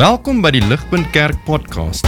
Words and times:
Welkom 0.00 0.38
by 0.40 0.48
die 0.54 0.62
Ligpunt 0.64 1.10
Kerk 1.12 1.36
podcast. 1.44 2.06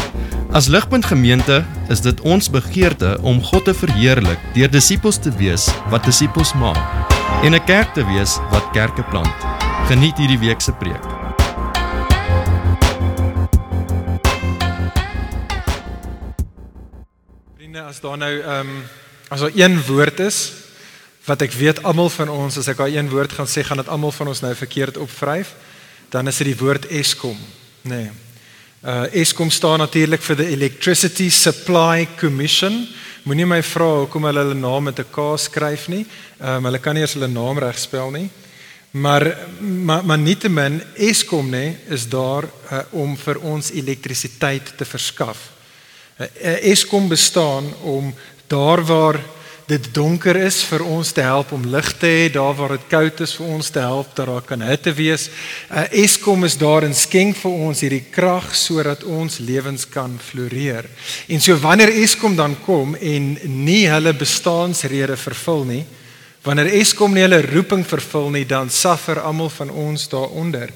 As 0.57 0.65
Ligpunt 0.73 1.04
Gemeente 1.04 1.58
is 1.92 2.00
dit 2.00 2.22
ons 2.25 2.46
begeerte 2.49 3.18
om 3.20 3.42
God 3.45 3.67
te 3.68 3.75
verheerlik 3.76 4.41
deur 4.54 4.72
disippels 4.72 5.18
te 5.20 5.29
wees 5.36 5.67
wat 5.92 6.08
disippels 6.08 6.55
maak 6.57 6.81
en 7.44 7.52
'n 7.52 7.65
kerk 7.68 7.92
te 7.92 8.00
wees 8.09 8.39
wat 8.48 8.64
kerke 8.73 9.05
plant. 9.12 9.36
Geniet 9.93 10.16
hierdie 10.16 10.41
week 10.41 10.64
se 10.64 10.73
preek. 10.73 11.05
Vriende, 17.61 17.82
as 17.82 18.00
daar 18.00 18.16
nou 18.16 18.40
ehm 18.40 18.68
um, 18.72 18.84
as 19.29 19.40
daar 19.40 19.52
een 19.54 19.77
woord 19.84 20.20
is 20.20 20.52
wat 21.29 21.43
ek 21.43 21.52
weet 21.52 21.82
almal 21.82 22.09
van 22.09 22.29
ons 22.29 22.56
as 22.56 22.68
ek 22.68 22.77
daai 22.77 22.96
een 22.96 23.11
woord 23.11 23.32
gaan 23.32 23.46
sê, 23.46 23.61
gaan 23.61 23.77
dit 23.84 23.88
almal 23.88 24.12
van 24.12 24.29
ons 24.29 24.40
nou 24.40 24.54
verkeerd 24.54 24.96
opvryf, 24.96 25.54
dan 26.09 26.29
is 26.29 26.36
dit 26.36 26.46
die 26.46 26.64
woord 26.64 26.88
Eskom. 26.88 27.37
Nee. 27.82 28.10
Uh 28.86 29.06
Eskom 29.14 29.50
staan 29.50 29.78
natuurlik 29.78 30.23
vir 30.23 30.36
the 30.36 30.46
Electricity 30.54 31.30
Supply 31.30 32.06
Commission. 32.18 32.84
Moenie 33.27 33.46
my 33.46 33.59
vra 33.62 33.88
hoekom 34.02 34.28
hulle 34.28 34.45
hulle 34.45 34.54
naam 34.54 34.84
met 34.86 34.98
'n 34.98 35.10
K 35.10 35.34
skryf 35.38 35.88
nie. 35.88 36.06
Ehm 36.38 36.56
um, 36.56 36.64
hulle 36.64 36.78
kan 36.78 36.95
nie 36.95 37.02
eens 37.02 37.14
hulle 37.14 37.28
naam 37.28 37.59
reg 37.59 37.78
spel 37.78 38.10
nie. 38.10 38.30
Maar 38.90 39.38
maar 39.60 40.04
maar 40.04 40.18
nietemin 40.18 40.82
Eskom 40.95 41.50
nê 41.50 41.76
is 41.88 42.09
daar 42.09 42.45
uh, 42.45 42.78
om 42.90 43.16
vir 43.16 43.38
ons 43.38 43.70
elektrisiteit 43.70 44.73
te 44.76 44.84
verskaf. 44.84 45.51
Uh, 46.18 46.26
Eskom 46.70 47.09
bestaan 47.09 47.74
om 47.82 48.14
daar 48.46 48.84
waar 48.84 49.20
dit 49.72 49.86
donker 49.94 50.36
is 50.36 50.58
vir 50.68 50.82
ons 50.84 51.12
te 51.16 51.22
help 51.24 51.52
om 51.56 51.64
lig 51.72 51.86
te 51.96 52.08
hê 52.10 52.24
daar 52.32 52.52
waar 52.58 52.74
dit 52.74 52.84
koud 52.90 53.22
is 53.24 53.32
vir 53.38 53.52
ons 53.54 53.70
te 53.72 53.80
help 53.80 54.10
dat 54.18 54.28
daar 54.28 54.45
kan 54.45 54.64
hitte 54.66 54.92
wees. 54.96 55.28
Uh, 55.70 55.86
Eskom 56.02 56.45
is 56.45 56.58
daar 56.60 56.84
en 56.84 56.92
skenk 56.96 57.38
vir 57.40 57.62
ons 57.68 57.80
hierdie 57.84 58.04
krag 58.12 58.50
sodat 58.58 59.06
ons 59.09 59.38
lewens 59.40 59.87
kan 59.88 60.18
floreer. 60.20 60.88
En 61.32 61.40
so 61.40 61.56
wanneer 61.62 61.95
Eskom 62.02 62.37
dan 62.37 62.59
kom 62.66 62.95
en 63.01 63.32
nie 63.64 63.87
hulle 63.88 64.12
bestaansrede 64.12 65.17
vervul 65.17 65.64
nie, 65.70 65.83
wanneer 66.45 66.73
Eskom 66.83 67.17
nie 67.17 67.25
hulle 67.25 67.41
roeping 67.47 67.86
vervul 67.86 68.29
nie, 68.36 68.45
dan 68.45 68.70
suffer 68.70 69.23
almal 69.23 69.51
van 69.57 69.70
ons 69.70 70.09
daaronder. 70.12 70.69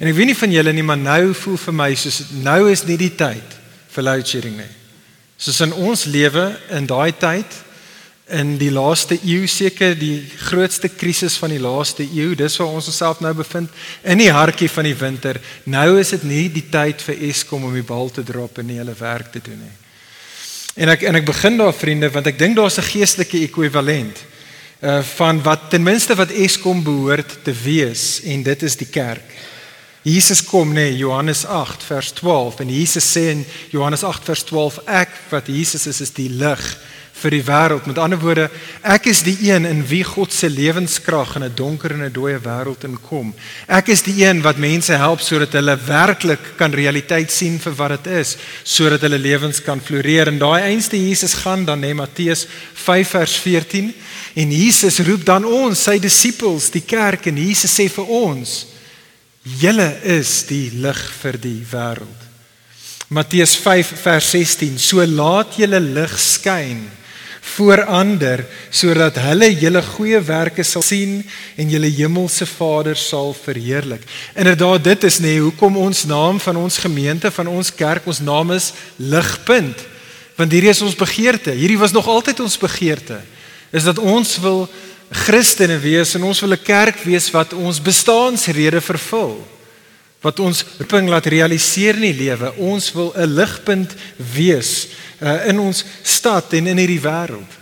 En 0.00 0.10
ek 0.10 0.18
weet 0.18 0.32
nie 0.32 0.40
van 0.44 0.56
julle 0.58 0.76
nie, 0.76 0.84
maar 0.84 1.00
nou 1.00 1.32
voel 1.44 1.60
vir 1.68 1.78
my 1.80 1.90
soos 1.96 2.24
nou 2.42 2.66
is 2.68 2.84
nie 2.88 3.00
die 3.00 3.14
tyd 3.16 3.60
vir 3.94 4.10
load 4.10 4.28
shedding 4.28 4.58
nie. 4.60 4.72
Soos 5.40 5.64
in 5.64 5.72
ons 5.72 6.04
lewe 6.10 6.50
in 6.76 6.84
daai 6.90 7.14
tyd 7.16 7.62
in 8.30 8.54
die 8.56 8.70
laaste 8.70 9.18
eeu 9.26 9.46
seker 9.50 9.96
die 9.98 10.22
grootste 10.46 10.88
krisis 10.88 11.34
van 11.42 11.50
die 11.50 11.60
laaste 11.60 12.04
eeu 12.06 12.36
dis 12.38 12.56
waar 12.60 12.70
ons 12.70 12.86
onsself 12.86 13.20
nou 13.20 13.32
bevind 13.34 13.70
in 14.02 14.22
die 14.22 14.30
hartjie 14.32 14.70
van 14.70 14.86
die 14.86 14.96
winter. 14.96 15.40
Nou 15.64 15.98
is 15.98 16.14
dit 16.14 16.24
nie 16.24 16.48
die 16.52 16.68
tyd 16.70 17.02
vir 17.02 17.18
Eskom 17.28 17.66
om 17.66 17.74
die 17.74 17.86
bal 17.86 18.10
te 18.14 18.22
drop 18.22 18.58
en 18.58 18.70
nie 18.70 18.78
hulle 18.78 18.94
werk 18.98 19.32
te 19.34 19.42
doen 19.42 19.58
nie. 19.58 19.74
En 20.82 20.88
ek 20.94 21.02
en 21.08 21.18
ek 21.18 21.26
begin 21.28 21.58
daar 21.60 21.74
vriende 21.74 22.10
want 22.14 22.30
ek 22.30 22.38
dink 22.38 22.56
daar's 22.56 22.78
'n 22.78 22.90
geestelike 22.94 23.42
ekwivalent 23.42 24.18
uh 24.82 25.02
van 25.02 25.42
wat 25.42 25.70
ten 25.70 25.82
minste 25.82 26.14
wat 26.14 26.30
Eskom 26.30 26.82
behoort 26.82 27.44
te 27.44 27.52
wees 27.52 28.22
en 28.24 28.42
dit 28.42 28.62
is 28.62 28.76
die 28.76 28.90
kerk. 28.90 29.26
Jesus 30.02 30.42
kom 30.42 30.72
nê 30.72 30.90
nee, 30.90 30.96
Johannes 30.96 31.44
8 31.46 31.82
vers 31.82 32.10
12 32.12 32.60
en 32.60 32.68
Jesus 32.68 33.06
sê 33.06 33.30
in 33.30 33.44
Johannes 33.70 34.02
8 34.02 34.24
vers 34.24 34.44
12 34.44 34.78
ek 34.86 35.10
wat 35.30 35.46
Jesus 35.46 35.86
is 35.86 36.00
is 36.00 36.10
die 36.10 36.28
lig 36.28 36.78
vir 37.22 37.36
die 37.36 37.44
wêreld. 37.46 37.86
Met 37.86 37.98
ander 38.02 38.18
woorde, 38.20 38.48
ek 38.82 39.06
is 39.12 39.22
die 39.26 39.36
een 39.46 39.66
in 39.68 39.82
wie 39.86 40.02
God 40.06 40.34
se 40.34 40.50
lewenskrag 40.50 41.36
in 41.38 41.44
'n 41.44 41.54
donker 41.54 41.92
en 41.94 42.02
'n 42.02 42.12
dooie 42.12 42.38
wêreld 42.38 42.84
inkom. 42.84 43.34
Ek 43.68 43.88
is 43.88 44.02
die 44.02 44.24
een 44.24 44.42
wat 44.42 44.58
mense 44.58 44.92
help 44.92 45.20
sodat 45.20 45.52
hulle 45.52 45.76
werklik 45.76 46.56
kan 46.56 46.72
realiteit 46.72 47.30
sien 47.30 47.58
vir 47.58 47.74
wat 47.74 48.04
dit 48.04 48.12
is, 48.12 48.36
sodat 48.64 49.00
hulle 49.00 49.18
lewens 49.18 49.62
kan 49.62 49.80
floreer. 49.80 50.28
En 50.28 50.38
daai 50.38 50.62
einste 50.62 50.96
Jesus 50.96 51.34
gaan 51.34 51.64
dan 51.64 51.80
net 51.80 51.94
Matteus 51.94 52.46
5 52.74 53.08
vers 53.08 53.36
14 53.36 53.94
en 54.34 54.50
Jesus 54.50 54.98
roep 54.98 55.24
dan 55.24 55.44
ons, 55.44 55.82
sy 55.82 55.98
disippels, 55.98 56.70
die 56.70 56.84
kerk 56.86 57.26
en 57.26 57.36
Jesus 57.36 57.80
sê 57.80 57.88
vir 57.88 58.06
ons: 58.06 58.66
"Julle 59.42 59.96
is 60.02 60.44
die 60.46 60.70
lig 60.74 61.12
vir 61.22 61.38
die 61.38 61.64
wêreld." 61.70 62.22
Matteus 63.12 63.56
5 63.56 63.92
vers 64.02 64.30
16: 64.30 64.78
"So 64.78 65.06
laat 65.06 65.56
julle 65.56 65.80
lig 65.80 66.18
skyn." 66.18 66.88
Voor 67.42 67.84
ander 67.84 68.44
sodat 68.70 69.18
hulle 69.18 69.48
julle 69.58 69.82
goeie 69.82 70.20
werke 70.22 70.62
sal 70.62 70.82
sien 70.86 71.18
en 71.58 71.70
julle 71.70 71.90
hemelse 71.90 72.46
Vader 72.46 72.96
sal 72.96 73.34
verheerlik. 73.34 74.04
Inderdaad 74.38 74.84
dit 74.84 75.06
is 75.08 75.18
nê 75.18 75.34
nee, 75.34 75.42
hoekom 75.42 75.76
ons 75.76 76.04
naam 76.06 76.38
van 76.40 76.56
ons 76.56 76.78
gemeente 76.78 77.30
van 77.34 77.50
ons 77.50 77.74
kerk 77.74 78.06
ons 78.06 78.22
naam 78.22 78.54
is 78.54 78.72
Ligpunt. 78.96 79.88
Want 80.38 80.54
hierdie 80.54 80.70
is 80.70 80.82
ons 80.82 80.96
begeerte. 80.96 81.50
Hierdie 81.50 81.80
was 81.80 81.92
nog 81.92 82.06
altyd 82.08 82.40
ons 82.40 82.56
begeerte. 82.58 83.18
Is 83.70 83.84
dat 83.84 83.98
ons 83.98 84.38
wil 84.40 84.68
Christene 85.26 85.76
wees 85.82 86.14
en 86.14 86.22
ons 86.24 86.40
wil 86.40 86.54
'n 86.54 86.62
kerk 86.62 87.02
wees 87.04 87.30
wat 87.30 87.52
ons 87.52 87.82
bestaansrede 87.82 88.80
vervul 88.80 89.42
wat 90.22 90.40
ons 90.40 90.64
roeping 90.78 91.08
laat 91.10 91.26
realiseer 91.26 91.98
in 91.98 92.08
die 92.08 92.20
lewe. 92.24 92.52
Ons 92.56 92.92
wil 92.92 93.12
'n 93.16 93.34
ligpunt 93.34 93.94
wees 94.16 94.88
uh, 95.20 95.46
in 95.46 95.58
ons 95.58 95.84
stad 96.02 96.52
en 96.52 96.66
in 96.66 96.78
hierdie 96.78 97.02
wêreld. 97.02 97.60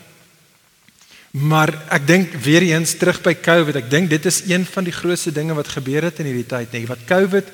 Maar 1.31 1.71
ek 1.89 2.07
dink 2.07 2.33
weer 2.43 2.63
eens 2.63 2.97
terug 2.99 3.21
by 3.23 3.35
COVID. 3.35 3.77
Ek 3.77 3.91
dink 3.91 4.11
dit 4.11 4.25
is 4.27 4.43
een 4.47 4.67
van 4.67 4.85
die 4.85 4.93
grootste 4.93 5.33
dinge 5.33 5.55
wat 5.55 5.69
gebeur 5.69 6.03
het 6.03 6.19
in 6.19 6.27
hierdie 6.27 6.47
tyd, 6.47 6.73
nee, 6.73 6.87
wat 6.87 7.07
COVID 7.07 7.47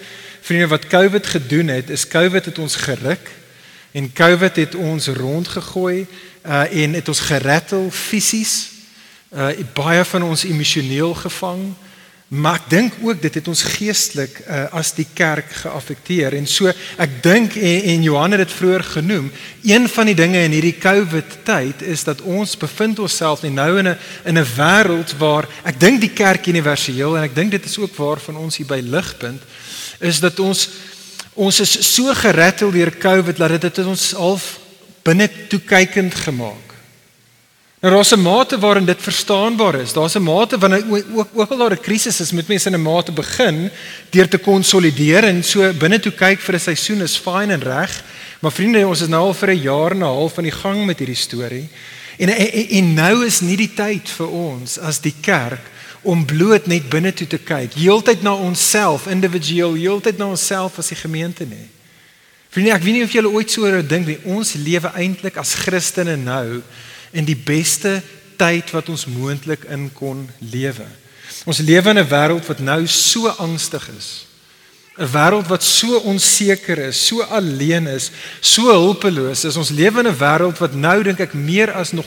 vriende 0.46 0.66
wat 0.66 0.86
COVID 0.86 1.26
gedoen 1.26 1.68
het, 1.68 1.90
is 1.90 2.06
COVID 2.08 2.44
het 2.44 2.58
ons 2.58 2.76
geruk 2.76 3.30
en 3.92 4.12
COVID 4.12 4.56
het 4.56 4.74
ons 4.74 5.06
rondgegooi 5.06 6.06
uh, 6.46 6.82
en 6.84 6.94
het 6.94 7.08
ons 7.08 7.20
gerattel 7.20 7.90
fisies. 7.90 8.68
Uh, 9.34 9.48
baie 9.74 10.04
van 10.04 10.22
ons 10.22 10.44
emosioneel 10.46 11.14
gevang. 11.14 11.72
Maar 12.28 12.56
ek 12.58 12.70
dink 12.70 12.94
ook 13.06 13.20
dit 13.22 13.36
het 13.38 13.48
ons 13.48 13.60
geestelik 13.76 14.40
uh, 14.42 14.64
as 14.74 14.88
die 14.96 15.06
kerk 15.14 15.46
geaffekteer. 15.62 16.34
En 16.34 16.48
so 16.50 16.66
ek 16.98 17.20
dink 17.22 17.54
en, 17.54 17.84
en 17.92 18.02
Johan 18.02 18.34
het 18.34 18.42
dit 18.42 18.56
vroeër 18.56 18.82
genoem 18.96 19.28
een 19.62 19.86
van 19.88 20.10
die 20.10 20.16
dinge 20.18 20.42
in 20.42 20.56
hierdie 20.56 20.74
COVID 20.82 21.36
tyd 21.46 21.84
is 21.86 22.02
dat 22.08 22.24
ons 22.26 22.56
bevind 22.58 22.98
onsself 22.98 23.46
nou 23.46 23.78
in 23.78 23.92
'n 23.92 23.98
in 24.24 24.38
'n 24.38 24.50
wêreld 24.58 25.14
waar 25.18 25.46
ek 25.62 25.78
dink 25.80 26.00
die 26.00 26.10
kerk 26.10 26.46
universeel 26.46 27.16
en 27.16 27.22
ek 27.22 27.34
dink 27.34 27.50
dit 27.50 27.64
is 27.64 27.78
ook 27.78 27.94
waar 27.94 28.18
van 28.18 28.36
ons 28.36 28.56
hier 28.56 28.66
by 28.66 28.82
ligpunt 28.82 29.42
is 30.00 30.20
dat 30.20 30.38
ons 30.40 30.68
ons 31.34 31.60
is 31.60 31.94
so 31.94 32.14
gerattel 32.14 32.70
deur 32.70 32.90
COVID 32.98 33.36
dat 33.36 33.48
dit 33.48 33.62
het 33.62 33.86
ons 33.86 34.12
half 34.12 34.58
binne 35.02 35.30
toe 35.48 35.60
kykend 35.60 36.14
gemaak 36.14 36.65
Nou 37.80 37.92
daar's 37.94 38.12
'n 38.12 38.20
mate 38.20 38.58
waarin 38.58 38.84
dit 38.84 39.02
verstaanbaar 39.02 39.74
is. 39.74 39.92
Daar's 39.92 40.14
'n 40.14 40.22
mate 40.22 40.58
wanneer 40.58 40.84
ook 41.14 41.28
ook 41.32 41.50
al 41.50 41.56
daar 41.56 41.72
'n 41.72 41.80
krisis 41.80 42.20
is, 42.20 42.32
moet 42.32 42.48
mense 42.48 42.68
in 42.68 42.74
'n 42.74 42.82
mate 42.82 43.12
begin 43.12 43.70
deur 44.10 44.28
te 44.28 44.38
konsolideer 44.38 45.24
en 45.24 45.44
so 45.44 45.72
binne 45.72 46.00
toe 46.00 46.12
kyk 46.12 46.40
vir 46.40 46.54
'n 46.54 46.60
seisoen 46.60 47.00
is 47.00 47.16
fyn 47.16 47.50
en 47.50 47.62
reg. 47.62 48.04
Maar 48.40 48.52
vriende, 48.52 48.86
ons 48.86 49.00
is 49.00 49.08
nou 49.08 49.26
al 49.26 49.34
vir 49.34 49.50
'n 49.50 49.60
jaar 49.60 49.90
en 49.90 49.98
'n 49.98 50.02
half 50.02 50.34
van 50.34 50.42
die 50.42 50.52
gang 50.52 50.86
met 50.86 50.98
hierdie 50.98 51.16
storie. 51.16 51.68
En, 52.16 52.28
en 52.28 52.68
en 52.68 52.94
nou 52.94 53.26
is 53.26 53.40
nie 53.40 53.56
die 53.56 53.74
tyd 53.74 54.08
vir 54.08 54.28
ons 54.28 54.78
as 54.78 55.00
die 55.00 55.14
kerk 55.20 55.70
om 56.02 56.24
bloot 56.24 56.66
net 56.66 56.88
binne 56.88 57.12
toe 57.12 57.26
te 57.26 57.38
kyk, 57.38 57.74
heeltyd 57.74 58.22
na 58.22 58.34
onsself, 58.34 59.06
individueel, 59.06 59.74
heeltyd 59.74 60.18
na 60.18 60.26
onsself 60.26 60.78
as 60.78 60.88
die 60.88 60.96
gemeente 60.96 61.44
nie. 61.44 61.68
Vriende, 62.48 62.72
ek 62.72 62.82
weet 62.82 62.94
nie 62.94 63.04
of 63.04 63.12
julle 63.12 63.32
ooit 63.32 63.50
so 63.50 63.66
oor 63.66 63.82
dink 63.86 64.06
nie. 64.06 64.18
Ons 64.24 64.54
lewe 64.54 64.92
eintlik 64.94 65.36
as 65.36 65.54
Christene 65.54 66.16
nou 66.16 66.62
in 67.12 67.24
die 67.24 67.36
beste 67.36 68.02
tyd 68.36 68.70
wat 68.70 68.88
ons 68.88 69.06
moontlik 69.06 69.64
in 69.64 69.90
kon 69.92 70.28
lewe. 70.38 70.86
Ons 71.44 71.58
lewe 71.58 71.90
in 71.90 71.98
'n 71.98 72.08
wêreld 72.08 72.46
wat 72.46 72.58
nou 72.58 72.86
so 72.86 73.28
angstig 73.28 73.88
is. 73.98 74.26
'n 74.98 75.08
Wêreld 75.12 75.46
wat 75.48 75.62
so 75.62 75.98
onseker 75.98 76.78
is, 76.78 77.06
so 77.06 77.22
alleen 77.22 77.86
is, 77.86 78.10
so 78.40 78.72
hulpeloos 78.72 79.44
is. 79.44 79.56
Ons 79.56 79.70
lewe 79.70 80.00
in 80.00 80.08
'n 80.08 80.18
wêreld 80.18 80.58
wat 80.58 80.74
nou 80.74 81.02
dink 81.02 81.20
ek 81.20 81.34
meer 81.34 81.72
as 81.72 81.92
nog 81.92 82.06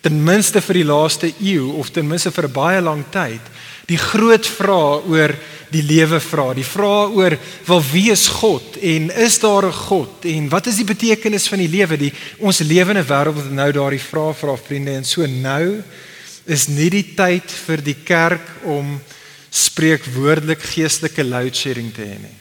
ten 0.00 0.24
minste 0.24 0.60
vir 0.60 0.74
die 0.74 0.84
laaste 0.84 1.32
eeu 1.40 1.78
of 1.78 1.90
ten 1.90 2.06
minste 2.06 2.30
vir 2.30 2.44
'n 2.44 2.52
baie 2.52 2.80
lang 2.80 3.04
tyd 3.10 3.40
die 3.86 3.98
groot 3.98 4.46
vraag 4.46 5.08
oor 5.10 5.34
die 5.72 5.82
lewe 5.82 6.20
vra. 6.20 6.52
Die 6.54 6.66
vraag 6.66 7.16
oor 7.16 7.36
wel 7.66 7.82
wie 7.92 8.10
is 8.12 8.26
God 8.28 8.76
en 8.76 9.10
is 9.10 9.38
daar 9.40 9.66
'n 9.66 9.72
God 9.72 10.24
en 10.24 10.48
wat 10.48 10.66
is 10.66 10.76
die 10.76 10.84
betekenis 10.84 11.48
van 11.48 11.58
die 11.58 11.68
lewe? 11.68 11.96
Die 11.96 12.12
ons 12.38 12.58
lewende 12.58 13.04
wêreld 13.04 13.34
wat 13.34 13.50
nou 13.50 13.72
daardie 13.72 14.00
vraag 14.00 14.38
vra 14.38 14.56
vriende 14.56 14.92
en 14.92 15.04
so 15.04 15.26
nou 15.26 15.82
is 16.44 16.68
nie 16.68 16.90
die 16.90 17.14
tyd 17.14 17.50
vir 17.50 17.82
die 17.82 17.96
kerk 18.04 18.48
om 18.64 19.00
spreekwoordelik 19.50 20.62
geestelike 20.62 21.24
load 21.24 21.56
shedding 21.56 21.92
te 21.94 22.02
hê 22.02 22.18
nie. 22.18 22.38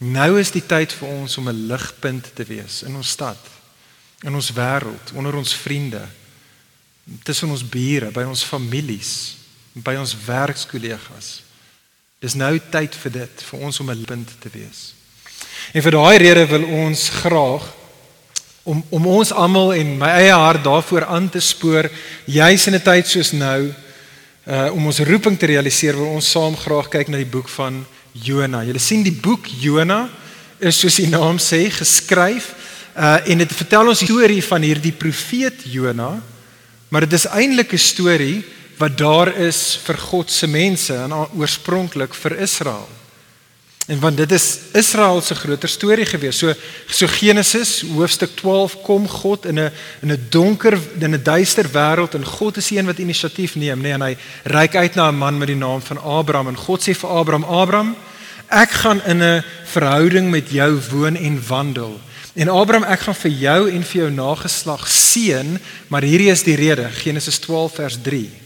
Nou 0.00 0.38
is 0.40 0.50
die 0.50 0.64
tyd 0.64 0.92
vir 0.92 1.08
ons 1.08 1.36
om 1.36 1.48
'n 1.48 1.66
ligpunt 1.66 2.34
te 2.34 2.44
wees 2.44 2.82
in 2.82 2.96
ons 2.96 3.10
stad, 3.10 3.38
in 4.24 4.34
ons 4.34 4.52
wêreld, 4.52 5.12
onder 5.14 5.34
ons 5.34 5.54
vriende, 5.54 6.08
tussen 7.22 7.50
ons 7.50 7.68
bure, 7.68 8.10
by 8.10 8.22
ons 8.22 8.44
families, 8.44 9.39
by 9.72 9.94
ons 9.96 10.16
werkskollegas. 10.26 11.42
Dis 12.20 12.34
nou 12.34 12.58
tyd 12.70 12.94
vir 12.94 13.10
dit, 13.10 13.42
vir 13.50 13.60
ons 13.60 13.80
om 13.80 13.90
'n 13.90 14.04
punt 14.04 14.28
te 14.40 14.48
wees. 14.52 14.94
En 15.72 15.82
vir 15.82 15.92
daai 15.92 16.18
rede 16.18 16.46
wil 16.46 16.64
ons 16.64 17.08
graag 17.08 17.64
om 18.62 18.84
om 18.90 19.06
ons 19.06 19.32
almal 19.32 19.74
en 19.74 19.98
my 19.98 20.08
eie 20.08 20.32
hart 20.32 20.64
daarvoor 20.64 21.04
aan 21.04 21.28
te 21.28 21.40
spoor 21.40 21.90
juis 22.24 22.66
in 22.66 22.74
'n 22.74 22.82
tyd 22.82 23.06
soos 23.06 23.32
nou 23.32 23.72
uh 24.46 24.72
om 24.72 24.86
ons 24.86 24.98
roeping 24.98 25.38
te 25.38 25.46
realiseer 25.46 25.96
wil 25.96 26.14
ons 26.16 26.30
saam 26.30 26.56
graag 26.56 26.88
kyk 26.88 27.08
na 27.08 27.16
die 27.16 27.32
boek 27.32 27.48
van 27.48 27.86
Jona. 28.12 28.64
Julle 28.64 28.78
sien 28.78 29.02
die 29.02 29.20
boek 29.22 29.46
Jona 29.46 30.08
is 30.58 30.80
soos 30.80 30.96
die 30.96 31.08
naam 31.08 31.38
sê 31.38 31.70
geskryf 31.70 32.54
uh 32.96 33.18
en 33.26 33.38
dit 33.38 33.52
vertel 33.52 33.88
ons 33.88 33.98
die 33.98 34.08
storie 34.08 34.42
van 34.42 34.62
hierdie 34.62 34.92
profeet 34.92 35.64
Jona, 35.64 36.22
maar 36.88 37.00
dit 37.00 37.12
is 37.12 37.26
eintlik 37.26 37.72
'n 37.72 37.78
storie 37.78 38.44
wat 38.80 38.96
daar 38.98 39.28
is 39.36 39.76
vir 39.84 39.98
God 40.00 40.30
se 40.32 40.48
mense 40.48 40.94
en 40.96 41.12
oorspronklik 41.12 42.14
vir 42.16 42.38
Israel. 42.40 42.88
En 43.90 43.98
want 43.98 44.16
dit 44.16 44.32
is 44.32 44.58
Israel 44.72 45.20
se 45.20 45.34
groter 45.34 45.68
storie 45.68 46.06
gewees. 46.06 46.38
So 46.38 46.54
so 46.86 47.06
Genesis 47.10 47.80
hoofstuk 47.90 48.36
12 48.38 48.76
kom 48.86 49.08
God 49.08 49.46
in 49.50 49.58
'n 49.58 49.72
in 50.02 50.12
'n 50.12 50.26
donker 50.30 50.78
in 50.98 51.14
'n 51.14 51.22
duister 51.22 51.66
wêreld 51.68 52.14
en 52.14 52.24
God 52.24 52.56
is 52.56 52.68
die 52.68 52.78
een 52.78 52.86
wat 52.86 52.98
inisiatief 52.98 53.54
neem, 53.54 53.78
nê, 53.78 53.82
nee, 53.82 53.92
en 53.92 54.02
hy 54.02 54.16
reik 54.44 54.76
uit 54.76 54.94
na 54.94 55.08
'n 55.08 55.18
man 55.18 55.38
met 55.38 55.48
die 55.48 55.56
naam 55.56 55.82
van 55.82 55.98
Abraham 55.98 56.48
en 56.48 56.56
God 56.56 56.80
sê 56.80 56.94
vir 56.94 57.10
Abraham: 57.10 57.44
"Abraham, 57.44 57.96
ek 58.48 58.70
gaan 58.70 59.02
in 59.06 59.22
'n 59.22 59.44
verhouding 59.64 60.30
met 60.30 60.50
jou 60.50 60.80
woon 60.90 61.16
en 61.16 61.42
wandel." 61.48 62.00
En 62.34 62.48
Abraham, 62.48 62.84
ek 62.84 63.00
gaan 63.00 63.14
vir 63.14 63.30
jou 63.30 63.70
en 63.70 63.82
vir 63.84 64.00
jou 64.00 64.10
nageslag 64.10 64.88
seën, 64.88 65.58
maar 65.88 66.02
hierdie 66.02 66.30
is 66.30 66.42
die 66.42 66.54
rede, 66.54 66.88
Genesis 66.90 67.38
12 67.38 67.74
vers 67.74 67.98
3. 68.02 68.39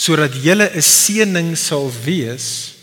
Sodat 0.00 0.32
julle 0.40 0.70
'n 0.72 0.82
seëning 0.82 1.56
sal 1.58 1.90
wees 2.04 2.80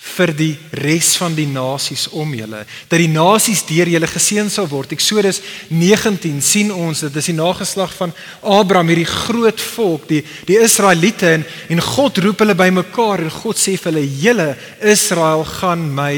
vir 0.00 0.30
die 0.32 0.54
res 0.80 1.12
van 1.20 1.34
die 1.36 1.48
nasies 1.50 2.06
om 2.16 2.30
julle 2.32 2.62
dat 2.88 3.00
die 3.02 3.10
nasies 3.12 3.60
deur 3.68 3.88
julle 3.90 4.08
geseën 4.08 4.48
sal 4.52 4.68
word. 4.70 4.94
Eksodus 4.96 5.42
19 5.68 6.40
sien 6.40 6.72
ons 6.72 7.02
dit 7.04 7.16
is 7.20 7.28
die 7.28 7.36
nageslag 7.36 7.92
van 7.98 8.14
Abraham 8.40 8.88
hierdie 8.88 9.08
groot 9.10 9.60
volk, 9.74 10.08
die 10.08 10.22
die 10.48 10.58
Israeliete 10.62 11.34
en 11.34 11.44
en 11.68 11.84
God 11.84 12.18
roep 12.24 12.40
hulle 12.40 12.56
bymekaar 12.56 13.26
en 13.26 13.38
God 13.42 13.60
sê 13.60 13.76
vir 13.76 13.92
hulle: 13.92 14.06
"Julle 14.24 14.50
Israel 14.80 15.44
gaan 15.44 15.88
my 15.94 16.14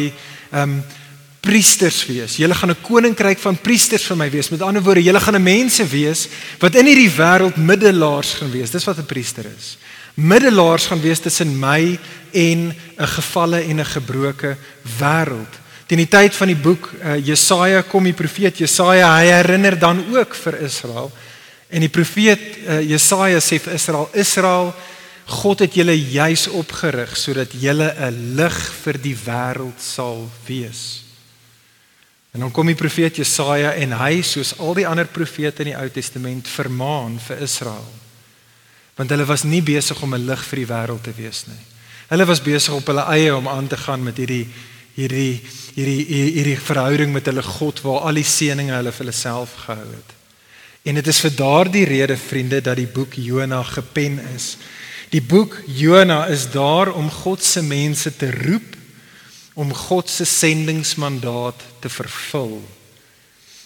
ehm 0.52 0.62
um, 0.62 0.82
priesters 1.42 2.04
wees. 2.06 2.36
Julle 2.38 2.54
gaan 2.54 2.70
'n 2.70 2.82
koninkryk 2.82 3.38
van 3.38 3.56
priesters 3.56 4.04
vir 4.06 4.16
my 4.16 4.30
wees. 4.30 4.50
Met 4.50 4.62
ander 4.62 4.82
woorde, 4.82 5.02
julle 5.02 5.20
gaan 5.20 5.34
'n 5.34 5.42
mense 5.42 5.84
wees 5.88 6.28
wat 6.60 6.74
in 6.74 6.86
hierdie 6.86 7.10
wêreld 7.10 7.56
middelaars 7.56 8.34
gaan 8.38 8.50
wees. 8.50 8.70
Dis 8.70 8.84
wat 8.84 8.98
'n 8.98 9.06
priester 9.06 9.44
is 9.58 9.76
middelaars 10.14 10.86
gaan 10.86 11.00
wees 11.00 11.20
tussen 11.20 11.58
my 11.58 11.98
en 12.32 12.74
'n 12.98 13.06
gefalle 13.06 13.60
en 13.60 13.80
'n 13.80 13.84
gebroke 13.84 14.56
wêreld. 14.98 15.60
Teen 15.86 15.98
die 15.98 16.08
tyd 16.08 16.34
van 16.34 16.46
die 16.46 16.56
boek 16.56 16.92
uh, 17.04 17.26
Jesaja 17.26 17.82
kom 17.82 18.04
die 18.04 18.12
profeet 18.12 18.58
Jesaja, 18.58 19.16
hy 19.16 19.26
herinner 19.26 19.78
dan 19.78 20.04
ook 20.16 20.34
vir 20.34 20.60
Israel. 20.60 21.12
En 21.68 21.80
die 21.80 21.88
profeet 21.88 22.40
uh, 22.66 22.80
Jesaja 22.80 23.40
sê 23.40 23.58
vir 23.58 23.72
Israel: 23.72 24.08
Israel, 24.12 24.74
God 25.26 25.58
het 25.58 25.74
julle 25.74 26.10
juis 26.10 26.48
opgerig 26.48 27.16
sodat 27.16 27.52
julle 27.52 27.94
'n 27.98 28.34
lig 28.36 28.72
vir 28.84 28.98
die 28.98 29.16
wêreld 29.16 29.80
sal 29.80 30.30
wees. 30.46 31.04
En 32.32 32.40
dan 32.40 32.50
kom 32.50 32.66
die 32.66 32.74
profeet 32.74 33.16
Jesaja 33.16 33.72
en 33.72 33.92
hy 33.92 34.22
soos 34.22 34.58
al 34.58 34.74
die 34.74 34.86
ander 34.86 35.06
profete 35.06 35.62
in 35.62 35.68
die 35.68 35.76
Ou 35.76 35.88
Testament 35.88 36.48
vermaan 36.48 37.20
vir 37.20 37.42
Israel 37.42 38.01
want 39.02 39.10
hulle 39.10 39.26
was 39.26 39.42
nie 39.42 39.62
besig 39.66 39.98
om 40.02 40.14
'n 40.14 40.26
lig 40.26 40.42
vir 40.46 40.58
die 40.62 40.70
wêreld 40.70 41.02
te 41.02 41.12
wees 41.16 41.44
nie. 41.50 41.62
Hulle 42.08 42.26
was 42.26 42.42
besig 42.42 42.74
op 42.74 42.86
hulle 42.86 43.02
eie 43.10 43.34
om 43.34 43.48
aan 43.48 43.66
te 43.66 43.76
gaan 43.76 44.02
met 44.02 44.16
hierdie 44.16 44.46
hierdie 44.94 45.40
hierdie 45.74 46.04
hierdie 46.06 46.58
verhouding 46.58 47.12
met 47.12 47.26
hulle 47.26 47.42
God 47.42 47.80
waar 47.82 48.06
al 48.06 48.14
die 48.14 48.24
seënings 48.24 48.70
hulle 48.70 48.92
vir 48.92 49.04
hulle 49.04 49.16
self 49.16 49.54
gehou 49.66 49.88
het. 49.90 50.10
En 50.84 50.94
dit 50.94 51.06
is 51.06 51.20
vir 51.20 51.30
daardie 51.30 51.84
rede 51.84 52.16
vriende 52.16 52.60
dat 52.60 52.76
die 52.76 52.86
boek 52.86 53.14
Jona 53.14 53.62
gepen 53.62 54.20
is. 54.36 54.56
Die 55.10 55.22
boek 55.22 55.56
Jona 55.66 56.26
is 56.26 56.50
daar 56.50 56.92
om 56.92 57.10
God 57.10 57.42
se 57.42 57.62
mense 57.62 58.16
te 58.16 58.30
roep 58.30 58.76
om 59.54 59.74
God 59.74 60.10
se 60.10 60.24
sendingsmandaat 60.24 61.60
te 61.80 61.88
vervul. 61.88 62.62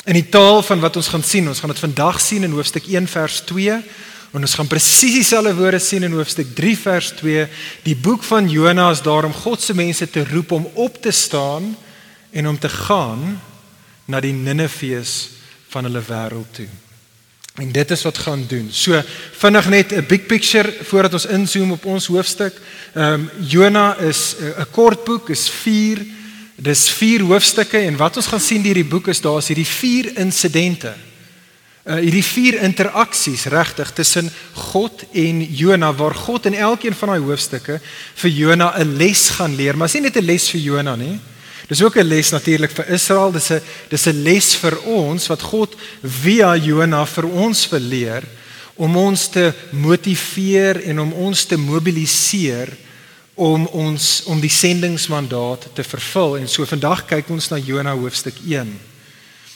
In 0.04 0.14
die 0.14 0.28
taal 0.28 0.62
van 0.62 0.80
wat 0.80 0.96
ons 0.96 1.08
gaan 1.08 1.22
sien, 1.22 1.48
ons 1.48 1.60
gaan 1.60 1.70
dit 1.70 1.78
vandag 1.78 2.20
sien 2.20 2.42
in 2.42 2.50
hoofstuk 2.50 2.86
1 2.86 3.06
vers 3.06 3.40
2 3.40 3.82
En 4.32 4.40
ons 4.40 4.54
gaan 4.54 4.66
presies 4.66 5.14
dieselfde 5.14 5.54
woorde 5.54 5.78
sien 5.78 6.02
in 6.02 6.12
hoofstuk 6.12 6.54
3 6.54 6.78
vers 6.78 7.10
2. 7.20 7.46
Die 7.82 7.96
boek 7.96 8.24
van 8.26 8.50
Jona 8.50 8.90
is 8.90 9.02
daar 9.02 9.24
om 9.24 9.34
God 9.34 9.62
se 9.62 9.74
mense 9.74 10.10
te 10.10 10.24
roep 10.24 10.52
om 10.52 10.70
op 10.74 11.02
te 11.02 11.10
staan 11.10 11.76
en 12.30 12.48
om 12.48 12.58
te 12.58 12.68
gaan 12.68 13.40
na 14.04 14.20
die 14.20 14.32
Ninefees 14.32 15.14
van 15.68 15.84
hulle 15.88 16.02
wêreld 16.02 16.52
toe. 16.58 16.68
En 17.56 17.72
dit 17.72 17.90
is 17.90 18.02
wat 18.04 18.18
gaan 18.18 18.44
doen. 18.48 18.68
So 18.70 19.00
vinnig 19.38 19.68
net 19.68 19.92
'n 19.92 20.06
big 20.06 20.26
picture 20.26 20.74
voordat 20.82 21.12
ons 21.12 21.26
inzoom 21.26 21.72
op 21.72 21.84
ons 21.84 22.06
hoofstuk. 22.06 22.54
Ehm 22.94 23.12
um, 23.12 23.30
Jona 23.40 23.96
is 23.96 24.34
'n 24.38 24.70
kort 24.70 25.04
boek, 25.04 25.30
is 25.30 25.48
4 25.48 26.04
dis 26.56 26.88
4 26.88 27.22
hoofstukke 27.22 27.78
en 27.78 27.96
wat 27.96 28.16
ons 28.16 28.26
gaan 28.26 28.40
sien 28.40 28.62
deur 28.64 28.74
die 28.74 28.88
boek 28.88 29.08
is 29.12 29.20
daar 29.20 29.38
is 29.38 29.50
hierdie 29.52 29.68
4 29.68 30.16
insidente 30.18 30.94
uh, 31.86 32.00
hierdie 32.02 32.24
vier 32.24 32.58
interaksies 32.66 33.46
regtig 33.52 33.92
tussen 33.94 34.30
God 34.72 35.04
en 35.12 35.40
Jona 35.42 35.92
waar 35.94 36.14
God 36.14 36.46
in 36.46 36.54
elkeen 36.54 36.94
van 36.94 37.14
daai 37.14 37.22
hoofstukke 37.22 37.80
vir 38.14 38.30
Jona 38.30 38.74
'n 38.78 38.96
les 38.96 39.28
gaan 39.30 39.56
leer, 39.56 39.76
maar 39.76 39.88
is 39.88 39.94
nie 39.94 40.02
net 40.02 40.16
'n 40.16 40.26
les 40.26 40.50
vir 40.50 40.60
Jona 40.60 40.96
nie. 40.96 41.20
Dis 41.68 41.82
ook 41.82 41.96
'n 41.96 42.06
les 42.06 42.30
natuurlik 42.30 42.70
vir 42.70 42.88
Israel. 42.88 43.32
Dis 43.32 43.50
'n 43.50 43.60
dis 43.88 44.06
'n 44.06 44.22
les 44.22 44.54
vir 44.56 44.78
ons 44.82 45.26
wat 45.26 45.42
God 45.42 45.76
via 46.02 46.56
Jona 46.56 47.06
vir 47.06 47.26
ons 47.26 47.68
wil 47.68 47.80
leer 47.80 48.22
om 48.76 48.96
ons 48.96 49.28
te 49.28 49.52
motiveer 49.70 50.82
en 50.82 51.00
om 51.00 51.12
ons 51.12 51.44
te 51.44 51.56
mobiliseer 51.56 52.68
om 53.34 53.66
ons 53.66 54.22
om 54.26 54.40
die 54.40 54.50
sendingsmandaat 54.50 55.68
te 55.74 55.84
vervul. 55.84 56.36
En 56.38 56.48
so 56.48 56.64
vandag 56.64 57.06
kyk 57.06 57.30
ons 57.30 57.48
na 57.48 57.58
Jona 57.58 57.94
hoofstuk 57.94 58.34
1. 58.48 58.95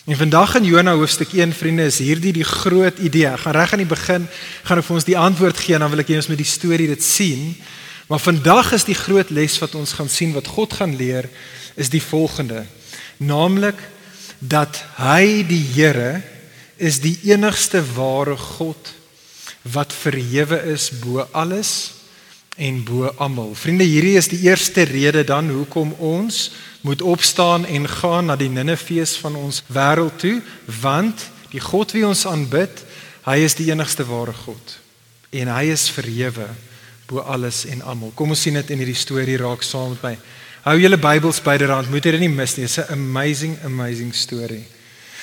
En 0.05 0.17
vandag 0.17 0.55
in 0.55 0.64
Jona 0.64 0.94
hoofstuk 0.94 1.32
1 1.32 1.52
vriende 1.52 1.85
is 1.85 1.99
hierdie 2.00 2.32
die 2.32 2.44
groot 2.44 2.99
idee. 2.99 3.26
Ek 3.29 3.43
gaan 3.43 3.52
reg 3.52 3.73
aan 3.75 3.82
die 3.82 3.91
begin 3.91 4.25
gaan 4.64 4.81
ek 4.81 4.87
vir 4.87 4.97
ons 4.97 5.05
die 5.05 5.17
antwoord 5.20 5.61
gee 5.61 5.76
en 5.76 5.85
dan 5.85 5.93
wil 5.93 6.00
ek 6.00 6.08
hê 6.08 6.17
ons 6.17 6.31
met 6.32 6.41
die 6.41 6.49
storie 6.49 6.87
dit 6.88 7.05
sien. 7.05 7.50
Maar 8.08 8.23
vandag 8.25 8.73
is 8.79 8.87
die 8.88 8.97
groot 8.97 9.29
les 9.29 9.58
wat 9.61 9.76
ons 9.76 9.93
gaan 9.99 10.08
sien 10.08 10.32
wat 10.32 10.49
God 10.49 10.73
gaan 10.79 10.97
leer 10.97 11.29
is 11.76 11.93
die 11.93 12.00
volgende. 12.00 12.65
Naamlik 13.20 13.77
dat 14.41 14.81
hy 14.96 15.44
die 15.44 15.60
Here 15.77 16.22
is 16.81 17.03
die 17.05 17.19
enigste 17.29 17.84
ware 17.93 18.39
God 18.41 18.94
wat 19.69 19.93
verhewe 19.93 20.63
is 20.72 20.89
bo 20.96 21.29
alles 21.36 21.93
en 22.56 22.81
bo 22.89 23.13
almal. 23.20 23.53
Vriende, 23.53 23.84
hierdie 23.84 24.17
is 24.17 24.32
die 24.32 24.46
eerste 24.48 24.89
rede 24.89 25.29
dan 25.29 25.53
hoekom 25.53 25.93
ons 26.01 26.48
moet 26.81 27.03
opstaan 27.03 27.67
en 27.67 27.89
gaan 27.89 28.27
na 28.27 28.37
die 28.37 28.49
Ninefees 28.49 29.17
van 29.20 29.37
ons 29.37 29.63
wêreld 29.69 30.19
toe, 30.19 30.41
want 30.81 31.29
die 31.51 31.60
God 31.60 31.93
wie 31.93 32.06
ons 32.06 32.27
aanbid, 32.27 32.84
hy 33.27 33.37
is 33.44 33.55
die 33.55 33.70
enigste 33.70 34.06
ware 34.08 34.32
God 34.32 34.79
en 35.31 35.51
hy 35.53 35.69
is 35.70 35.87
verhewe 35.94 36.49
bo 37.10 37.22
alles 37.27 37.65
en 37.67 37.82
almal. 37.82 38.13
Kom 38.15 38.31
ons 38.34 38.43
sien 38.43 38.55
dit 38.55 38.70
in 38.70 38.82
hierdie 38.82 38.99
storie 38.99 39.39
raak 39.39 39.63
saam 39.67 39.94
met 39.94 40.03
my. 40.03 40.13
Hou 40.67 40.77
julle 40.79 40.99
Bybels 41.01 41.41
byderhand, 41.43 41.91
moet 41.91 42.05
dit 42.06 42.20
nie 42.20 42.31
mis 42.31 42.56
nie. 42.56 42.67
Dit 42.67 42.70
is 42.70 42.79
'n 42.79 42.93
amazing 42.93 43.56
amazing 43.65 44.15
storie. 44.15 44.65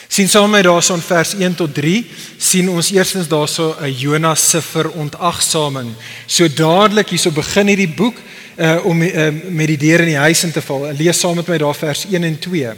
Sien 0.08 0.30
saam 0.30 0.50
met 0.50 0.64
daarso 0.64 0.94
in 0.94 1.02
vers 1.02 1.34
1 1.34 1.56
tot 1.56 1.74
3 1.74 2.06
sien 2.38 2.70
ons 2.70 2.92
eerstens 2.92 3.28
daarso 3.28 3.76
'n 3.82 3.92
Jonas 3.92 4.50
se 4.50 4.62
verontagsaming. 4.62 5.94
So 6.26 6.48
dadelik 6.48 7.10
hierso 7.10 7.32
begin 7.32 7.68
hierdie 7.68 7.94
boek 7.96 8.16
uh, 8.58 8.86
om 8.86 9.02
uh, 9.02 9.30
met 9.50 9.68
die 9.68 9.78
deur 9.78 10.00
in 10.00 10.14
die 10.14 10.22
huis 10.22 10.44
in 10.44 10.52
te 10.52 10.62
val. 10.62 10.92
Lees 10.98 11.20
saam 11.20 11.36
met 11.36 11.48
my 11.48 11.58
daar 11.62 11.76
vers 11.76 12.06
1 12.10 12.24
en 12.24 12.40
2. 12.40 12.74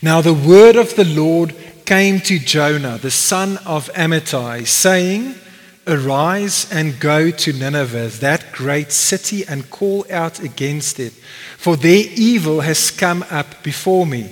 Now 0.00 0.22
the 0.22 0.34
word 0.34 0.76
of 0.76 0.94
the 0.94 1.06
Lord 1.06 1.54
came 1.84 2.20
to 2.20 2.38
Jonah, 2.38 2.98
the 3.00 3.10
son 3.10 3.58
of 3.66 3.90
Amittai, 3.92 4.66
saying, 4.66 5.34
Arise 5.86 6.66
and 6.70 7.00
go 7.00 7.30
to 7.30 7.52
Nineveh, 7.52 8.20
that 8.20 8.52
great 8.52 8.92
city, 8.92 9.44
and 9.48 9.70
call 9.70 10.04
out 10.12 10.38
against 10.38 10.98
it, 10.98 11.12
for 11.56 11.76
their 11.76 12.04
evil 12.14 12.60
has 12.60 12.90
come 12.90 13.24
up 13.30 13.62
before 13.62 14.06
me. 14.06 14.28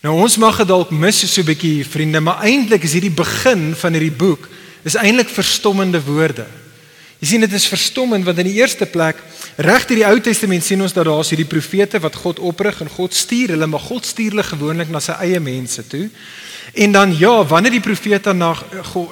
Nou 0.00 0.16
ons 0.20 0.36
mag 0.40 0.56
dit 0.56 0.68
dalk 0.68 0.90
mis 0.90 1.18
so 1.28 1.42
'n 1.42 1.46
bietjie 1.46 1.84
vriende, 1.84 2.20
maar 2.20 2.40
eintlik 2.44 2.84
is 2.84 2.92
hierdie 2.96 3.12
begin 3.12 3.74
van 3.76 3.92
hierdie 3.92 4.16
boek 4.16 4.48
is 4.82 4.96
eintlik 4.96 5.28
verstommende 5.28 6.00
woorde. 6.00 6.46
Jy 7.20 7.28
sien 7.28 7.44
dit 7.44 7.52
is 7.52 7.68
verstommend 7.68 8.24
want 8.24 8.38
in 8.40 8.48
die 8.48 8.58
eerste 8.58 8.86
plek 8.88 9.20
reg 9.60 9.86
deur 9.86 10.00
die 10.00 10.06
Ou 10.08 10.20
Testament 10.24 10.64
sien 10.64 10.80
ons 10.80 10.94
dat 10.96 11.04
daar 11.04 11.20
is 11.20 11.30
hierdie 11.34 11.48
profete 11.48 12.00
wat 12.00 12.16
God 12.16 12.40
oprig 12.40 12.80
en 12.80 12.88
God 12.88 13.14
stuur 13.14 13.54
hulle, 13.54 13.68
maar 13.68 13.84
God 13.84 14.06
stuur 14.08 14.32
hulle 14.32 14.46
gewoonlik 14.46 14.88
na 14.88 15.00
sy 15.04 15.18
eie 15.20 15.40
mense 15.40 15.84
toe. 15.86 16.08
En 16.74 16.92
dan 16.92 17.12
ja, 17.18 17.44
wanneer 17.44 17.76
die 17.76 17.84
profete 17.84 18.32
na 18.32 18.54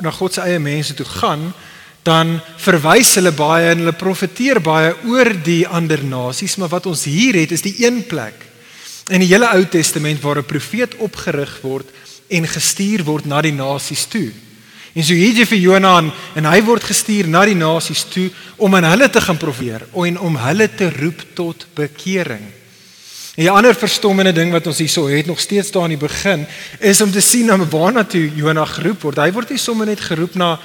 na 0.01 0.11
God 0.11 0.35
se 0.35 0.41
eie 0.47 0.59
mense 0.59 0.95
toe 0.95 1.07
gaan, 1.07 1.53
dan 2.03 2.39
verwys 2.57 3.15
hulle 3.21 3.35
baie 3.37 3.73
en 3.75 3.83
hulle 3.83 3.93
profeteer 3.93 4.63
baie 4.65 4.95
oor 5.05 5.35
die 5.45 5.67
ander 5.67 6.01
nasies, 6.05 6.57
maar 6.57 6.73
wat 6.73 6.87
ons 6.87 7.05
hier 7.05 7.37
het 7.37 7.53
is 7.53 7.67
die 7.67 7.77
een 7.85 8.07
plek 8.09 8.49
In 9.09 9.23
die 9.25 9.31
hele 9.31 9.49
Ou 9.57 9.65
Testament 9.65 10.21
waar 10.21 10.39
'n 10.39 10.45
profeet 10.45 10.97
opgerig 10.97 11.61
word 11.63 11.89
en 12.29 12.47
gestuur 12.47 13.05
word 13.05 13.25
na 13.25 13.41
die 13.41 13.53
nasies 13.53 14.05
toe. 14.05 14.33
En 14.99 15.05
so 15.07 15.15
hier 15.15 15.37
jy 15.39 15.45
vir 15.47 15.61
Jonah 15.63 16.09
en 16.35 16.47
hy 16.51 16.59
word 16.67 16.83
gestuur 16.83 17.29
na 17.31 17.45
die 17.47 17.55
nasies 17.55 18.03
toe 18.11 18.27
om 18.59 18.75
aan 18.75 18.89
hulle 18.89 19.07
te 19.15 19.21
gaan 19.23 19.39
profeteer 19.39 19.85
en 19.95 20.17
om 20.27 20.39
hulle 20.43 20.67
te 20.75 20.89
roep 20.91 21.23
tot 21.39 21.69
bekering. 21.79 22.43
En 23.39 23.45
'n 23.45 23.55
ander 23.55 23.75
verstommende 23.75 24.33
ding 24.33 24.51
wat 24.51 24.67
ons 24.67 24.79
hierso 24.79 25.07
het 25.07 25.27
nog 25.27 25.39
steeds 25.39 25.71
daar 25.71 25.83
aan 25.83 25.95
die 25.95 26.09
begin 26.09 26.47
is 26.81 27.01
om 27.01 27.13
te 27.13 27.21
sien 27.21 27.47
na 27.47 27.57
waarna 27.57 28.05
toe 28.05 28.35
Jonah 28.35 28.67
geroep 28.67 29.03
word. 29.03 29.19
Hy 29.19 29.31
word 29.33 29.51
nie 29.51 29.59
sommer 29.59 29.87
net 29.87 30.01
geroep 30.01 30.35
na 30.35 30.59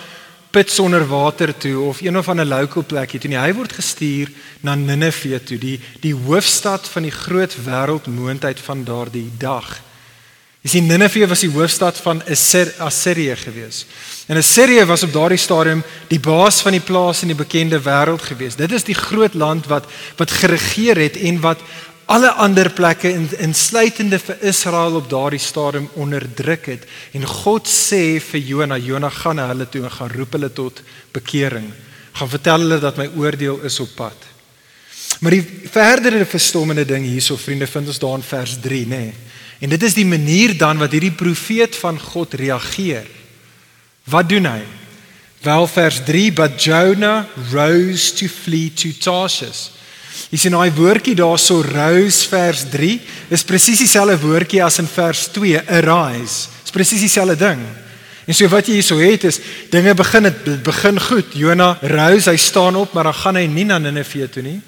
put 0.52 0.72
sonder 0.72 1.08
water 1.08 1.58
toe 1.58 1.80
of 1.80 2.02
een 2.02 2.18
of 2.18 2.30
ander 2.30 2.46
local 2.46 2.84
plekie 2.84 3.20
toe 3.20 3.30
nie. 3.30 3.38
Hy 3.38 3.54
word 3.54 3.74
gestuur 3.74 4.30
na 4.62 4.76
Ninive 4.76 5.44
toe, 5.44 5.58
die 5.58 5.80
die 6.02 6.14
hoofstad 6.14 6.88
van 6.88 7.04
die 7.04 7.12
groot 7.12 7.56
wêreldmoondheid 7.66 8.60
van 8.60 8.84
daardie 8.84 9.30
dag. 9.38 9.82
Jy 10.64 10.78
sien 10.78 10.86
Ninive 10.88 11.28
was 11.28 11.42
die 11.44 11.52
hoofstad 11.52 11.98
van 12.00 12.22
Assirië 12.24 13.36
gewees. 13.36 13.82
En 14.32 14.40
Assirië 14.40 14.86
was 14.88 15.04
op 15.04 15.12
daardie 15.12 15.38
stadium 15.38 15.82
die 16.08 16.22
baas 16.24 16.62
van 16.64 16.72
die 16.72 16.84
plaas 16.84 17.26
in 17.26 17.34
die 17.34 17.36
bekende 17.36 17.82
wêreld 17.84 18.24
gewees. 18.24 18.56
Dit 18.56 18.72
is 18.72 18.88
die 18.88 18.96
groot 18.96 19.36
land 19.36 19.68
wat 19.68 19.90
wat 20.16 20.32
geregeer 20.32 21.02
het 21.04 21.20
en 21.20 21.42
wat 21.44 21.60
alle 22.06 22.32
ander 22.40 22.70
plekke 22.72 23.12
insluitende 23.44 24.20
vir 24.20 24.40
Israel 24.54 24.96
op 25.02 25.10
daardie 25.12 25.42
stadium 25.44 25.90
onderdruk 26.00 26.72
het 26.72 26.88
en 27.16 27.28
God 27.28 27.68
sê 27.68 28.20
vir 28.24 28.44
Jona 28.44 28.78
Jona 28.78 29.10
gaan 29.12 29.40
na 29.40 29.50
hulle 29.52 29.68
toe 29.68 29.84
en 29.84 29.92
gaan 29.92 30.12
roep 30.16 30.36
hulle 30.36 30.52
tot 30.52 30.82
bekering 31.16 31.70
gaan 32.14 32.32
vertel 32.32 32.66
hulle 32.66 32.80
dat 32.84 33.00
my 33.00 33.08
oordeel 33.20 33.62
is 33.68 33.80
op 33.80 33.96
pad 33.96 34.28
maar 35.24 35.32
die 35.32 35.46
verdere 35.72 36.26
verstommende 36.28 36.84
ding 36.86 37.08
hierso 37.08 37.40
vriende 37.40 37.68
vind 37.72 37.88
ons 37.88 38.04
daar 38.04 38.20
in 38.20 38.28
vers 38.34 38.58
3 38.68 38.84
nê 38.84 39.04
nee. 39.08 39.33
En 39.60 39.70
dit 39.70 39.84
is 39.84 39.98
die 39.98 40.08
manier 40.08 40.58
dan 40.58 40.82
wat 40.82 40.96
hierdie 40.96 41.16
profeet 41.16 41.76
van 41.76 42.00
God 42.00 42.34
reageer 42.40 43.08
wat 44.10 44.30
doen 44.30 44.50
hy 44.50 44.62
wel 45.44 45.68
vers 45.68 46.02
3 46.08 46.32
but 46.34 46.58
Jonah 46.64 47.26
rose 47.52 48.14
to 48.16 48.28
flee 48.32 48.72
to 48.74 48.96
Tarshish 48.98 49.74
Jy 50.34 50.40
sien 50.42 50.56
daai 50.56 50.74
woordjie 50.74 51.14
daarso 51.18 51.60
rose 51.62 52.26
vers 52.30 52.64
3 52.74 52.96
is 53.34 53.46
presies 53.46 53.84
dieselfde 53.84 54.18
woordjie 54.22 54.64
as 54.66 54.80
in 54.82 54.90
vers 54.90 55.28
2 55.36 55.62
arise. 55.78 56.50
Dis 56.66 56.74
presies 56.74 57.04
dieselfde 57.06 57.38
ding. 57.38 57.62
En 58.26 58.34
so 58.34 58.48
wat 58.50 58.70
jy 58.70 58.80
hierso 58.80 58.98
het 58.98 59.28
is 59.30 59.38
dinge 59.70 59.94
begin 60.00 60.30
dit 60.30 60.64
begin 60.66 60.98
goed. 61.06 61.36
Jona 61.38 61.74
rose, 61.82 62.32
hy 62.32 62.40
staan 62.42 62.80
op, 62.80 62.94
maar 62.96 63.12
dan 63.12 63.20
gaan 63.20 63.40
hy 63.42 63.46
nie 63.52 63.68
na 63.70 63.78
Ninive 63.82 64.30
toe 64.34 64.46
nie. 64.46 64.60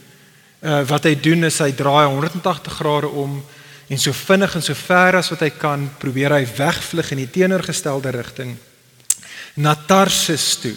Uh 0.62 0.84
wat 0.89 1.08
hy 1.10 1.15
doen 1.18 1.48
is 1.50 1.58
hy 1.63 1.72
draai 1.77 2.06
180 2.13 2.77
grade 2.82 3.10
om 3.10 3.39
en 3.88 4.00
so 4.01 4.13
vinnig 4.13 4.56
en 4.56 4.63
so 4.65 4.74
ver 4.75 5.20
as 5.20 5.30
wat 5.34 5.44
hy 5.46 5.51
kan 5.60 5.89
probeer 6.01 6.34
hy 6.34 6.46
wegvlug 6.58 7.12
in 7.13 7.22
die 7.24 7.32
teenoorgestelde 7.38 8.13
rigting 8.15 8.56
na 9.56 9.75
Tarsus 9.75 10.56
toe. 10.60 10.75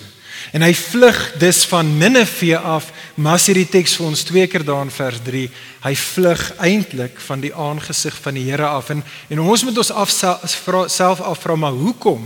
En 0.54 0.62
hy 0.62 0.70
vlug 0.74 1.16
dus 1.42 1.64
van 1.66 1.88
Ninive 1.98 2.56
af, 2.58 2.92
maar 3.18 3.40
as 3.40 3.48
hierdie 3.50 3.66
teks 3.68 3.96
vir 3.98 4.06
ons 4.06 4.22
twee 4.24 4.46
keer 4.46 4.62
daar 4.64 4.84
in 4.86 4.92
vers 4.94 5.18
3, 5.26 5.44
hy 5.82 5.94
vlug 5.98 6.44
eintlik 6.62 7.18
van 7.26 7.42
die 7.42 7.50
aangesig 7.50 8.14
van 8.22 8.38
die 8.38 8.46
Here 8.46 8.68
af. 8.70 8.92
En 8.94 9.02
en 9.28 9.40
ons 9.42 9.64
moet 9.66 9.78
ons 9.82 9.90
af 9.90 10.12
self 10.12 11.20
afvra 11.20 11.56
maar 11.56 11.74
hoekom? 11.74 12.22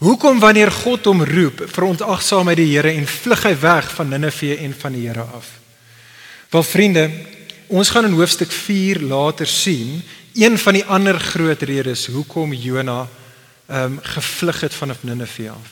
Hoekom 0.00 0.40
wanneer 0.40 0.70
God 0.72 1.08
hom 1.08 1.24
roep, 1.24 1.64
verontagsaam 1.68 2.48
hy 2.52 2.58
die 2.60 2.70
Here 2.74 2.92
en 2.92 3.08
vlug 3.08 3.42
hy 3.48 3.56
weg 3.60 3.90
van 3.96 4.12
Ninive 4.12 4.54
en 4.60 4.76
van 4.76 4.96
die 4.96 5.08
Here 5.08 5.24
af? 5.24 5.48
Wel 6.50 6.66
vriende, 6.66 7.10
ons 7.70 7.90
gaan 7.90 8.04
in 8.04 8.16
hoofstuk 8.18 8.50
4 8.50 9.00
later 9.00 9.46
sien 9.46 10.02
een 10.34 10.58
van 10.58 10.74
die 10.74 10.84
ander 10.84 11.18
groot 11.20 11.62
redes 11.62 12.06
hoekom 12.06 12.52
Jona 12.52 13.06
ehm 13.70 13.92
um, 13.92 13.98
gevlug 14.02 14.60
het 14.60 14.74
vanaf 14.74 15.02
Ninive 15.06 15.50
af. 15.50 15.70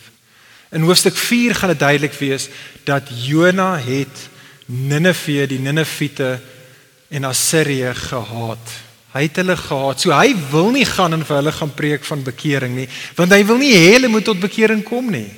In 0.70 0.80
hoofstuk 0.86 1.16
4 1.16 1.54
gaan 1.54 1.68
dit 1.68 1.78
duidelik 1.78 2.12
wees 2.12 2.48
dat 2.84 3.02
Jona 3.26 3.78
het 3.78 4.28
Ninive, 4.66 5.46
die 5.46 5.58
Ninivite 5.58 6.40
en 7.08 7.24
Assirië 7.24 7.94
gehaat. 7.94 8.70
Hy 9.12 9.22
het 9.22 9.36
hulle 9.36 9.56
gehaat. 9.56 10.00
So 10.00 10.12
hy 10.12 10.36
wil 10.50 10.70
nie 10.70 10.84
gaan 10.86 11.16
en 11.16 11.24
vir 11.26 11.36
hulle 11.40 11.52
gaan 11.52 11.74
preek 11.74 12.04
van 12.04 12.22
bekering 12.22 12.76
nie, 12.76 12.88
want 13.16 13.32
hy 13.34 13.42
wil 13.48 13.58
nie 13.58 13.72
hê 13.74 13.96
hulle 13.96 14.12
moet 14.12 14.24
tot 14.24 14.40
bekering 14.40 14.84
kom 14.86 15.10
nie. 15.10 15.30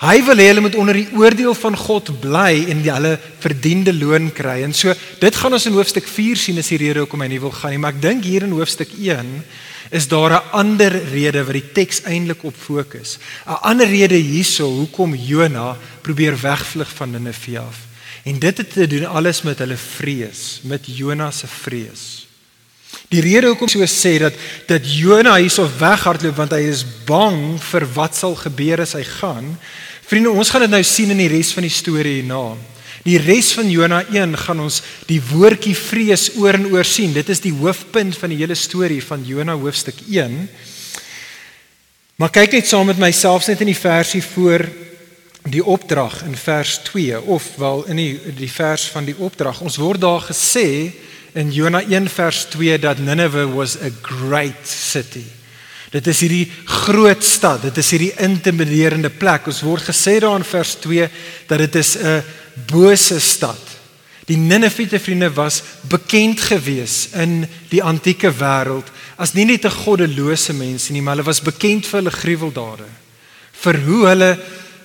Hy 0.00 0.22
wil 0.24 0.38
hê 0.40 0.46
hulle 0.48 0.62
moet 0.64 0.76
onder 0.80 0.96
die 0.96 1.10
oordeel 1.12 1.52
van 1.60 1.74
God 1.76 2.08
bly 2.22 2.70
en 2.72 2.78
die 2.80 2.92
hulle 2.92 3.18
verdiende 3.42 3.92
loon 3.92 4.30
kry. 4.32 4.62
En 4.64 4.72
so 4.72 4.94
dit 5.20 5.36
gaan 5.36 5.52
ons 5.52 5.66
in 5.68 5.76
hoofstuk 5.76 6.06
4 6.08 6.40
sien 6.40 6.60
is 6.62 6.70
die 6.72 6.78
rede 6.80 7.02
hoekom 7.02 7.20
hy 7.20 7.28
nie 7.34 7.40
wil 7.42 7.52
gaan 7.52 7.74
nie, 7.74 7.80
maar 7.82 7.92
ek 7.92 8.00
dink 8.00 8.24
hier 8.24 8.46
in 8.46 8.54
hoofstuk 8.56 8.94
1 8.96 9.34
is 9.92 10.08
daar 10.08 10.32
'n 10.38 10.48
ander 10.56 10.96
rede 11.12 11.44
wat 11.44 11.52
die 11.52 11.72
teks 11.76 12.00
eintlik 12.08 12.44
op 12.44 12.56
fokus. 12.56 13.18
'n 13.46 13.60
Ander 13.60 13.86
rede 13.86 14.16
hierso 14.16 14.64
hoekom 14.64 15.14
Jona 15.14 15.76
probeer 16.00 16.32
wegvlug 16.40 16.88
van 16.88 17.10
Ninive 17.10 17.58
af. 17.58 17.76
En 18.24 18.38
dit 18.38 18.56
het 18.56 18.72
te 18.72 18.86
doen 18.86 19.04
alles 19.04 19.42
met 19.42 19.58
hulle 19.58 19.76
vrees, 19.76 20.60
met 20.62 20.80
Jona 20.84 21.30
se 21.30 21.46
vrees. 21.46 22.26
Die 23.08 23.20
rede 23.20 23.46
hoekom 23.46 23.68
so 23.68 23.86
sê 23.86 24.18
dat 24.18 24.34
dat 24.66 24.82
Jona 24.84 25.36
hierso 25.36 25.68
weghardloop 25.78 26.36
want 26.36 26.52
hy 26.52 26.62
is 26.70 26.84
bang 27.06 27.58
vir 27.70 27.86
wat 27.94 28.16
sal 28.16 28.34
gebeur 28.34 28.80
as 28.80 28.92
hy 28.92 29.04
gaan. 29.04 29.58
Vriende, 30.10 30.32
ons 30.34 30.48
gaan 30.50 30.64
dit 30.64 30.72
nou 30.72 30.82
sien 30.82 31.12
in 31.14 31.20
die 31.22 31.28
res 31.30 31.52
van 31.54 31.62
die 31.62 31.70
storie 31.70 32.16
hierna. 32.16 32.56
Die 33.04 33.14
res 33.22 33.52
van 33.54 33.68
Jona 33.70 34.00
1 34.10 34.32
gaan 34.42 34.58
ons 34.64 34.80
die 35.06 35.20
woordjie 35.22 35.76
vrees 35.78 36.24
oor 36.40 36.58
en 36.58 36.66
oor 36.72 36.88
sien. 36.88 37.14
Dit 37.14 37.30
is 37.30 37.38
die 37.44 37.52
hoofpunt 37.54 38.18
van 38.18 38.34
die 38.34 38.40
hele 38.40 38.56
storie 38.58 38.98
van 39.06 39.22
Jona 39.22 39.54
hoofstuk 39.54 40.02
1. 40.10 40.34
Maar 42.18 42.34
kyk 42.34 42.58
net 42.58 42.66
saam 42.66 42.90
met 42.90 42.98
myself 42.98 43.46
net 43.46 43.62
in 43.62 43.70
die 43.70 43.78
versie 43.78 44.24
voor 44.32 44.66
die 45.46 45.62
opdrag 45.62 46.24
in 46.26 46.34
vers 46.34 46.80
2 46.90 47.22
of 47.30 47.46
wel 47.62 47.86
in 47.94 48.02
die 48.02 48.36
die 48.42 48.50
vers 48.50 48.90
van 48.90 49.06
die 49.06 49.14
opdrag. 49.14 49.62
Ons 49.62 49.78
word 49.78 50.02
daar 50.02 50.26
gesê 50.26 50.90
in 51.38 51.54
Jona 51.54 51.86
1 51.86 52.10
vers 52.10 52.48
2 52.58 52.82
dat 52.82 52.98
Nineveh 52.98 53.46
was 53.54 53.78
a 53.78 53.94
great 54.02 54.66
city. 54.66 55.28
Dit 55.90 56.06
is 56.06 56.20
hierdie 56.22 56.46
groot 56.64 57.24
stad, 57.24 57.64
dit 57.66 57.78
is 57.82 57.90
hierdie 57.90 58.12
intimiderende 58.22 59.10
plek. 59.10 59.48
Ons 59.50 59.64
word 59.66 59.88
gesê 59.90 60.20
daar 60.22 60.38
in 60.38 60.46
vers 60.46 60.76
2 60.78 61.08
dat 61.50 61.58
dit 61.58 61.74
is 61.74 61.96
'n 61.98 62.22
bose 62.70 63.18
stad. 63.20 63.58
Die 64.26 64.36
Ninevite 64.36 65.00
vriende 65.00 65.32
was 65.34 65.62
bekend 65.88 66.40
gewees 66.40 67.08
in 67.12 67.48
die 67.68 67.82
antieke 67.82 68.30
wêreld 68.30 68.86
as 69.16 69.34
nie 69.34 69.44
net 69.44 69.64
'n 69.64 69.70
goddelose 69.84 70.52
mense 70.52 70.92
nie, 70.92 71.02
maar 71.02 71.16
hulle 71.16 71.26
was 71.26 71.42
bekend 71.42 71.86
vir 71.86 71.98
hulle 71.98 72.10
gruweldade. 72.10 72.88
Vir 73.52 73.80
hoe 73.84 74.06
hulle 74.06 74.38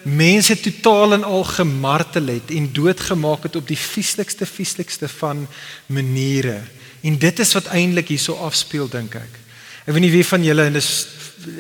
mense 0.04 0.60
totaal 0.60 1.14
en 1.14 1.24
al 1.24 1.44
gemartel 1.44 2.28
het 2.28 2.52
en 2.52 2.74
doodgemaak 2.74 3.44
het 3.44 3.56
op 3.56 3.68
die 3.68 3.78
vieslikste 3.78 4.46
vieslikste 4.46 5.08
van 5.08 5.48
maniere. 5.86 6.62
En 7.02 7.18
dit 7.18 7.40
is 7.40 7.54
wat 7.54 7.68
eintlik 7.68 8.08
hierso 8.08 8.34
afspeel 8.34 8.90
dink 8.90 9.16
ek. 9.16 9.45
Ek 9.86 9.94
weet 9.94 10.02
nie 10.02 10.16
wie 10.16 10.26
van 10.26 10.42
julle 10.42 10.64
en 10.66 10.74
dis 10.74 10.90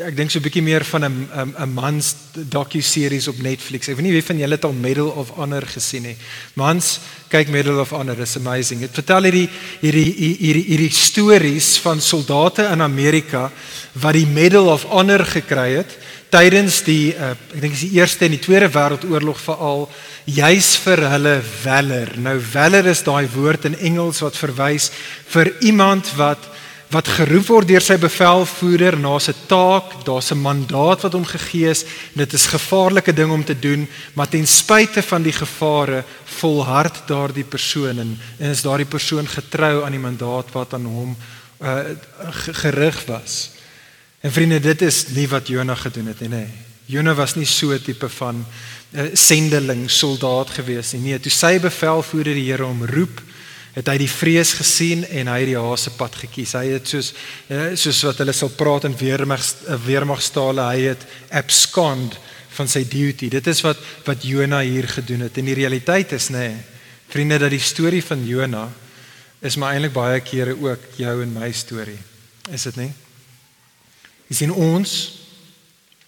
ek 0.01 0.15
dink 0.17 0.31
so 0.33 0.39
'n 0.39 0.45
bietjie 0.47 0.63
meer 0.65 0.83
van 0.83 1.05
'n 1.05 1.29
'n 1.29 1.53
'n 1.61 1.73
mans 1.73 2.15
docu-series 2.33 3.27
op 3.27 3.37
Netflix. 3.37 3.87
Ek 3.87 3.95
weet 3.95 4.05
nie 4.05 4.17
wie 4.17 4.25
van 4.25 4.39
julle 4.39 4.55
het 4.55 4.65
al 4.65 4.73
Medal 4.73 5.09
of 5.09 5.29
Honor 5.37 5.61
gesien 5.61 6.03
nie. 6.03 6.17
Mans, 6.55 6.99
kyk 7.29 7.49
Medal 7.49 7.79
of 7.79 7.91
Honor, 7.91 8.19
it's 8.19 8.35
amazing. 8.35 8.81
Dit 8.81 8.93
vertel 8.93 9.23
hierdie 9.23 9.49
hierdie 9.81 10.13
hierdie 10.41 10.65
hierdie 10.65 10.89
stories 10.89 11.77
van 11.77 12.01
soldate 12.01 12.63
in 12.71 12.81
Amerika 12.81 13.51
wat 13.93 14.13
die 14.13 14.25
Medal 14.25 14.73
of 14.73 14.83
Honor 14.89 15.23
gekry 15.23 15.77
het 15.77 15.97
tydens 16.31 16.81
die 16.83 17.13
uh, 17.13 17.31
ek 17.53 17.61
dink 17.61 17.73
is 17.73 17.85
die 17.85 17.99
eerste 17.99 18.25
en 18.25 18.31
die 18.31 18.41
tweede 18.41 18.69
wêreldoorlog 18.69 19.37
veral 19.39 19.89
juis 20.25 20.75
vir 20.81 20.97
hulle 21.11 21.41
valor. 21.61 22.17
Nou 22.17 22.39
valor 22.41 22.85
is 22.87 23.03
daai 23.03 23.27
woord 23.29 23.65
in 23.65 23.77
Engels 23.77 24.19
wat 24.25 24.35
verwys 24.35 24.89
vir 25.29 25.53
iemand 25.61 26.09
wat 26.17 26.54
wat 26.93 27.07
geroep 27.07 27.47
word 27.49 27.67
deur 27.67 27.81
sy 27.81 27.97
bevelvoerder 27.97 28.97
na 28.97 29.17
'n 29.17 29.33
taak, 29.47 30.05
daar's 30.05 30.31
'n 30.31 30.41
mandaat 30.41 31.01
wat 31.01 31.13
hom 31.13 31.25
gegee 31.25 31.69
is. 31.69 31.85
Dit 32.13 32.33
is 32.33 32.45
gevaarlike 32.45 33.13
ding 33.13 33.31
om 33.31 33.43
te 33.43 33.59
doen, 33.59 33.87
maar 34.13 34.29
ten 34.29 34.47
spyte 34.47 35.01
van 35.01 35.23
die 35.23 35.33
gevare 35.33 36.03
volhard 36.23 37.07
daardie 37.07 37.43
persoon 37.43 37.99
en, 37.99 38.19
en 38.37 38.49
is 38.49 38.61
daardie 38.61 38.85
persoon 38.85 39.27
getrou 39.27 39.83
aan 39.83 39.91
die 39.91 39.99
mandaat 39.99 40.51
wat 40.51 40.73
aan 40.73 40.85
hom 40.85 41.17
uh, 41.61 41.79
gerig 42.51 43.05
was. 43.05 43.49
En 44.21 44.31
vriende, 44.31 44.59
dit 44.59 44.81
is 44.81 45.07
nie 45.07 45.27
wat 45.27 45.47
Jonah 45.47 45.77
gedoen 45.77 46.07
het 46.07 46.19
nie. 46.19 46.29
Nee. 46.29 46.47
Jonah 46.85 47.15
was 47.17 47.35
nie 47.35 47.45
so 47.45 47.73
'n 47.73 47.81
tipe 47.81 48.09
van 48.09 48.45
'n 48.93 48.99
uh, 48.99 49.09
sendeling 49.13 49.91
soldaat 49.91 50.49
gewees 50.49 50.91
nie. 50.91 51.01
Nee, 51.01 51.19
toe 51.19 51.31
sy 51.31 51.59
bevelvoerder 51.59 52.33
die 52.33 52.51
Here 52.51 52.63
hom 52.63 52.85
roep, 52.85 53.21
het 53.75 53.89
hy 53.91 53.97
die 53.99 54.11
vrees 54.11 54.53
gesien 54.55 55.03
en 55.03 55.27
hy 55.27 55.39
het 55.41 55.49
die 55.51 55.59
haase 55.59 55.91
pad 55.97 56.15
gekies. 56.23 56.55
Hy 56.55 56.77
het 56.77 56.87
soos 56.87 57.11
eh, 57.51 57.73
soos 57.79 57.99
wat 58.07 58.21
hulle 58.23 58.35
sal 58.35 58.53
praat 58.55 58.87
in 58.87 58.95
weermag 58.95 59.43
eh, 59.43 59.75
weermagstale, 59.85 60.69
hy 60.71 60.87
het 60.93 61.03
abscond 61.35 62.15
van 62.55 62.71
sy 62.71 62.85
duty. 62.87 63.29
Dit 63.33 63.49
is 63.51 63.59
wat 63.65 63.81
wat 64.07 64.23
Jona 64.23 64.61
hier 64.63 64.87
gedoen 64.87 65.27
het. 65.27 65.37
En 65.37 65.51
die 65.51 65.57
realiteit 65.57 66.15
is 66.15 66.29
nê, 66.31 66.47
nee, 66.47 66.63
vriende, 67.11 67.41
dat 67.43 67.51
die 67.51 67.61
storie 67.61 68.03
van 68.03 68.23
Jona 68.25 68.69
is 69.45 69.59
maar 69.59 69.75
eintlik 69.75 69.93
baie 69.93 70.21
kere 70.25 70.55
ook 70.55 70.95
jou 70.97 71.19
en 71.21 71.35
my 71.35 71.51
storie. 71.53 71.99
Is 72.55 72.65
dit 72.69 72.79
nie? 72.79 72.91
Jy 74.31 74.39
sien 74.39 74.55
ons 74.55 74.95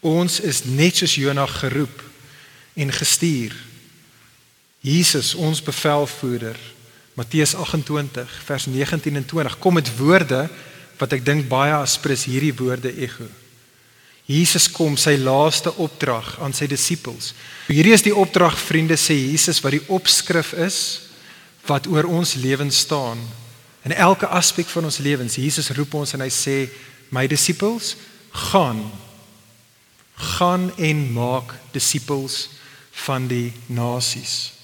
ons 0.08 0.40
is 0.46 0.62
net 0.70 1.02
soos 1.02 1.18
Jonah 1.18 1.50
geroep 1.50 2.04
en 2.78 2.94
gestuur. 2.94 3.56
Jesus, 4.86 5.34
ons 5.36 5.60
bevelvoerder, 5.66 6.56
Matteus 7.18 7.56
28 7.56 8.30
vers 8.46 8.66
19 8.70 9.16
en 9.16 9.26
20 9.26 9.58
kom 9.60 9.74
met 9.74 9.90
woorde 9.98 10.44
wat 11.00 11.14
ek 11.18 11.24
dink 11.26 11.48
baie 11.50 11.74
aspres 11.74 12.28
hierdie 12.30 12.54
woorde 12.54 12.92
ego. 12.94 13.26
Jesus 14.28 14.68
kom 14.70 14.98
sy 15.00 15.16
laaste 15.18 15.72
opdrag 15.82 16.36
aan 16.44 16.54
sy 16.54 16.68
disippels. 16.70 17.32
Hierdie 17.72 17.96
is 17.96 18.04
die 18.06 18.14
opdrag 18.14 18.58
vriende 18.60 18.98
sê 19.00 19.16
Jesus 19.16 19.62
wat 19.64 19.74
die 19.78 19.86
opskrif 19.88 20.52
is 20.54 20.80
wat 21.66 21.88
oor 21.90 22.06
ons 22.06 22.36
lewens 22.38 22.84
staan. 22.86 23.22
In 23.88 23.96
elke 23.96 24.28
aspek 24.28 24.68
van 24.70 24.86
ons 24.90 25.00
lewens, 25.02 25.40
Jesus 25.40 25.72
roep 25.74 25.96
ons 25.98 26.14
en 26.14 26.22
hy 26.22 26.30
sê 26.34 26.58
my 27.10 27.26
disippels 27.30 27.96
gaan 28.52 28.84
gaan 30.18 30.72
en 30.82 31.02
maak 31.14 31.54
disippels 31.74 32.48
van 33.06 33.28
die 33.30 33.54
nasies 33.70 34.57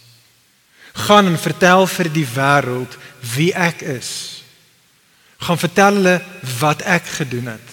gaan 0.93 1.25
en 1.25 1.39
vertel 1.39 1.87
vir 1.87 2.09
die 2.13 2.27
wêreld 2.27 2.97
wie 3.33 3.51
ek 3.53 3.81
is. 3.81 4.43
Gaan 5.43 5.59
vertel 5.59 5.99
hulle 5.99 6.21
wat 6.59 6.81
ek 6.81 7.09
gedoen 7.17 7.49
het. 7.55 7.69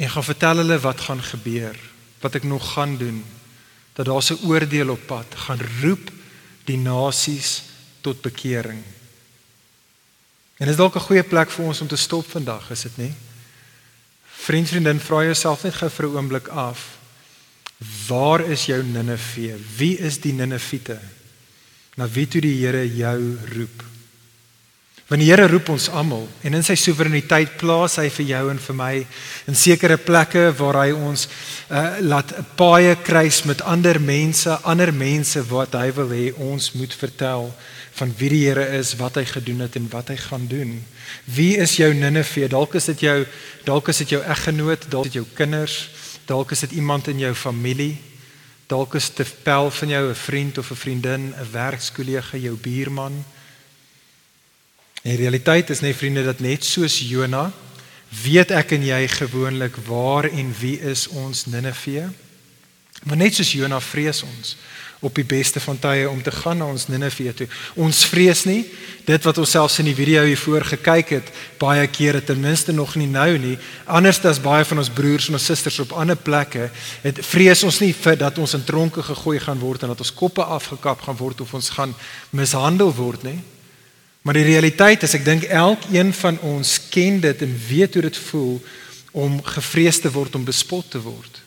En 0.00 0.10
gaan 0.10 0.24
vertel 0.24 0.62
hulle 0.62 0.78
wat 0.80 1.00
gaan 1.00 1.22
gebeur, 1.22 1.76
wat 2.22 2.38
ek 2.38 2.46
nog 2.48 2.72
gaan 2.72 2.96
doen. 2.96 3.24
Dat 3.98 4.06
daar 4.06 4.22
'n 4.22 4.46
oordeel 4.46 4.90
op 4.90 5.06
pad 5.06 5.26
gaan 5.34 5.60
roep 5.82 6.10
die 6.64 6.78
nasies 6.78 7.62
tot 8.00 8.20
bekering. 8.20 8.82
En 10.56 10.68
is 10.68 10.76
dalk 10.76 10.94
'n 10.96 11.08
goeie 11.08 11.22
plek 11.22 11.50
vir 11.50 11.64
ons 11.64 11.80
om 11.80 11.88
te 11.88 11.96
stop 11.96 12.30
vandag, 12.30 12.70
is 12.70 12.82
dit 12.82 12.96
nie? 12.96 13.14
Vriend, 14.40 14.68
vriendin, 14.68 15.00
vra 15.00 15.22
jouself 15.22 15.62
net 15.62 15.74
gou 15.74 15.90
vir 15.90 16.06
'n 16.06 16.16
oomblik 16.16 16.48
af. 16.48 16.98
Waar 18.06 18.40
is 18.40 18.66
jou 18.66 18.82
Ninive? 18.82 19.58
Wie 19.76 19.98
is 19.98 20.20
die 20.20 20.32
Ninivite? 20.32 21.00
Na 22.00 22.08
wie 22.08 22.26
toe 22.26 22.40
die 22.40 22.56
Here 22.62 22.80
jou 22.88 23.36
roep. 23.52 23.82
Want 25.10 25.20
die 25.20 25.28
Here 25.28 25.48
roep 25.50 25.68
ons 25.74 25.90
almal 25.92 26.24
en 26.46 26.56
in 26.56 26.64
sy 26.64 26.76
soewereiniteit 26.78 27.58
plaas 27.60 27.98
hy 28.00 28.06
vir 28.14 28.26
jou 28.30 28.44
en 28.52 28.60
vir 28.62 28.76
my 28.78 28.92
in 29.50 29.58
sekere 29.58 29.98
plekke 30.00 30.46
waar 30.56 30.78
hy 30.84 30.94
ons 30.94 31.26
uh, 31.26 31.98
laat 32.00 32.32
'n 32.32 32.46
paaie 32.56 32.94
kruis 33.04 33.42
met 33.44 33.60
ander 33.62 34.00
mense, 34.00 34.48
ander 34.62 34.94
mense 34.94 35.42
wat 35.50 35.74
hy 35.74 35.90
wil 35.98 36.08
hê 36.14 36.30
ons 36.38 36.72
moet 36.72 36.94
vertel 36.94 37.52
van 37.98 38.14
wie 38.16 38.30
die 38.30 38.44
Here 38.46 38.64
is, 38.78 38.94
wat 38.96 39.18
hy 39.18 39.24
gedoen 39.26 39.60
het 39.60 39.76
en 39.76 39.90
wat 39.90 40.08
hy 40.08 40.16
gaan 40.16 40.46
doen. 40.48 40.78
Wie 41.26 41.58
is 41.58 41.76
jou 41.76 41.92
Ninive? 41.92 42.48
Dalk 42.48 42.74
is 42.74 42.86
dit 42.94 43.00
jou 43.00 43.26
dalk 43.66 43.88
is 43.88 43.98
dit 43.98 44.14
jou 44.14 44.22
eggenoot, 44.22 44.88
dalk 44.88 45.10
is 45.10 45.12
dit 45.12 45.20
jou 45.20 45.26
kinders, 45.34 45.90
dalk 46.26 46.52
is 46.52 46.60
dit 46.60 46.78
iemand 46.78 47.08
in 47.08 47.18
jou 47.18 47.34
familie. 47.34 47.98
Dalk 48.70 48.94
is 48.94 49.10
'n 49.18 49.26
pel 49.42 49.70
van 49.70 49.88
jou, 49.88 50.10
'n 50.10 50.14
vriend 50.14 50.58
of 50.58 50.70
'n 50.70 50.76
vriendin, 50.76 51.34
'n 51.34 51.50
werkskollega, 51.52 52.36
jou 52.36 52.56
buurman. 52.56 53.24
En 55.02 55.16
realiteit 55.16 55.70
is 55.70 55.80
net 55.80 55.96
vriende 55.96 56.24
dat 56.24 56.40
net 56.40 56.64
soos 56.64 56.98
Jona 57.08 57.52
weet 58.22 58.50
ek 58.50 58.70
en 58.70 58.84
jy 58.84 59.08
gewoonlik 59.08 59.76
waar 59.86 60.24
en 60.24 60.54
wie 60.58 60.80
is 60.80 61.08
ons 61.08 61.46
Ninive. 61.46 62.10
Maar 63.02 63.16
net 63.16 63.34
soos 63.34 63.52
Jona 63.52 63.80
vrees 63.80 64.22
ons 64.22 64.56
op 65.00 65.14
die 65.16 65.24
beste 65.24 65.60
van 65.60 65.78
tye 65.80 66.08
om 66.08 66.22
te 66.22 66.30
gaan 66.30 66.58
na 66.60 66.66
ons 66.68 66.86
Ninive 66.88 67.32
toe. 67.34 67.46
Ons 67.80 68.04
vrees 68.04 68.44
nie 68.44 68.64
dit 69.08 69.24
wat 69.24 69.38
ons 69.40 69.50
selfs 69.50 69.78
in 69.80 69.88
die 69.88 69.96
video 69.96 70.26
hiervoor 70.28 70.66
gekyk 70.74 71.14
het 71.16 71.30
baie 71.58 71.86
kere 71.88 72.20
ten 72.24 72.40
minste 72.40 72.72
nog 72.72 72.94
nie 73.00 73.08
nou 73.08 73.38
nie. 73.40 73.56
Anders 73.88 74.20
as 74.28 74.42
baie 74.42 74.64
van 74.64 74.82
ons 74.82 74.92
broers 74.92 75.30
en 75.30 75.38
ons 75.40 75.48
susters 75.50 75.80
op 75.80 75.96
ander 75.96 76.16
plekke, 76.20 76.68
het 77.02 77.22
vrees 77.24 77.64
ons 77.64 77.80
nie 77.80 77.94
vir 77.96 78.20
dat 78.20 78.38
ons 78.38 78.54
in 78.54 78.64
tronke 78.64 79.02
gegooi 79.02 79.40
gaan 79.40 79.58
word 79.58 79.82
en 79.82 79.94
dat 79.94 80.04
ons 80.04 80.14
koppe 80.14 80.44
afgekap 80.44 81.00
gaan 81.08 81.18
word 81.18 81.40
of 81.40 81.54
ons 81.56 81.72
gaan 81.78 81.96
mishandel 82.30 82.92
word 82.94 83.24
nie. 83.24 83.38
Maar 84.22 84.36
die 84.36 84.48
realiteit 84.52 85.02
is 85.02 85.16
ek 85.16 85.24
dink 85.24 85.48
elkeen 85.48 86.12
van 86.12 86.36
ons 86.44 86.76
ken 86.92 87.22
dit 87.24 87.46
en 87.46 87.60
weet 87.68 87.94
hoe 87.96 88.08
dit 88.10 88.24
voel 88.28 88.58
om 89.16 89.40
gevrees 89.56 89.98
te 90.04 90.12
word 90.12 90.36
om 90.36 90.44
bespot 90.44 90.84
te 90.92 91.00
word 91.00 91.40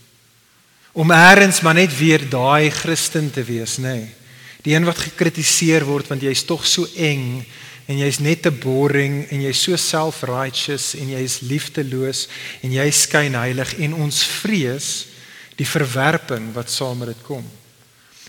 om 0.93 1.12
eers 1.12 1.62
maar 1.62 1.73
net 1.73 1.93
weer 1.97 2.21
daai 2.29 2.69
Christen 2.69 3.32
te 3.34 3.43
wees, 3.43 3.77
nê. 3.77 3.97
Nee. 3.97 4.12
Die 4.63 4.75
een 4.75 4.86
wat 4.88 5.01
gekritiseer 5.01 5.84
word 5.84 6.08
want 6.08 6.23
jy's 6.23 6.45
tog 6.47 6.63
so 6.69 6.88
eng 6.95 7.41
en 7.91 7.97
jy's 7.99 8.21
net 8.23 8.45
te 8.45 8.51
boring 8.51 9.25
en 9.27 9.41
jy's 9.43 9.63
so 9.65 9.75
self-righteous 9.75 10.93
en 11.01 11.10
jy's 11.17 11.41
liefdeloos 11.43 12.27
en 12.63 12.71
jy 12.71 12.86
skyn 12.95 13.36
heilig 13.36 13.73
en 13.84 13.97
ons 14.06 14.21
vrees 14.39 14.91
die 15.60 15.67
verwerping 15.67 16.53
wat 16.56 16.71
saam 16.71 17.01
met 17.01 17.12
dit 17.12 17.25
kom. 17.27 17.43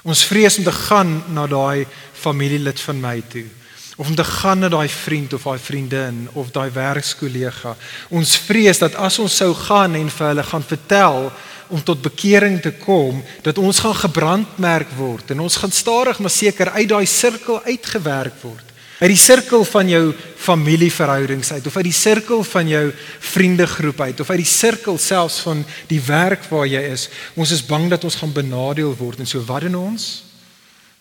Ons 0.04 0.24
vrees 0.26 0.58
om 0.58 0.66
te 0.66 0.74
gaan 0.74 1.14
na 1.36 1.46
daai 1.48 1.86
familielid 2.18 2.82
van 2.82 2.98
my 3.00 3.20
toe 3.30 3.46
of 3.94 4.08
om 4.10 4.14
te 4.18 4.24
gaan 4.26 4.58
na 4.58 4.68
daai 4.68 4.88
vriend 4.90 5.32
of 5.32 5.44
daai 5.46 5.58
vriendin 5.58 6.24
of 6.32 6.50
daai 6.50 6.70
werkskollega. 6.74 7.76
Ons 8.10 8.34
vrees 8.42 8.80
dat 8.82 8.96
as 8.98 9.18
ons 9.22 9.36
sou 9.36 9.52
gaan 9.54 9.94
en 9.94 10.10
vir 10.10 10.26
hulle 10.32 10.46
gaan 10.48 10.66
vertel 10.66 11.28
om 11.68 11.82
tot 11.82 12.02
bekering 12.02 12.60
te 12.62 12.72
kom 12.72 13.22
dat 13.42 13.58
ons 13.58 13.78
gaan 13.84 13.96
gebrandmerk 13.96 14.92
word 14.98 15.30
en 15.30 15.40
ons 15.44 15.56
gaan 15.56 15.72
stadig 15.72 16.18
maar 16.18 16.32
seker 16.32 16.70
uit 16.76 16.88
daai 16.88 17.06
sirkel 17.06 17.62
uitgewerk 17.64 18.36
word. 18.42 18.72
Uit 19.00 19.10
die 19.10 19.18
sirkel 19.18 19.64
van 19.66 19.88
jou 19.90 20.02
familieverhoudings 20.38 21.52
uit 21.52 21.66
of 21.66 21.76
uit 21.76 21.88
die 21.88 21.96
sirkel 21.96 22.44
van 22.46 22.68
jou 22.68 22.84
vriendegroep 23.32 24.00
uit 24.00 24.20
of 24.20 24.30
uit 24.30 24.42
die 24.44 24.52
sirkel 24.52 24.98
selfs 24.98 25.40
van 25.44 25.64
die 25.90 26.00
werk 26.06 26.46
waar 26.50 26.68
jy 26.70 26.84
is. 26.92 27.08
Ons 27.34 27.52
is 27.56 27.64
bang 27.66 27.88
dat 27.90 28.04
ons 28.04 28.20
gaan 28.20 28.32
benadeel 28.32 28.94
word 28.96 29.24
en 29.24 29.28
so 29.28 29.42
wat 29.48 29.66
doen 29.66 29.80
ons? 29.80 30.06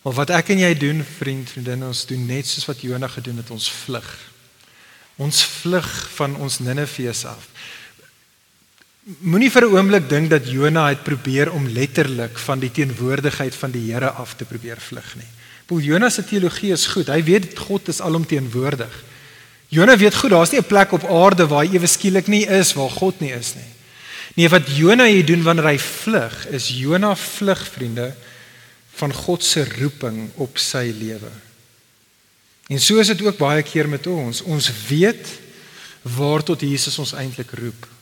Of 0.03 0.17
wat 0.17 0.33
ek 0.35 0.51
en 0.55 0.65
jy 0.65 0.73
doen 0.75 1.05
vriend 1.19 1.53
vriendin 1.53 1.85
ons 1.87 2.05
doen 2.09 2.25
net 2.27 2.49
soos 2.49 2.65
wat 2.67 2.81
Jonah 2.83 3.11
gedoen 3.11 3.39
het 3.39 3.53
ons 3.53 3.69
vlug. 3.85 4.09
Ons 5.21 5.43
vlug 5.61 5.89
van 6.17 6.35
ons 6.41 6.59
Nineveh 6.59 7.13
af 7.29 7.47
Moenie 9.03 9.51
vir 9.51 9.65
'n 9.67 9.75
oomblik 9.75 10.05
dink 10.09 10.29
dat 10.29 10.47
Jona 10.47 10.87
het 10.87 11.03
probeer 11.03 11.51
om 11.51 11.67
letterlik 11.67 12.37
van 12.39 12.59
die 12.59 12.71
teenwoordigheid 12.71 13.55
van 13.55 13.71
die 13.71 13.91
Here 13.91 14.09
af 14.09 14.35
te 14.35 14.45
probeer 14.45 14.79
vlug 14.79 15.15
nie. 15.15 15.27
Paul 15.65 15.81
Jona 15.81 16.09
se 16.09 16.23
teologie 16.23 16.71
is 16.71 16.87
goed. 16.87 17.07
Hy 17.07 17.23
weet 17.23 17.57
God 17.57 17.87
is 17.87 17.99
alomteenwoordig. 17.99 19.03
Jona 19.67 19.97
weet 19.97 20.15
goed 20.15 20.29
daar's 20.29 20.51
nie 20.51 20.59
'n 20.59 20.67
plek 20.67 20.91
op 20.91 21.03
aarde 21.03 21.47
waar 21.47 21.65
hy 21.65 21.75
ewe 21.75 21.87
skielik 21.87 22.27
nie 22.27 22.45
is 22.45 22.73
waar 22.73 22.89
God 22.89 23.19
nie 23.19 23.33
is 23.33 23.55
nie. 23.55 23.71
Nee, 24.35 24.49
wat 24.49 24.77
Jona 24.77 25.05
hier 25.05 25.25
doen 25.25 25.43
wanneer 25.43 25.65
hy 25.65 25.77
vlug, 25.77 26.47
is 26.47 26.69
Jona 26.69 27.15
vlug 27.15 27.67
vriende 27.67 28.15
van 28.95 29.13
God 29.13 29.43
se 29.43 29.65
roeping 29.79 30.29
op 30.35 30.57
sy 30.57 30.93
lewe. 30.97 31.31
En 32.67 32.79
so 32.79 32.99
is 32.99 33.07
dit 33.07 33.21
ook 33.21 33.37
baie 33.37 33.63
keer 33.63 33.89
met 33.89 34.07
ons. 34.07 34.41
Ons 34.41 34.71
weet 34.87 35.27
waar 36.01 36.43
tot 36.43 36.61
Jesus 36.61 36.99
ons 36.99 37.13
eintlik 37.13 37.51
roep. 37.51 37.92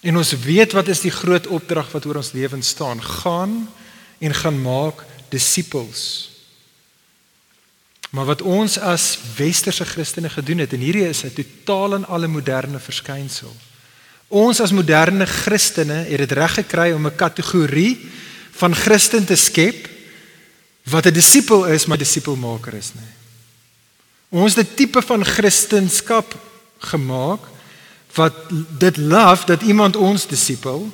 En 0.00 0.16
ons 0.16 0.32
weet 0.32 0.72
wat 0.72 0.88
is 0.88 1.00
die 1.00 1.10
groot 1.10 1.46
opdrag 1.46 1.90
wat 1.92 2.06
oor 2.06 2.16
ons 2.16 2.32
lewens 2.32 2.68
staan? 2.68 3.02
Gaan 3.02 3.68
en 4.18 4.34
gaan 4.34 4.60
maak 4.62 5.04
disippels. 5.28 6.30
Maar 8.10 8.24
wat 8.24 8.42
ons 8.42 8.78
as 8.78 9.18
westerse 9.36 9.84
Christene 9.84 10.30
gedoen 10.30 10.62
het 10.64 10.72
en 10.72 10.80
hierdie 10.80 11.08
is 11.08 11.24
'n 11.24 11.34
totaal 11.34 11.94
en 11.94 12.06
alle 12.06 12.26
moderne 12.28 12.78
verskynsel. 12.78 13.56
Ons 14.28 14.60
as 14.60 14.72
moderne 14.72 15.26
Christene 15.26 16.04
het 16.08 16.18
dit 16.18 16.32
reg 16.32 16.54
gekry 16.54 16.92
om 16.92 17.06
'n 17.06 17.16
kategorie 17.16 18.10
van 18.50 18.74
Christen 18.74 19.24
te 19.24 19.36
skep 19.36 19.88
wat 20.82 21.06
'n 21.06 21.12
disipel 21.12 21.66
is, 21.66 21.86
maar 21.86 21.98
disipelmaker 21.98 22.74
is 22.74 22.94
nie. 22.94 23.12
Ons 24.28 24.54
het 24.54 24.68
'n 24.68 24.74
tipe 24.74 25.02
van 25.02 25.24
Christendom 25.24 26.24
gemaak 26.78 27.40
wat 28.16 28.34
dit 28.78 28.96
love 28.96 29.46
dat 29.46 29.62
iemand 29.62 29.96
ons 29.96 30.26
disipel 30.26 30.86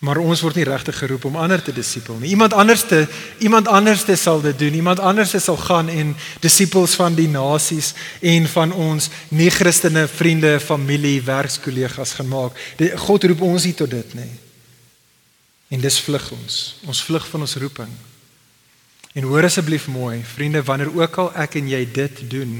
maar 0.00 0.16
ons 0.16 0.40
word 0.40 0.56
nie 0.56 0.64
regtig 0.64 0.96
geroep 0.96 1.26
om 1.28 1.36
ander 1.36 1.60
te 1.60 1.74
disipel 1.76 2.16
nie. 2.22 2.30
Iemand 2.32 2.54
anders 2.56 2.86
te 2.88 3.02
iemand 3.44 3.68
anders 3.68 4.06
te 4.08 4.16
sal 4.16 4.40
dit 4.40 4.56
doen. 4.58 4.78
Iemand 4.78 4.98
anders 4.98 5.34
sal 5.36 5.58
gaan 5.60 5.90
en 5.92 6.14
disipels 6.40 6.94
van 6.96 7.14
die 7.14 7.28
nasies 7.28 7.92
en 8.24 8.48
van 8.48 8.72
ons 8.72 9.10
nie-Christene 9.28 10.06
vriende, 10.08 10.54
familie, 10.60 11.20
werkskollegas 11.22 12.14
gaan 12.16 12.32
maak. 12.32 12.56
God 13.04 13.28
roep 13.28 13.44
ons 13.44 13.68
nie 13.68 13.76
tot 13.76 13.92
dit 13.92 14.14
nie. 14.16 14.32
En 15.76 15.84
dis 15.84 16.00
vlug 16.00 16.30
ons. 16.32 16.56
Ons 16.88 17.04
vlug 17.04 17.28
van 17.34 17.44
ons 17.44 17.56
roeping. 17.60 17.92
En 19.12 19.28
hoor 19.28 19.50
asseblief 19.50 19.84
mooi, 19.92 20.22
vriende, 20.24 20.64
wanneer 20.64 20.94
ook 20.96 21.20
al 21.20 21.32
ek 21.44 21.60
en 21.60 21.68
jy 21.68 21.84
dit 21.92 22.24
doen, 22.30 22.56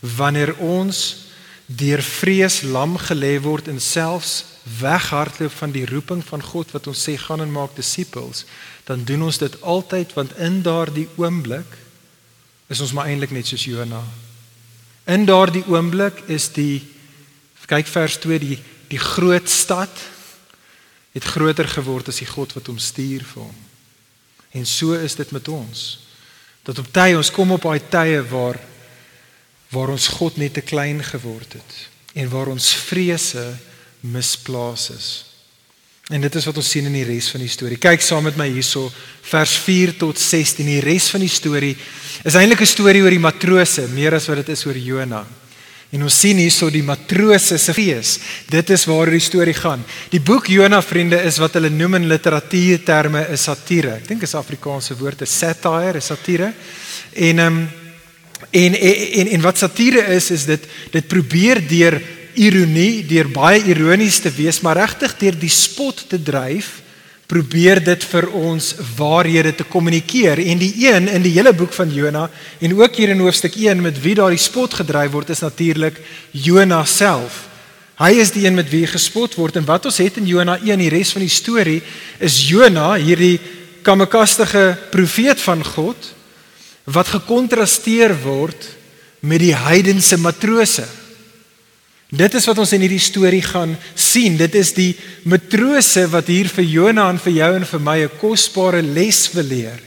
wanneer 0.00 0.54
ons 0.62 1.25
deur 1.66 2.02
vrees 2.02 2.60
lam 2.62 2.94
gelê 2.98 3.36
word 3.42 3.68
en 3.68 3.80
selfs 3.82 4.44
weghardloop 4.78 5.52
van 5.58 5.72
die 5.74 5.86
roeping 5.86 6.22
van 6.26 6.42
God 6.42 6.70
wat 6.74 6.86
ons 6.86 7.02
sê 7.08 7.16
gaan 7.18 7.42
en 7.42 7.50
maak 7.50 7.74
disippels, 7.78 8.44
dan 8.86 9.04
doen 9.04 9.26
ons 9.26 9.38
dit 9.38 9.62
altyd 9.62 10.14
want 10.14 10.36
in 10.38 10.62
daardie 10.62 11.08
oomblik 11.18 11.78
is 12.70 12.80
ons 12.82 12.94
maar 12.94 13.10
eintlik 13.10 13.34
net 13.34 13.46
soos 13.46 13.66
Jona. 13.66 14.02
In 15.06 15.26
daardie 15.26 15.64
oomblik 15.70 16.24
is 16.30 16.48
die 16.54 16.82
kyk 17.66 17.86
vers 17.90 18.18
2 18.22 18.38
die 18.42 18.58
die 18.86 19.00
groot 19.02 19.48
stad 19.50 19.90
het 21.16 21.24
groter 21.24 21.66
geword 21.66 22.10
as 22.12 22.20
die 22.22 22.28
God 22.28 22.52
wat 22.54 22.68
hom 22.70 22.78
stuur 22.78 23.24
vir 23.26 23.42
hom. 23.42 23.56
En 24.54 24.66
so 24.66 24.94
is 24.94 25.16
dit 25.18 25.30
met 25.34 25.48
ons. 25.48 25.84
Dat 26.62 26.78
op 26.78 26.90
tye 26.94 27.16
ons 27.18 27.30
kom 27.34 27.54
op 27.56 27.66
daai 27.66 27.80
tye 27.90 28.20
waar 28.30 28.60
waar 29.70 29.88
ons 29.94 30.08
God 30.08 30.36
net 30.36 30.54
te 30.54 30.64
klein 30.64 31.02
geword 31.04 31.58
het 31.58 31.78
en 32.16 32.28
waar 32.32 32.48
ons 32.48 32.74
vrese 32.88 33.44
misplaas 34.00 34.90
is. 34.90 35.08
En 36.06 36.22
dit 36.22 36.34
is 36.38 36.44
wat 36.46 36.58
ons 36.60 36.68
sien 36.70 36.86
in 36.86 36.94
die 36.94 37.06
res 37.06 37.28
van 37.34 37.42
die 37.42 37.50
storie. 37.50 37.80
Kyk 37.82 38.04
saam 38.04 38.28
met 38.28 38.36
my 38.38 38.46
hierso 38.46 38.84
vers 39.26 39.56
4 39.64 39.96
tot 39.98 40.20
16. 40.22 40.68
Die 40.68 40.84
res 40.84 41.08
van 41.10 41.24
die 41.24 41.32
storie 41.32 41.74
is 42.22 42.36
eintlik 42.38 42.62
'n 42.62 42.66
storie 42.66 43.02
oor 43.02 43.10
die 43.10 43.18
matrose, 43.18 43.88
meer 43.88 44.14
as 44.14 44.28
wat 44.28 44.46
dit 44.46 44.54
is 44.54 44.64
oor 44.66 44.78
Jona. 44.78 45.26
En 45.90 46.02
ons 46.02 46.20
sien 46.20 46.36
hierso 46.36 46.70
die 46.70 46.82
matrose 46.82 47.58
se 47.58 47.74
fees. 47.74 48.18
Dit 48.48 48.70
is 48.70 48.84
waaroor 48.84 49.10
die 49.10 49.20
storie 49.20 49.54
gaan. 49.54 49.84
Die 50.10 50.20
boek 50.20 50.46
Jona 50.46 50.80
vriende 50.82 51.20
is 51.22 51.38
wat 51.38 51.54
hulle 51.54 51.70
noem 51.70 51.94
in 51.94 52.08
literatuurterme 52.08 53.26
'n 53.28 53.36
satire. 53.36 53.96
Ek 53.96 54.08
dink 54.08 54.22
is 54.22 54.34
Afrikaanse 54.34 54.96
woord 54.96 55.22
is 55.22 55.38
satire, 55.38 55.98
is 55.98 56.06
satire. 56.06 56.54
En 57.14 57.38
ehm 57.38 57.46
um, 57.46 57.85
en, 58.50 58.74
en 58.74 59.28
en 59.36 59.40
wat 59.40 59.58
satire 59.58 60.04
is 60.14 60.30
is 60.30 60.44
dit 60.46 60.68
dit 60.90 61.06
probeer 61.08 61.60
deur 61.68 62.00
ironie, 62.36 63.04
deur 63.08 63.28
baie 63.32 63.62
ironies 63.64 64.18
te 64.20 64.30
wees, 64.36 64.60
maar 64.60 64.76
regtig 64.76 65.16
deur 65.20 65.38
die 65.40 65.52
spot 65.52 66.04
te 66.10 66.18
dryf, 66.20 66.82
probeer 67.26 67.80
dit 67.82 68.04
vir 68.12 68.28
ons 68.38 68.68
waarhede 68.96 69.54
te 69.58 69.66
kommunikeer. 69.66 70.38
En 70.46 70.60
die 70.60 70.70
een 70.84 71.08
in 71.10 71.24
die 71.24 71.34
hele 71.34 71.52
boek 71.56 71.74
van 71.74 71.90
Jona 71.90 72.28
en 72.60 72.76
ook 72.78 73.00
hier 73.00 73.10
in 73.14 73.24
hoofstuk 73.24 73.56
1 73.58 73.82
met 73.82 73.98
wie 74.02 74.14
daardie 74.14 74.40
spot 74.40 74.78
gedryf 74.82 75.10
word 75.14 75.32
is 75.34 75.42
natuurlik 75.42 75.98
Jona 76.30 76.84
self. 76.86 77.46
Hy 77.96 78.12
is 78.20 78.30
die 78.34 78.44
een 78.44 78.54
met 78.54 78.68
wie 78.70 78.84
gespot 78.86 79.34
word 79.40 79.56
en 79.56 79.66
wat 79.66 79.88
ons 79.88 79.98
het 80.04 80.20
in 80.20 80.28
Jona 80.28 80.58
1 80.60 80.84
die 80.84 80.92
res 80.92 81.14
van 81.16 81.24
die 81.24 81.32
storie 81.32 81.80
is 82.20 82.42
Jona 82.46 82.92
hierdie 83.00 83.40
kamekastige 83.86 84.76
profeet 84.92 85.40
van 85.40 85.64
God 85.64 86.12
wat 86.86 87.10
gekontrasteer 87.10 88.14
word 88.22 88.68
met 89.26 89.42
die 89.42 89.54
heidense 89.54 90.18
matrose. 90.22 90.86
Dit 92.06 92.36
is 92.38 92.46
wat 92.46 92.60
ons 92.62 92.72
in 92.76 92.84
hierdie 92.84 93.02
storie 93.02 93.42
gaan 93.42 93.74
sien. 93.98 94.36
Dit 94.38 94.54
is 94.54 94.70
die 94.76 94.92
matrose 95.26 96.06
wat 96.12 96.30
hier 96.30 96.46
vir 96.52 96.64
Jona 96.64 97.08
en 97.10 97.18
vir 97.18 97.34
jou 97.40 97.50
en 97.56 97.66
vir 97.66 97.82
my 97.82 97.98
'n 98.04 98.18
kosbare 98.20 98.82
les 98.82 99.28
wil 99.34 99.44
leer. 99.44 99.80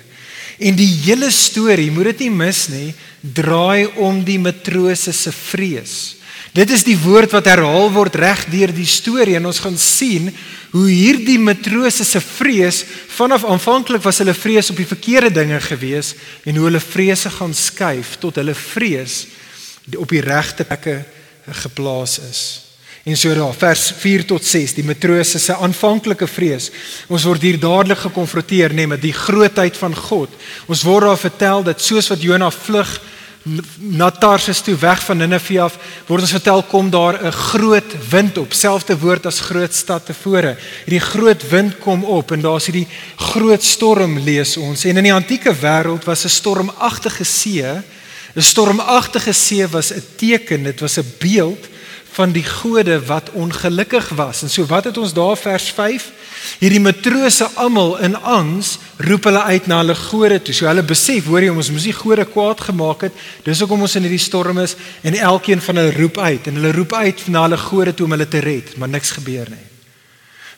En 0.60 0.76
die 0.76 0.92
hele 1.06 1.32
storie, 1.32 1.92
moet 1.92 2.12
dit 2.12 2.20
nie 2.20 2.36
mis 2.36 2.68
nie, 2.68 2.94
draai 3.22 3.88
om 3.96 4.24
die 4.24 4.40
matrose 4.40 5.14
se 5.14 5.32
vrees. 5.32 6.19
Dit 6.54 6.72
is 6.74 6.84
die 6.84 6.98
woord 6.98 7.34
wat 7.36 7.46
herhaal 7.50 7.92
word 7.94 8.16
reg 8.18 8.46
deur 8.50 8.72
die 8.74 8.88
storie 8.90 9.36
en 9.38 9.50
ons 9.50 9.62
gaan 9.62 9.78
sien 9.78 10.32
hoe 10.72 10.88
hierdie 10.90 11.38
matrose 11.42 12.06
se 12.06 12.22
vrees 12.22 12.82
vanaf 13.14 13.46
aanvanklik 13.46 14.02
was 14.06 14.22
hulle 14.22 14.34
vrees 14.38 14.72
op 14.74 14.80
die 14.82 14.90
verkeerde 14.90 15.32
dinge 15.42 15.60
gewees 15.62 16.16
en 16.46 16.58
hoe 16.58 16.66
hulle 16.70 16.82
vrese 16.82 17.30
gaan 17.38 17.54
skuif 17.54 18.18
tot 18.22 18.42
hulle 18.42 18.58
vrees 18.58 19.28
op 19.98 20.10
die 20.10 20.26
regte 20.26 20.66
plekke 20.66 21.00
geplaas 21.62 22.20
is. 22.30 22.42
En 23.10 23.18
so 23.18 23.34
daar 23.34 23.56
vers 23.58 23.92
4 23.98 24.26
tot 24.30 24.46
6 24.46 24.76
die 24.78 24.86
matrose 24.86 25.40
se 25.40 25.56
aanvanklike 25.56 26.28
vrees. 26.28 26.70
Ons 27.08 27.26
word 27.30 27.46
hier 27.46 27.58
dadelik 27.62 28.04
gekonfronteer 28.04 28.74
nê 28.76 28.86
met 28.90 29.02
die 29.02 29.16
grootheid 29.16 29.78
van 29.78 29.96
God. 29.96 30.34
Ons 30.68 30.84
word 30.86 31.08
daar 31.08 31.22
vertel 31.22 31.64
dat 31.72 31.82
soos 31.82 32.10
wat 32.12 32.22
Jona 32.22 32.52
vlug 32.54 32.92
na 33.78 34.10
Tarsus 34.12 34.62
toe 34.62 34.76
weg 34.76 35.04
van 35.06 35.18
Ninive 35.18 35.62
af, 35.62 35.78
word 36.08 36.22
ons 36.22 36.34
vertel 36.36 36.64
kom 36.64 36.90
daar 36.90 37.16
'n 37.24 37.32
groot 37.32 38.10
wind 38.10 38.38
op, 38.38 38.54
selfde 38.54 38.98
woord 39.00 39.26
as 39.26 39.40
groot 39.40 39.74
stad 39.74 40.06
tevore. 40.06 40.58
Hierdie 40.86 41.00
groot 41.00 41.50
wind 41.50 41.80
kom 41.80 42.04
op 42.04 42.32
en 42.32 42.42
daar's 42.42 42.66
hierdie 42.66 42.88
groot 43.16 43.64
storm 43.64 44.20
lees 44.20 44.58
ons. 44.58 44.86
En 44.86 44.98
in 44.98 45.04
die 45.04 45.14
antieke 45.14 45.56
wêreld 45.56 46.06
was 46.06 46.26
'n 46.26 46.30
stormagtige 46.30 47.24
see 47.24 47.64
'n 48.36 48.42
Stormagtige 48.42 49.34
see 49.34 49.68
was 49.68 49.92
'n 49.92 50.04
teken, 50.16 50.64
dit 50.64 50.80
was 50.80 50.98
'n 50.98 51.14
beeld 51.20 51.68
van 52.12 52.32
die 52.32 52.46
gode 52.46 53.06
wat 53.06 53.30
ongelukkig 53.32 54.10
was. 54.10 54.42
En 54.42 54.50
so 54.50 54.66
wat 54.66 54.84
het 54.84 54.98
ons 54.98 55.14
daar 55.14 55.38
vers 55.38 55.70
5? 55.70 56.12
Hierdie 56.60 56.82
matrose 56.82 57.48
almal 57.62 57.98
in 58.06 58.18
angs 58.18 58.78
roep 59.06 59.30
hulle 59.30 59.44
uit 59.54 59.70
na 59.70 59.84
hulle 59.84 59.96
gode 59.96 60.42
toe. 60.42 60.56
So 60.56 60.68
hulle 60.68 60.84
besef, 60.84 61.30
hoor 61.30 61.46
jy, 61.46 61.54
ons 61.54 61.72
moes 61.72 61.88
nie 61.88 61.96
gode 61.96 62.26
kwaad 62.34 62.66
gemaak 62.72 63.08
het. 63.08 63.24
Dis 63.46 63.62
hoekom 63.64 63.86
ons 63.86 63.98
in 64.00 64.08
hierdie 64.08 64.22
storm 64.22 64.60
is 64.66 64.76
en 65.06 65.16
elkeen 65.16 65.62
van 65.62 65.84
hulle 65.84 65.98
roep 66.00 66.18
uit 66.18 66.50
en 66.50 66.62
hulle 66.62 66.76
roep 66.76 66.98
uit 66.98 67.28
na 67.30 67.48
hulle 67.48 67.66
gode 67.70 67.94
toe 67.94 68.10
om 68.10 68.18
hulle 68.18 68.28
te 68.30 68.44
red, 68.44 68.78
maar 68.82 68.90
niks 68.90 69.14
gebeur 69.20 69.52
nie. 69.54 69.69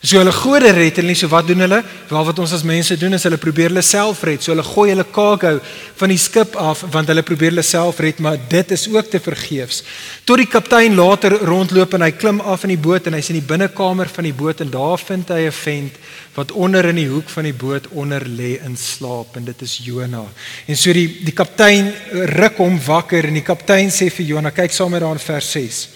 So 0.02 0.18
hulle 0.18 0.32
gode 0.34 0.72
red 0.74 0.96
hulle 0.98 1.12
nie, 1.12 1.14
so 1.14 1.30
wat 1.30 1.46
doen 1.46 1.62
hulle? 1.62 1.76
Wel 2.10 2.24
wat 2.26 2.38
ons 2.42 2.52
as 2.56 2.64
mense 2.66 2.96
doen 2.98 3.14
is 3.14 3.22
hulle 3.22 3.38
probeer 3.38 3.70
hulle 3.70 3.84
self 3.86 4.24
red. 4.26 4.42
So 4.42 4.50
hulle 4.50 4.64
gooi 4.66 4.88
hulle 4.90 5.04
cargo 5.14 5.52
van 6.00 6.10
die 6.10 6.18
skip 6.18 6.56
af 6.58 6.82
want 6.90 7.12
hulle 7.12 7.22
probeer 7.22 7.52
hulle 7.52 7.62
self 7.62 8.00
red, 8.02 8.18
maar 8.18 8.40
dit 8.50 8.74
is 8.74 8.88
ook 8.90 9.12
te 9.12 9.20
vergeefs. 9.22 9.84
Tot 10.26 10.42
die 10.42 10.48
kaptein 10.50 10.98
later 10.98 11.38
rondloop 11.46 11.94
en 11.94 12.02
hy 12.02 12.10
klim 12.18 12.42
af 12.42 12.66
in 12.66 12.74
die 12.74 12.80
boot 12.82 13.06
en 13.06 13.14
hy's 13.14 13.30
in 13.30 13.38
die 13.38 13.46
binnekamer 13.46 14.10
van 14.10 14.26
die 14.26 14.34
boot 14.34 14.66
en 14.66 14.74
daar 14.74 14.98
vind 14.98 15.30
hy 15.30 15.46
'n 15.46 15.54
vent 15.62 15.94
wat 16.34 16.50
onder 16.50 16.90
in 16.90 16.98
die 16.98 17.08
hoek 17.08 17.30
van 17.30 17.44
die 17.44 17.54
boot 17.54 17.86
onder 17.94 18.26
lê 18.26 18.58
in 18.58 18.76
slaap 18.76 19.36
en 19.36 19.44
dit 19.44 19.62
is 19.62 19.80
Jona. 19.86 20.26
En 20.66 20.76
so 20.76 20.92
die 20.92 21.22
die 21.22 21.34
kaptein 21.34 21.94
ruk 22.42 22.56
hom 22.56 22.80
wakker 22.86 23.24
en 23.24 23.34
die 23.34 23.46
kaptein 23.46 23.90
sê 23.90 24.10
vir 24.10 24.26
Jona, 24.26 24.50
kyk 24.50 24.72
saam 24.72 24.90
met 24.90 25.00
daar 25.00 25.12
in 25.12 25.18
vers 25.18 25.52
6. 25.52 25.88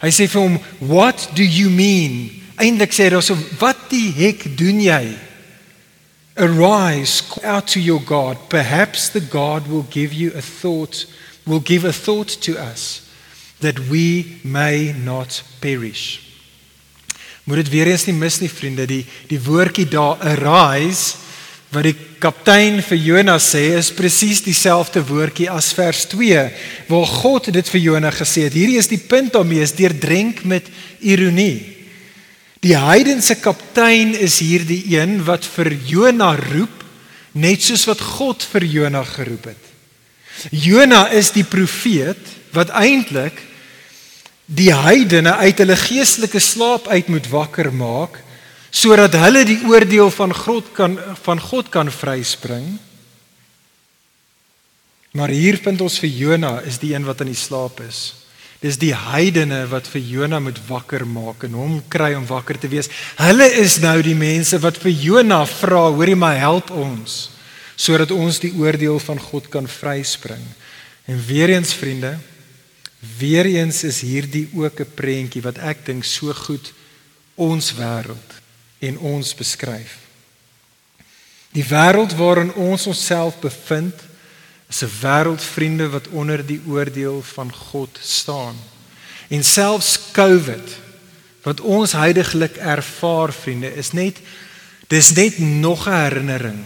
Hy 0.00 0.08
sê 0.08 0.26
vir 0.26 0.40
hom, 0.40 0.60
"What 0.80 1.28
do 1.34 1.42
you 1.42 1.68
mean?" 1.68 2.41
Eintlik 2.62 2.94
sê 2.94 3.10
daarso 3.12 3.36
wat 3.60 3.90
die 3.90 4.10
hek 4.14 4.46
doen 4.58 4.80
jy? 4.80 5.04
Arise 6.38 7.20
out 7.44 7.66
to 7.74 7.80
your 7.80 8.00
God. 8.00 8.38
Perhaps 8.48 9.10
the 9.10 9.20
God 9.20 9.68
will 9.68 9.84
give 9.90 10.14
you 10.14 10.32
a 10.34 10.40
thought, 10.40 11.04
will 11.44 11.60
give 11.60 11.84
a 11.84 11.92
thought 11.92 12.40
to 12.42 12.56
us 12.56 13.08
that 13.60 13.78
we 13.90 14.38
may 14.42 14.94
not 15.04 15.42
perish. 15.60 16.20
Moet 17.44 17.56
dit 17.56 17.68
weer 17.68 17.90
eens 17.90 18.06
nie 18.06 18.14
mis 18.14 18.38
nie 18.40 18.50
vriende, 18.50 18.86
die 18.86 19.02
die 19.28 19.40
woordjie 19.42 19.88
daar 19.90 20.20
arise 20.22 21.18
wat 21.72 21.86
die 21.88 21.96
kaptein 22.20 22.82
vir 22.84 22.98
Jonas 23.00 23.48
sê 23.54 23.62
is 23.78 23.88
presies 23.96 24.42
dieselfde 24.44 25.00
woordjie 25.08 25.48
as 25.50 25.70
vers 25.74 26.04
2 26.12 26.42
waar 26.90 27.06
God 27.08 27.48
dit 27.54 27.70
vir 27.74 27.80
Jonas 27.80 28.18
gesê 28.20 28.46
het. 28.46 28.56
Hierdie 28.56 28.78
is 28.78 28.90
die 28.92 29.00
punt 29.00 29.32
daarmee 29.34 29.64
is 29.64 29.74
deurdrenk 29.74 30.44
met 30.44 30.68
ironie. 31.00 31.71
Die 32.62 32.76
heidense 32.78 33.34
kaptein 33.42 34.12
is 34.14 34.38
hierdie 34.38 34.84
een 34.94 35.18
wat 35.26 35.46
vir 35.56 35.72
Jona 35.74 36.30
roep 36.38 36.84
net 37.34 37.64
soos 37.64 37.88
wat 37.88 38.02
God 38.18 38.44
vir 38.52 38.66
Jona 38.70 39.02
geroep 39.08 39.48
het. 39.50 39.64
Jona 40.54 41.08
is 41.10 41.32
die 41.34 41.44
profeet 41.44 42.22
wat 42.54 42.70
eintlik 42.70 43.40
die 44.46 44.70
heidene 44.74 45.34
uit 45.42 45.58
hulle 45.58 45.78
geestelike 45.78 46.38
slaap 46.42 46.86
uit 46.92 47.10
moet 47.10 47.26
wakker 47.32 47.72
maak 47.74 48.20
sodat 48.72 49.18
hulle 49.20 49.42
die 49.44 49.58
oordeel 49.68 50.08
van 50.14 50.32
God 50.32 50.70
kan 50.76 50.96
van 51.26 51.42
God 51.42 51.68
kan 51.68 51.90
vryspring. 51.92 52.78
Maar 55.12 55.34
hier 55.34 55.58
vind 55.60 55.82
ons 55.84 55.98
vir 56.00 56.14
Jona 56.14 56.60
is 56.64 56.78
die 56.80 56.94
een 56.94 57.04
wat 57.04 57.20
in 57.20 57.34
die 57.34 57.38
slaap 57.38 57.82
is. 57.84 58.21
Dis 58.62 58.78
die 58.78 58.92
heidene 58.94 59.64
wat 59.72 59.88
vir 59.90 60.04
Jona 60.06 60.38
moet 60.38 60.60
wakker 60.68 61.02
maak 61.06 61.42
en 61.48 61.56
hom 61.58 61.80
kry 61.90 62.12
om 62.14 62.26
wakker 62.28 62.58
te 62.62 62.70
wees. 62.70 62.90
Hulle 63.18 63.48
is 63.58 63.80
nou 63.82 63.96
die 64.06 64.14
mense 64.14 64.58
wat 64.62 64.78
vir 64.78 64.94
Jona 64.94 65.42
vra, 65.50 65.88
hoorie 65.90 66.18
maar 66.18 66.38
help 66.38 66.70
ons 66.70 67.28
sodat 67.82 68.12
ons 68.14 68.36
die 68.38 68.52
oordeel 68.60 69.00
van 69.02 69.18
God 69.18 69.48
kan 69.50 69.66
vryspring. 69.66 70.42
En 71.10 71.18
weer 71.26 71.50
eens 71.50 71.72
vriende, 71.74 72.12
weer 73.18 73.48
eens 73.48 73.82
is 73.82 74.04
hierdie 74.06 74.46
ook 74.54 74.80
'n 74.80 74.94
prentjie 74.94 75.42
wat 75.42 75.58
ek 75.58 75.86
dink 75.86 76.04
so 76.04 76.32
goed 76.32 76.72
ons 77.34 77.72
wêreld 77.74 78.30
en 78.78 78.98
ons 78.98 79.34
beskryf. 79.34 79.98
Die 81.52 81.64
wêreld 81.64 82.14
waarin 82.14 82.54
ons 82.54 82.86
onsself 82.86 83.40
bevind 83.40 83.94
is 84.72 84.82
'n 84.82 84.92
wêreldvriende 85.00 85.88
wat 85.88 86.08
onder 86.08 86.46
die 86.46 86.60
oordeel 86.66 87.22
van 87.22 87.52
God 87.52 87.98
staan. 88.00 88.56
En 89.28 89.44
selfs 89.44 89.98
COVID 90.12 90.80
wat 91.42 91.60
ons 91.60 91.92
heidaglik 91.92 92.56
ervaar 92.56 93.32
vriende 93.32 93.74
is 93.74 93.92
net 93.92 94.18
dis 94.86 95.12
net 95.12 95.38
nog 95.38 95.86
'n 95.88 95.92
herinnering. 95.92 96.64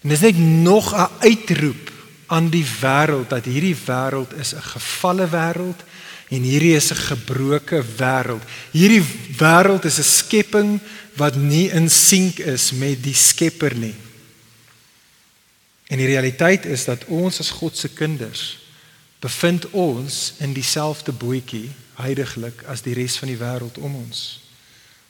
En 0.00 0.08
dis 0.08 0.20
net 0.20 0.38
nog 0.38 0.94
'n 0.94 1.08
uitroep 1.20 1.92
aan 2.26 2.48
die 2.48 2.66
wêreld 2.80 3.28
dat 3.28 3.44
hierdie 3.44 3.76
wêreld 3.86 4.32
is 4.38 4.54
'n 4.54 4.62
gefalle 4.62 5.28
wêreld 5.28 5.80
en 6.28 6.42
hierdie 6.42 6.76
is 6.76 6.90
'n 6.90 6.96
gebroke 6.96 7.84
wêreld. 7.96 8.42
Hierdie 8.70 9.04
wêreld 9.36 9.84
is 9.84 9.98
'n 9.98 10.12
skepping 10.18 10.80
wat 11.16 11.36
nie 11.36 11.70
in 11.70 11.90
sink 11.90 12.38
is 12.38 12.72
met 12.72 13.02
die 13.02 13.14
Skepper 13.14 13.76
nie. 13.76 13.94
En 15.92 16.00
die 16.00 16.06
realiteit 16.08 16.64
is 16.64 16.86
dat 16.88 17.04
ons 17.04 17.38
as 17.38 17.50
God 17.60 17.76
se 17.76 17.88
kinders 17.92 18.58
bevind 19.20 19.66
ons 19.70 20.32
in 20.40 20.54
dieselfde 20.56 21.12
bootjie 21.12 21.68
heiliglik 22.00 22.64
as 22.72 22.80
die 22.82 22.94
res 22.96 23.18
van 23.20 23.28
die 23.28 23.36
wêreld 23.36 23.76
om 23.78 23.98
ons. 24.00 24.22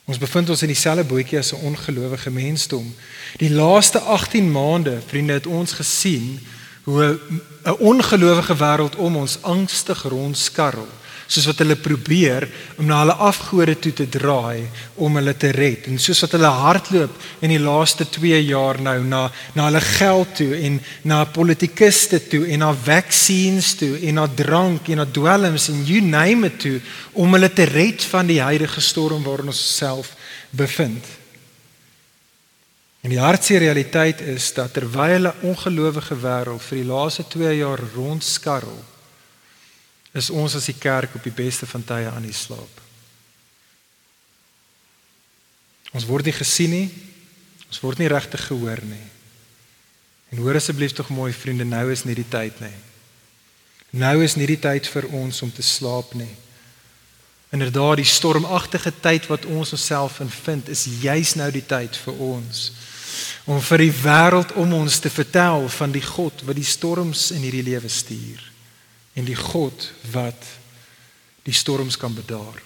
Ons 0.03 0.19
bevind 0.19 0.51
ons 0.51 0.61
in 0.61 0.73
dieselfde 0.73 1.05
bootjie 1.07 1.39
as 1.39 1.53
'n 1.53 1.63
ongelowige 1.71 2.29
mensdom. 2.29 2.95
Die 3.39 3.49
laaste 3.49 3.99
18 3.99 4.51
maande, 4.51 4.99
vriende, 5.07 5.33
het 5.33 5.47
ons 5.47 5.71
gesien 5.71 6.39
hoe 6.83 7.19
'n 7.63 7.79
ongelowige 7.79 8.55
wêreld 8.55 8.95
om 8.95 9.15
ons 9.15 9.37
angstig 9.41 10.03
rondskarrel 10.03 10.91
soos 11.33 11.47
wat 11.49 11.61
hulle 11.63 11.77
probeer 11.79 12.45
om 12.77 12.85
na 12.85 12.99
hulle 13.01 13.15
afgode 13.25 13.75
toe 13.81 13.93
te 13.97 14.05
draai 14.17 14.67
om 15.01 15.17
hulle 15.17 15.33
te 15.39 15.49
red 15.55 15.87
en 15.89 15.97
soos 16.01 16.21
wat 16.25 16.35
hulle 16.37 16.51
hardloop 16.59 17.15
in 17.45 17.53
die 17.55 17.61
laaste 17.61 18.05
2 18.17 18.41
jaar 18.45 18.79
nou 18.85 18.99
na 19.07 19.23
na 19.55 19.65
hulle 19.69 19.81
geld 19.87 20.35
toe 20.37 20.51
en 20.59 20.77
na 21.09 21.23
politikuste 21.25 22.21
toe 22.29 22.43
en 22.53 22.63
na 22.65 22.69
vaksines 22.73 23.73
toe 23.81 23.95
en 23.97 24.21
na 24.21 24.27
drank 24.43 24.91
en 24.93 25.01
na 25.01 25.07
dwelms 25.17 25.69
en 25.73 25.81
you 25.89 26.03
name 26.05 26.51
it 26.51 26.59
toe 26.61 26.77
om 27.17 27.33
hulle 27.33 27.49
te 27.49 27.65
red 27.71 28.05
van 28.13 28.29
die 28.29 28.41
huidige 28.41 28.81
storm 28.81 29.25
waarin 29.25 29.51
ons 29.53 29.65
self 29.77 30.13
bevind. 30.53 31.05
En 33.03 33.11
die 33.11 33.19
hartseer 33.19 33.59
realiteit 33.65 34.21
is 34.21 34.53
dat 34.55 34.73
terwyl 34.73 35.27
'n 35.27 35.49
ongelowige 35.49 36.15
wêreld 36.15 36.63
vir 36.69 36.77
die 36.77 36.91
laaste 36.93 37.23
2 37.27 37.57
jaar 37.57 37.81
rondskarrel 37.95 38.92
is 40.13 40.29
ons 40.29 40.55
as 40.55 40.69
die 40.69 40.77
kerk 40.77 41.15
op 41.17 41.25
die 41.25 41.33
beste 41.33 41.65
van 41.69 41.83
tye 41.85 42.09
aan 42.09 42.25
die 42.25 42.35
slaap. 42.35 42.81
Ons 45.93 46.05
word 46.09 46.29
nie 46.29 46.35
gesien 46.37 46.73
nie. 46.73 46.87
Ons 47.69 47.81
word 47.81 48.01
nie 48.01 48.09
regtig 48.09 48.41
gehoor 48.49 48.81
nie. 48.85 49.07
En 50.33 50.41
hoor 50.41 50.57
asseblief 50.57 50.93
tog 50.97 51.09
mooi 51.13 51.31
vriende, 51.33 51.65
nou 51.65 51.87
is 51.93 52.05
nie 52.05 52.15
die 52.17 52.29
tyd 52.29 52.57
nie. 52.61 52.75
Nou 54.01 54.15
is 54.25 54.37
nie 54.37 54.49
die 54.49 54.61
tyd 54.61 54.89
vir 54.89 55.09
ons 55.13 55.41
om 55.45 55.51
te 55.53 55.65
slaap 55.65 56.15
nie. 56.17 56.31
Inderdaad, 57.53 57.99
die 58.01 58.09
stormagtige 58.09 58.93
tyd 59.01 59.27
wat 59.29 59.45
ons 59.45 59.75
onsself 59.77 60.19
in 60.25 60.29
vind, 60.33 60.69
is 60.73 60.87
juis 61.01 61.35
nou 61.37 61.51
die 61.53 61.65
tyd 61.65 61.97
vir 62.05 62.25
ons 62.33 62.71
om 63.45 63.59
vir 63.61 63.83
die 63.83 63.93
wêreld 63.93 64.53
om 64.57 64.71
ons 64.73 64.97
te 65.03 65.09
vertel 65.11 65.67
van 65.69 65.91
die 65.93 66.01
God 66.01 66.41
wat 66.47 66.57
die 66.57 66.65
storms 66.65 67.27
in 67.35 67.43
hierdie 67.43 67.65
lewe 67.67 67.91
stuur 67.91 68.52
en 69.13 69.25
die 69.25 69.37
God 69.37 69.89
wat 70.11 70.45
die 71.43 71.55
storms 71.55 71.97
kan 71.97 72.13
bedaar. 72.13 72.61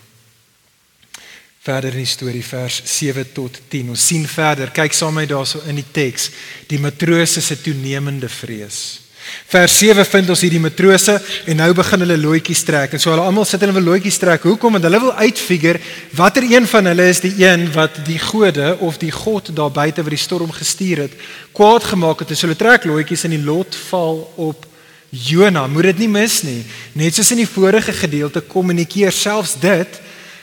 Verder 1.68 1.92
in 1.98 2.06
die 2.06 2.10
storie 2.10 2.44
vers 2.46 2.80
7 2.86 3.34
tot 3.36 3.60
10. 3.68 3.90
Ons 3.92 4.06
sien 4.08 4.28
verder, 4.30 4.72
kyk 4.72 4.96
saam 4.96 5.18
met 5.18 5.26
my 5.26 5.34
daarso 5.34 5.60
in 5.68 5.82
die 5.82 5.90
teks, 5.92 6.30
die 6.70 6.80
matrose 6.80 7.44
se 7.44 7.58
toenemende 7.60 8.30
vrees. 8.32 9.08
Vers 9.48 9.74
7 9.82 10.06
vind 10.08 10.30
ons 10.32 10.42
hierdie 10.46 10.62
matrose 10.64 11.18
en 11.52 11.60
nou 11.60 11.68
begin 11.76 12.04
hulle 12.06 12.18
loetjies 12.20 12.62
trek. 12.68 12.94
En 12.96 13.02
so 13.02 13.12
hulle 13.12 13.26
almal 13.28 13.48
sit 13.48 13.60
hulle 13.64 13.76
wil 13.76 13.90
loetjies 13.90 14.20
trek. 14.22 14.46
Hoekom? 14.48 14.78
Want 14.78 14.88
hulle 14.88 15.02
wil 15.04 15.14
uitfigure 15.20 15.82
watter 16.16 16.48
een 16.48 16.68
van 16.70 16.88
hulle 16.92 17.10
is 17.12 17.20
die 17.26 17.34
een 17.42 17.68
wat 17.76 18.00
die 18.08 18.20
gode 18.24 18.78
of 18.88 19.00
die 19.02 19.12
God 19.12 19.52
daar 19.56 19.74
buite 19.74 20.06
wat 20.06 20.16
die 20.16 20.22
storm 20.22 20.54
gestuur 20.56 21.04
het, 21.08 21.20
kwaad 21.52 21.90
gemaak 21.92 22.24
het. 22.24 22.32
So 22.36 22.48
hulle 22.48 22.60
trek 22.60 22.88
loetjies 22.88 23.28
en 23.28 23.36
die 23.36 23.44
lot 23.44 23.76
val 23.90 24.24
op 24.48 24.68
Jona, 25.10 25.68
moet 25.68 25.92
dit 25.92 26.04
nie 26.04 26.12
mis 26.12 26.42
nie. 26.44 26.62
Net 27.00 27.16
soos 27.16 27.32
in 27.32 27.42
die 27.42 27.50
vorige 27.50 27.94
gedeelte 27.96 28.42
kommunikeer 28.44 29.12
selfs 29.16 29.56
dit 29.62 30.02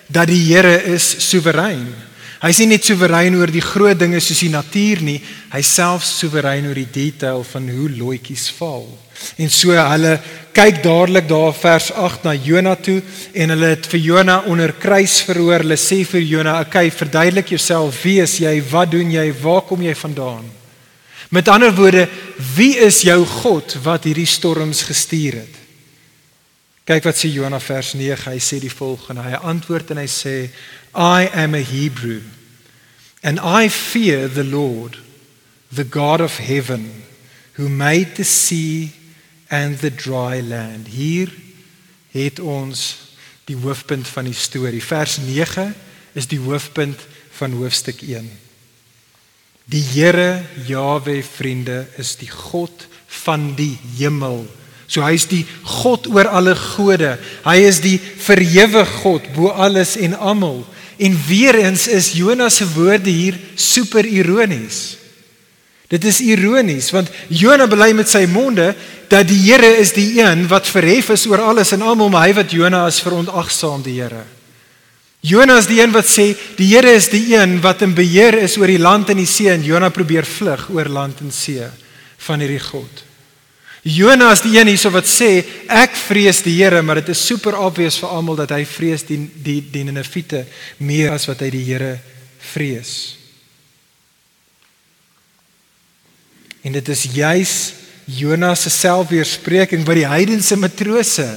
dat 0.09 0.29
die 0.29 0.41
Here 0.47 0.77
is 0.95 1.05
soewerein. 1.29 1.87
Hy 2.45 2.51
is 2.53 2.59
nie 2.61 2.75
net 2.75 2.85
soewerein 2.85 3.37
oor 3.39 3.49
die 3.49 3.65
groot 3.65 3.97
dinge 3.97 4.19
soos 4.21 4.43
die 4.45 4.53
natuur 4.53 5.01
nie, 5.05 5.17
hy 5.53 5.61
self 5.65 6.05
soewerein 6.05 6.67
oor 6.69 6.77
die 6.77 6.91
detail 6.93 7.45
van 7.49 7.71
hoe 7.73 7.89
loetjies 7.89 8.51
val. 8.59 8.85
En 9.41 9.53
so 9.53 9.73
hulle 9.73 10.19
kyk 10.53 10.83
dadelik 10.85 11.29
daar 11.31 11.55
vers 11.57 11.89
8 11.93 12.27
na 12.27 12.35
Jona 12.37 12.75
toe 12.77 12.99
en 13.33 13.55
hulle 13.55 13.71
het 13.73 13.89
vir 13.89 14.03
Jona 14.11 14.41
onder 14.51 14.75
kruisverhoor. 14.77 15.65
Hulle 15.65 15.81
sê 15.81 16.05
vir 16.05 16.21
Jona, 16.21 16.61
"Oké, 16.61 16.69
okay, 16.69 16.91
verduidelik 16.91 17.49
jouself. 17.49 18.03
Wie 18.03 18.21
is 18.21 18.39
jy? 18.39 18.63
Wat 18.71 18.91
doen 18.91 19.11
jy? 19.11 19.33
Waar 19.41 19.63
kom 19.63 19.83
jy 19.83 19.95
vandaan?" 19.95 20.64
Met 21.31 21.49
ander 21.49 21.75
woorde, 21.75 22.09
wie 22.55 22.77
is 22.77 23.01
jou 23.07 23.25
God 23.27 23.77
wat 23.83 24.05
hierdie 24.05 24.29
storms 24.29 24.83
gestuur 24.83 25.41
het? 25.45 25.61
Kyk 26.85 27.07
wat 27.09 27.17
sê 27.17 27.31
Jona 27.33 27.61
vers 27.65 27.95
9. 27.97 28.29
Hy 28.29 28.41
sê 28.43 28.59
die 28.61 28.73
volgende. 28.73 29.25
Hy 29.25 29.41
antwoord 29.41 29.95
en 29.95 30.03
hy 30.03 30.09
sê, 30.11 30.37
I 30.93 31.31
am 31.33 31.57
a 31.57 31.63
Hebrew 31.63 32.21
and 33.25 33.41
I 33.41 33.71
fear 33.73 34.29
the 34.29 34.45
Lord, 34.45 34.99
the 35.73 35.85
God 35.85 36.21
of 36.21 36.37
heaven, 36.39 37.05
who 37.55 37.71
made 37.71 38.17
the 38.17 38.25
sea 38.25 38.93
and 39.51 39.79
the 39.79 39.91
dry 39.91 40.43
land. 40.45 40.93
Hier 40.93 41.33
het 42.13 42.39
ons 42.39 42.85
die 43.49 43.57
hoofpunt 43.57 44.09
van 44.09 44.29
die 44.29 44.37
storie. 44.37 44.83
Vers 44.85 45.17
9 45.25 45.73
is 46.13 46.29
die 46.29 46.39
hoofpunt 46.39 47.01
van 47.39 47.57
hoofstuk 47.57 48.05
1. 48.05 48.29
Die 49.71 49.81
Here 49.81 50.45
Jawe 50.69 51.23
vriende 51.25 51.87
is 51.97 52.17
die 52.21 52.29
God 52.29 52.87
van 53.25 53.55
die 53.57 53.75
hemel. 53.97 54.45
So 54.87 55.01
hy 55.01 55.15
is 55.17 55.25
die 55.31 55.45
God 55.65 56.07
oor 56.13 56.29
alle 56.29 56.53
gode. 56.59 57.15
Hy 57.47 57.57
is 57.65 57.81
die 57.85 57.97
verhewe 57.99 58.85
God 59.01 59.31
bo 59.37 59.55
alles 59.55 59.97
en 59.97 60.17
almal. 60.17 60.63
En 61.01 61.17
weer 61.27 61.57
eens 61.63 61.89
is 61.89 62.13
Jonas 62.15 62.61
se 62.61 62.69
woorde 62.75 63.11
hier 63.11 63.39
super 63.57 64.07
ironies. 64.07 64.99
Dit 65.91 66.05
is 66.09 66.21
ironies 66.21 66.91
want 66.95 67.11
Jonas 67.33 67.71
bely 67.73 67.93
met 67.97 68.11
sy 68.11 68.27
monde 68.31 68.73
dat 69.11 69.27
die 69.29 69.41
Here 69.47 69.75
is 69.81 69.95
die 69.97 70.21
een 70.21 70.47
wat 70.51 70.69
verhef 70.69 71.11
is 71.15 71.27
oor 71.31 71.41
alles 71.41 71.73
en 71.73 71.83
almal, 71.83 72.13
maar 72.13 72.29
hy 72.29 72.37
wat 72.37 72.53
Jonas 72.53 73.01
verontagsaam 73.05 73.85
die 73.85 74.01
Here. 74.03 74.25
Jonas 75.25 75.65
die 75.71 75.81
een 75.81 75.93
wat 75.95 76.05
sê 76.05 76.35
die 76.59 76.69
Here 76.75 76.91
is 76.93 77.09
die 77.09 77.33
een 77.33 77.57
wat 77.65 77.81
in 77.87 77.95
beheer 77.97 78.37
is 78.43 78.59
oor 78.61 78.69
die 78.69 78.81
land 78.83 79.09
en 79.09 79.23
die 79.23 79.31
see 79.31 79.49
en 79.49 79.65
Jonas 79.65 79.95
probeer 79.97 80.29
vlug 80.29 80.67
oor 80.75 80.91
land 80.93 81.23
en 81.25 81.33
see 81.33 81.65
van 82.27 82.45
hierdie 82.45 82.61
God. 82.61 83.05
Jonas 83.85 84.43
die 84.45 84.59
een 84.59 84.69
hierso 84.69 84.93
wat 84.93 85.09
sê 85.09 85.45
ek 85.69 85.97
vrees 85.97 86.43
die 86.45 86.55
Here, 86.57 86.83
maar 86.85 87.01
dit 87.01 87.11
is 87.13 87.25
super 87.25 87.57
obvious 87.57 87.99
vir 88.01 88.13
almal 88.17 88.39
dat 88.43 88.53
hy 88.57 88.63
vrees 88.69 89.05
die 89.09 89.19
die 89.45 89.59
die 89.73 89.85
Ninevite 89.89 90.45
meer 90.85 91.17
as 91.17 91.25
wat 91.29 91.41
hy 91.45 91.51
die 91.57 91.65
Here 91.71 91.95
vrees. 92.53 92.95
En 96.65 96.73
dit 96.73 96.89
is 96.93 97.09
juis 97.17 97.57
Jonas 98.05 98.65
se 98.65 98.73
selfweerspreking 98.73 99.85
by 99.89 100.03
die 100.03 100.09
heidense 100.09 100.57
matrose. 100.61 101.31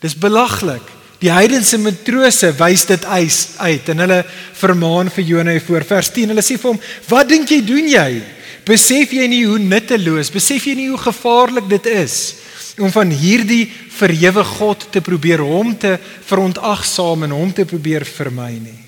Dis 0.00 0.16
belaglik. 0.16 0.99
Die 1.20 1.28
heidense 1.28 1.76
matrose 1.76 2.48
wys 2.56 2.86
dit 2.88 3.04
uit 3.04 3.88
en 3.92 4.02
hulle 4.04 4.20
vermaan 4.56 5.10
vir 5.12 5.26
Jona 5.28 5.56
voor 5.60 5.84
vers 5.84 6.08
10. 6.16 6.32
Hulle 6.32 6.44
sê 6.44 6.56
vir 6.56 6.70
hom: 6.70 6.80
"Wat 7.08 7.28
dink 7.28 7.50
jy 7.50 7.60
doen 7.64 7.88
jy? 7.88 8.22
Besef 8.64 9.12
jy 9.12 9.26
nie 9.28 9.44
hoe 9.44 9.58
nutteloos, 9.58 10.30
besef 10.30 10.66
jy 10.66 10.74
nie 10.74 10.88
hoe 10.88 10.98
gevaarlik 10.98 11.68
dit 11.68 11.86
is 11.86 12.34
om 12.80 12.92
van 12.92 13.10
hierdie 13.10 13.66
verhewe 13.90 14.44
God 14.44 14.86
te 14.92 15.00
probeer 15.00 15.42
hom 15.44 15.76
te 15.76 15.98
verontagsaam 16.24 17.24
en 17.24 17.30
hom 17.30 17.52
te 17.52 17.64
probeer 17.64 18.04
vermy 18.04 18.52
nie?" 18.58 18.80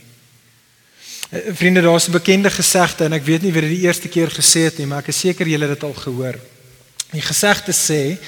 Eh, 1.33 1.53
vriende, 1.53 1.83
daar's 1.83 2.09
'n 2.09 2.13
bekende 2.13 2.51
gesegde 2.51 3.05
en 3.05 3.13
ek 3.13 3.25
weet 3.25 3.43
nie 3.43 3.53
wie 3.53 3.63
dit 3.63 3.81
die 3.81 3.87
eerste 3.87 4.09
keer 4.09 4.29
gesê 4.29 4.65
het 4.65 4.79
nie, 4.79 4.87
maar 4.87 4.99
ek 4.99 5.09
is 5.09 5.21
seker 5.21 5.47
julle 5.47 5.69
het 5.69 5.81
dit 5.81 5.89
al 5.89 5.95
gehoor. 5.95 6.39
Die 7.13 7.21
gesegde 7.21 7.73
sê 7.73 8.19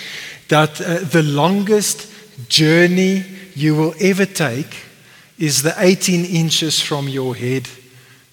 dat 0.46 0.80
uh, 0.80 0.94
the 1.10 1.22
longest 1.22 2.06
journey 2.48 3.24
you 3.54 3.74
will 3.74 3.94
ever 3.98 4.26
take 4.26 4.76
is 5.38 5.62
the 5.62 5.74
18 5.76 6.24
inches 6.24 6.80
from 6.80 7.08
your 7.08 7.34
head 7.34 7.68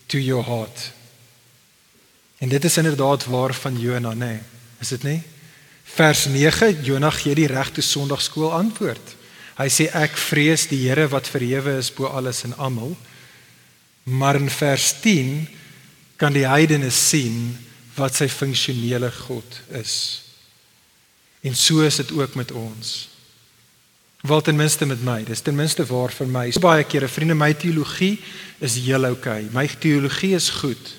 to 0.07 0.19
your 0.19 0.43
heart. 0.43 0.91
En 2.37 2.49
dit 2.49 2.63
is 2.63 2.77
inderdaad 2.77 3.25
waar 3.25 3.53
van 3.53 3.79
Jona, 3.79 4.13
nê? 4.13 4.25
Nee. 4.25 4.39
Is 4.79 4.87
dit 4.87 5.03
nie? 5.03 5.21
Vers 5.83 6.25
9, 6.25 6.81
Jona 6.81 7.09
gee 7.09 7.35
die 7.35 7.47
regte 7.47 7.81
Sondagskool 7.81 8.51
antwoord. 8.53 9.15
Hy 9.59 9.67
sê 9.69 9.89
ek 9.93 10.15
vrees 10.17 10.65
die 10.71 10.79
Here 10.87 11.05
wat 11.11 11.29
verhewe 11.29 11.75
is 11.77 11.91
bo 11.93 12.09
alles 12.09 12.41
en 12.47 12.55
almal. 12.57 12.95
Maar 14.09 14.39
in 14.39 14.49
vers 14.49 14.93
10 15.03 15.45
kan 16.17 16.33
die 16.33 16.47
heidene 16.47 16.89
sien 16.89 17.53
wat 17.97 18.17
sy 18.17 18.29
funksionele 18.31 19.11
God 19.27 19.61
is. 19.77 19.95
En 21.45 21.55
so 21.57 21.85
is 21.85 21.99
dit 22.01 22.11
ook 22.17 22.35
met 22.39 22.51
ons. 22.51 23.10
Wel 24.21 24.41
ten 24.41 24.55
minste 24.55 24.85
met 24.85 25.01
my. 25.01 25.23
Dis 25.25 25.41
ten 25.41 25.55
minste 25.57 25.85
waar 25.89 26.11
vir 26.13 26.27
my. 26.29 26.43
So 26.53 26.61
baie 26.61 26.83
kere 26.85 27.07
vriende, 27.09 27.33
my 27.33 27.53
teologie 27.57 28.19
is 28.61 28.77
heel 28.77 29.07
oukei. 29.09 29.47
Okay. 29.47 29.53
My 29.53 29.65
teologie 29.81 30.35
is 30.37 30.49
goed. 30.61 30.91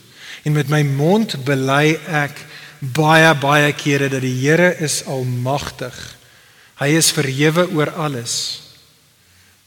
En 0.42 0.56
met 0.56 0.70
my 0.72 0.82
mond 0.82 1.36
bely 1.46 1.94
ek 2.10 2.40
baie 2.82 3.30
baie 3.38 3.70
kere 3.78 4.08
dat 4.10 4.24
die 4.24 4.34
Here 4.40 4.72
is 4.82 5.04
almagtig. 5.06 5.94
Hy 6.82 6.88
is 6.98 7.12
verhewe 7.14 7.68
oor 7.70 7.92
alles. 7.94 8.34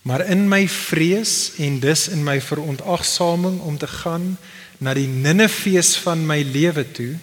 Maar 0.03 0.25
in 0.27 0.49
my 0.51 0.65
vrees 0.67 1.55
en 1.63 1.79
dus 1.79 2.09
in 2.11 2.25
my 2.27 2.41
verontagsaming 2.43 3.61
om 3.63 3.77
te 3.79 3.87
gaan 3.87 4.35
na 4.83 4.93
die 4.93 5.07
Ninefees 5.07 5.95
van 6.03 6.25
my 6.27 6.41
lewe 6.43 6.83
toe, 6.91 7.13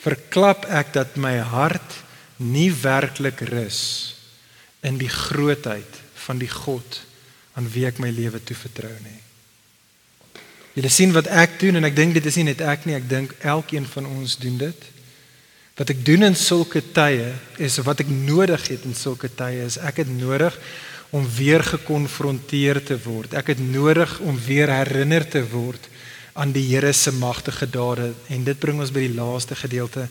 verklap 0.00 0.64
ek 0.72 0.94
dat 0.96 1.20
my 1.20 1.36
hart 1.44 2.00
nie 2.40 2.70
werklik 2.72 3.44
rus 3.52 4.16
in 4.86 4.98
die 5.00 5.10
grootheid 5.12 6.00
van 6.26 6.38
die 6.40 6.50
God 6.50 7.00
aan 7.58 7.68
wie 7.72 7.86
ek 7.88 7.98
my 8.00 8.10
lewe 8.14 8.40
toevertrou 8.42 8.92
nie. 9.04 9.18
Julle 10.78 10.90
sien 10.92 11.12
wat 11.12 11.26
ek 11.26 11.58
doen 11.60 11.80
en 11.80 11.88
ek 11.88 11.96
dink 11.96 12.14
dit 12.14 12.26
is 12.26 12.38
nie 12.38 12.46
net 12.52 12.62
ek 12.62 12.86
nie, 12.86 12.94
ek 12.96 13.08
dink 13.10 13.34
elkeen 13.42 13.88
van 13.90 14.06
ons 14.06 14.36
doen 14.40 14.56
dit. 14.60 14.86
Wat 15.80 15.90
ek 15.90 16.04
doen 16.06 16.28
in 16.28 16.36
sulke 16.38 16.82
tye 16.94 17.32
is 17.58 17.80
wat 17.84 18.04
ek 18.04 18.12
nodig 18.12 18.68
het 18.70 18.86
in 18.86 18.96
sulke 18.96 19.30
tye 19.34 19.66
is 19.66 19.80
ek 19.80 20.04
het 20.04 20.12
nodig 20.12 20.56
om 21.10 21.26
weer 21.36 21.64
gekonfronteer 21.66 22.78
te 22.86 22.96
word. 23.02 23.34
Ek 23.34 23.50
het 23.52 23.62
nodig 23.62 24.12
om 24.22 24.38
weer 24.46 24.70
herinner 24.70 25.26
te 25.26 25.42
word 25.50 25.88
aan 26.32 26.52
die 26.52 26.64
Here 26.68 26.92
se 26.92 27.12
magtige 27.12 27.66
dade 27.70 28.12
en 28.28 28.44
dit 28.44 28.58
bring 28.58 28.80
ons 28.80 28.92
by 28.94 29.02
die 29.06 29.14
laaste 29.14 29.56
gedeelte 29.58 30.06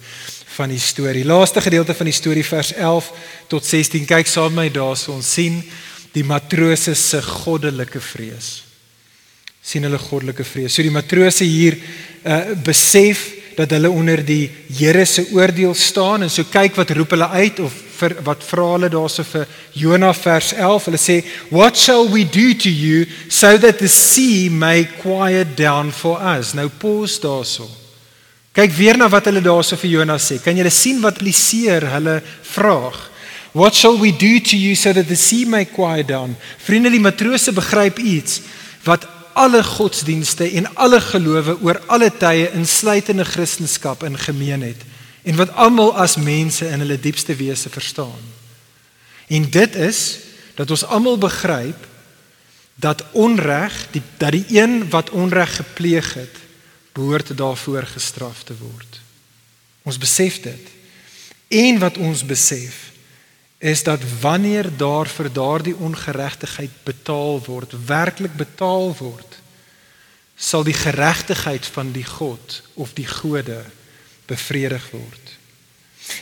van 0.56 0.72
die 0.74 0.82
storie. 0.82 1.26
Laaste 1.26 1.62
gedeelte 1.62 1.96
van 1.96 2.10
die 2.10 2.16
storie 2.16 2.46
vers 2.46 2.74
11 2.74 3.12
tot 3.48 3.66
16. 3.66 4.06
Kyk 4.10 4.28
saam 4.28 4.54
met 4.54 4.66
my 4.66 4.70
daarso 4.80 5.14
ons 5.16 5.34
sien 5.34 5.62
die 6.16 6.26
matrose 6.26 6.96
se 6.96 7.22
goddelike 7.22 8.02
vrees. 8.02 8.64
sien 9.62 9.84
hulle 9.84 10.00
goddelike 10.02 10.44
vrees. 10.48 10.74
So 10.74 10.82
die 10.82 10.94
matrose 10.94 11.46
hier 11.46 11.76
uh, 11.78 12.56
besef 12.64 13.28
dat 13.58 13.74
hulle 13.76 13.92
onder 13.92 14.24
die 14.26 14.50
Here 14.80 15.06
se 15.06 15.28
oordeel 15.36 15.76
staan 15.76 16.24
en 16.26 16.32
so 16.32 16.48
kyk 16.50 16.80
wat 16.80 16.96
roep 16.96 17.12
hulle 17.14 17.28
uit 17.30 17.60
of 17.60 17.76
vir 18.00 18.16
wat 18.26 18.44
vra 18.46 18.66
hulle 18.74 18.90
daarso 18.92 19.26
vir 19.28 19.46
Jonah 19.78 20.14
vers 20.16 20.54
11 20.56 20.88
hulle 20.88 21.02
sê 21.02 21.18
what 21.52 21.78
shall 21.78 22.08
we 22.08 22.24
do 22.24 22.54
to 22.54 22.72
you 22.72 23.06
so 23.28 23.58
that 23.58 23.80
the 23.80 23.88
sea 23.88 24.50
may 24.50 24.86
quiet 25.02 25.56
down 25.58 25.92
for 25.92 26.20
us? 26.22 26.54
Nou 26.54 26.70
pause 26.70 27.20
daarso. 27.22 27.68
Kyk 28.56 28.74
weer 28.76 28.98
na 28.98 29.10
wat 29.12 29.30
hulle 29.30 29.44
daarso 29.44 29.78
vir 29.80 29.94
Jonah 29.98 30.20
sê. 30.20 30.40
Kan 30.44 30.58
julle 30.58 30.74
sien 30.74 31.02
wat 31.04 31.22
liseer 31.22 31.86
hulle 31.94 32.20
vraag? 32.56 32.98
What 33.54 33.74
shall 33.74 33.98
we 33.98 34.12
do 34.12 34.40
to 34.40 34.58
you 34.58 34.76
so 34.76 34.94
that 34.94 35.08
the 35.08 35.16
sea 35.16 35.46
may 35.46 35.66
quiet 35.66 36.08
down? 36.08 36.36
Vriende 36.66 36.92
die 36.94 37.02
matrose 37.02 37.54
begryp 37.56 38.00
iets 38.00 38.42
wat 38.86 39.08
alle 39.40 39.64
godsdienste 39.64 40.46
en 40.60 40.68
alle 40.76 41.00
gelowe 41.02 41.56
oor 41.64 41.80
alle 41.88 42.10
tye 42.12 42.50
insluitende 42.58 43.26
kristendom 43.26 44.08
in 44.10 44.18
gemeen 44.18 44.66
het 44.70 44.89
en 45.30 45.38
wat 45.38 45.54
almal 45.54 45.94
as 45.94 46.18
mense 46.18 46.66
in 46.66 46.82
hulle 46.82 46.98
diepste 47.00 47.36
wese 47.38 47.70
verstaan. 47.70 48.24
En 49.30 49.46
dit 49.50 49.76
is 49.76 50.00
dat 50.58 50.72
ons 50.74 50.86
almal 50.86 51.18
begryp 51.22 51.86
dat 52.76 53.04
onreg, 53.12 53.76
die 53.92 54.02
dat 54.18 54.34
die 54.34 54.46
een 54.50 54.90
wat 54.90 55.10
onreg 55.10 55.56
gepleeg 55.56 56.14
het, 56.14 56.36
behoort 56.98 57.38
daarvoor 57.38 57.86
gestraf 57.94 58.44
te 58.44 58.58
word. 58.58 59.02
Ons 59.84 59.98
besef 60.02 60.42
dit. 60.42 60.72
En 61.48 61.80
wat 61.80 61.98
ons 61.98 62.26
besef 62.26 62.90
is 63.58 63.84
dat 63.84 64.02
wanneer 64.22 64.72
daar 64.78 65.08
vir 65.08 65.30
daardie 65.34 65.76
ongeregtigheid 65.76 66.72
betaal 66.84 67.42
word, 67.46 67.76
werklik 67.86 68.34
betaal 68.34 68.96
word, 68.98 69.38
sal 70.36 70.64
die 70.64 70.74
geregtigheid 70.74 71.66
van 71.66 71.92
die 71.92 72.06
God 72.06 72.62
of 72.74 72.96
die 72.96 73.08
gode 73.08 73.66
bevredig 74.30 74.86
word. 74.94 75.30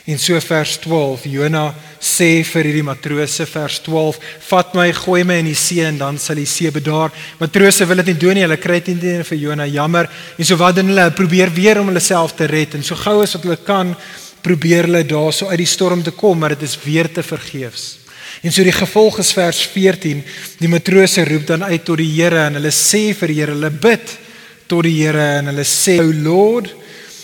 En 0.04 0.18
so 0.18 0.36
vers 0.40 0.76
12, 0.84 1.24
Jona 1.32 1.68
sê 2.00 2.42
vir 2.44 2.68
hierdie 2.68 2.84
matrose 2.84 3.46
vers 3.48 3.78
12, 3.84 4.18
"Vat 4.50 4.74
my, 4.74 4.92
gooi 4.92 5.24
my 5.24 5.38
in 5.40 5.46
die 5.46 5.54
see 5.54 5.84
en 5.84 5.98
dan 5.98 6.18
sal 6.18 6.36
die 6.36 6.46
see 6.46 6.70
bedaar." 6.70 7.10
Matrose 7.38 7.86
wil 7.86 7.96
dit 7.96 8.06
nie 8.06 8.14
doen 8.14 8.34
nie. 8.34 8.42
Hulle 8.42 8.56
kry 8.56 8.80
dit 8.80 9.02
nie 9.02 9.22
vir 9.22 9.38
Jona 9.38 9.66
jammer. 9.66 10.08
En 10.38 10.44
so 10.44 10.56
wat 10.56 10.76
doen 10.76 10.86
hulle? 10.86 11.10
Probeer 11.10 11.50
weer 11.50 11.80
om 11.80 11.86
hulle 11.86 12.00
self 12.00 12.34
te 12.36 12.46
red 12.46 12.74
en 12.74 12.82
so 12.82 12.94
gou 12.94 13.22
as 13.22 13.34
wat 13.34 13.42
hulle 13.42 13.56
kan, 13.56 13.96
probeer 14.42 14.84
hulle 14.84 15.04
daarso 15.04 15.46
uit 15.48 15.58
die 15.58 15.66
storm 15.66 16.02
te 16.02 16.10
kom, 16.10 16.38
maar 16.38 16.50
dit 16.50 16.62
is 16.62 16.78
weer 16.84 17.12
te 17.12 17.22
vergeefs. 17.22 17.98
En 18.42 18.52
so 18.52 18.62
die 18.62 18.72
gevolg 18.72 19.18
is 19.18 19.32
vers 19.32 19.66
14, 19.66 20.22
die 20.58 20.68
matrose 20.68 21.24
roep 21.24 21.46
dan 21.46 21.64
uit 21.64 21.84
tot 21.84 21.98
die 21.98 22.22
Here 22.22 22.46
en 22.46 22.54
hulle 22.54 22.70
sê 22.70 23.14
vir 23.14 23.28
die 23.28 23.40
Here, 23.40 23.52
hulle 23.52 23.70
bid 23.70 24.18
tot 24.66 24.84
die 24.84 25.02
Here 25.02 25.38
en 25.38 25.46
hulle 25.46 25.64
sê, 25.64 25.98
"O 26.00 26.12
Lord, 26.12 26.74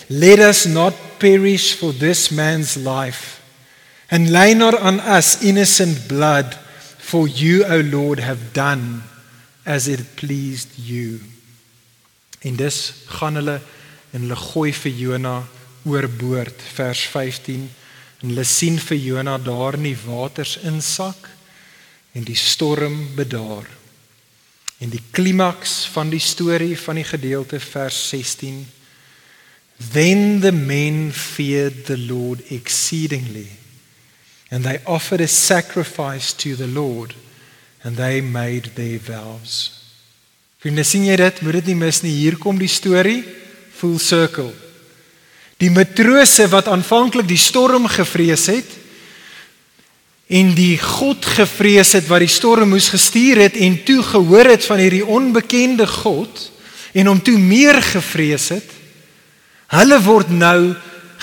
let 0.08 0.38
us 0.38 0.66
not 0.66 0.94
perish 1.18 1.74
for 1.74 1.92
this 1.92 2.30
man's 2.30 2.76
life 2.76 3.40
and 4.10 4.30
lay 4.30 4.54
not 4.54 4.74
on 4.74 5.00
us 5.00 5.42
innocent 5.42 6.08
blood, 6.08 6.54
for 6.98 7.28
you, 7.28 7.64
O 7.64 7.80
Lord, 7.80 8.18
have 8.20 8.52
done 8.52 9.02
as 9.64 9.88
it 9.88 10.16
pleased 10.16 10.68
you." 10.76 11.20
En 12.40 12.56
dis 12.56 12.92
gaan 13.06 13.34
hulle 13.40 13.60
en 14.12 14.20
hulle 14.20 14.36
gooi 14.36 14.72
vir 14.72 14.92
Jona 14.92 15.38
oorboord 15.84 16.60
vers 16.76 17.00
15 17.12 17.64
en 18.20 18.28
hulle 18.28 18.44
sien 18.48 18.76
vir 18.80 19.00
Jona 19.00 19.38
daar 19.38 19.76
in 19.78 19.88
die 19.88 19.98
waters 20.06 20.58
insak 20.64 21.28
en 22.14 22.24
die 22.24 22.38
storm 22.38 23.16
bedaar. 23.16 23.66
En 24.80 24.92
die 24.92 25.02
klimaks 25.12 25.84
van 25.92 26.10
die 26.12 26.22
storie 26.22 26.76
van 26.78 27.00
die 27.00 27.08
gedeelte 27.08 27.60
vers 27.60 27.98
16 28.10 28.64
Then 29.76 30.40
the 30.40 30.52
men 30.52 31.12
feared 31.12 31.86
the 31.86 31.98
Lord 31.98 32.42
exceedingly 32.50 33.48
and 34.50 34.64
they 34.64 34.80
offered 34.86 35.20
a 35.20 35.28
sacrifice 35.28 36.32
to 36.34 36.54
the 36.54 36.66
Lord 36.66 37.14
and 37.82 37.96
they 37.96 38.20
made 38.20 38.74
their 38.74 38.98
vows. 38.98 39.80
Vriende, 40.62 40.84
sien 40.86 41.04
jy 41.04 41.16
dit? 41.20 41.40
Moet 41.44 41.58
dit 41.58 41.72
nie 41.72 41.80
mis 41.82 41.98
nie. 42.00 42.14
Hier 42.22 42.38
kom 42.40 42.56
die 42.56 42.70
storie 42.70 43.20
full 43.74 43.98
circle. 44.00 44.52
Die 45.60 45.70
matrose 45.74 46.46
wat 46.52 46.70
aanvanklik 46.72 47.28
die 47.28 47.40
storm 47.40 47.88
gevrees 47.90 48.46
het 48.52 48.70
en 50.34 50.54
die 50.56 50.78
God 50.80 51.26
gevrees 51.36 51.92
het 51.98 52.06
wat 52.08 52.24
die 52.24 52.32
storm 52.32 52.72
moes 52.72 52.88
gestuur 52.94 53.42
het 53.44 53.58
en 53.60 53.76
toe 53.84 54.00
gehoor 54.06 54.48
het 54.54 54.64
van 54.64 54.80
hierdie 54.80 55.04
onbekende 55.04 55.86
God 55.86 56.48
en 56.94 57.10
hom 57.10 57.20
toe 57.22 57.36
meer 57.38 57.82
gevrees 57.82 58.48
het. 58.54 58.73
Hulle 59.74 59.98
word 60.04 60.30
nou 60.30 60.74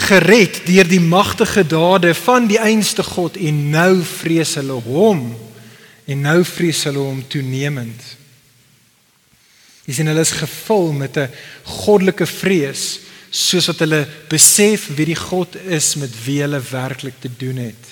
gered 0.07 0.63
deur 0.67 0.87
die 0.87 1.01
magtige 1.03 1.63
dade 1.67 2.13
van 2.23 2.47
die 2.49 2.59
einste 2.59 3.03
God 3.05 3.37
en 3.39 3.69
nou 3.73 4.01
vrees 4.07 4.55
hulle 4.59 4.79
hom 4.87 5.29
en 6.09 6.25
nou 6.25 6.41
vrees 6.47 6.81
hulle 6.89 7.03
hom 7.03 7.21
toenemend. 7.31 8.01
Dis 9.85 10.01
en 10.01 10.11
hulle 10.11 10.25
is 10.25 10.35
gevul 10.35 10.91
met 10.93 11.17
'n 11.17 11.31
goddelike 11.63 12.25
vrees 12.25 12.99
soos 13.31 13.67
wat 13.71 13.79
hulle 13.79 14.07
besef 14.29 14.89
wie 14.95 15.05
die 15.05 15.15
God 15.15 15.55
is 15.55 15.95
met 15.95 16.11
wie 16.25 16.41
hulle 16.41 16.59
werklik 16.59 17.15
te 17.19 17.29
doen 17.37 17.57
het. 17.57 17.83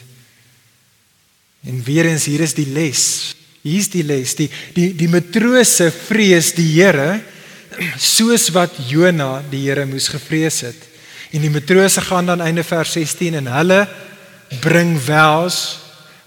En 1.63 1.83
weer 1.83 2.05
eens 2.05 2.25
hier 2.25 2.41
is 2.41 2.53
die 2.53 2.67
les. 2.67 3.35
Hier's 3.61 3.89
die 3.89 4.03
les. 4.03 4.35
Die 4.35 4.49
die 4.75 4.93
die 4.95 5.07
matrose 5.07 5.91
vrees 5.91 6.53
die 6.55 6.67
Here 6.75 7.21
soos 7.97 8.49
wat 8.55 8.75
Jona 8.89 9.39
die 9.51 9.65
Here 9.67 9.85
moes 9.85 10.09
gevrees 10.11 10.61
het. 10.67 10.87
En 11.31 11.43
die 11.45 11.51
matrose 11.53 12.01
gaan 12.01 12.25
dan 12.25 12.41
einde 12.41 12.63
vers 12.63 12.91
16 12.97 13.37
en 13.39 13.51
hulle 13.53 13.87
bring 14.63 14.95
vows. 15.01 15.79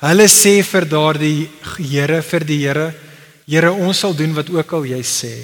Hulle 0.02 0.28
sê 0.30 0.60
vir 0.66 0.86
daardie 0.88 1.48
Here 1.78 2.22
vir 2.22 2.46
die 2.46 2.60
Here, 2.64 2.88
Here 3.46 3.72
ons 3.72 4.04
sal 4.04 4.14
doen 4.16 4.34
wat 4.34 4.50
ook 4.50 4.72
al 4.78 4.88
jy 4.94 5.02
sê. 5.06 5.34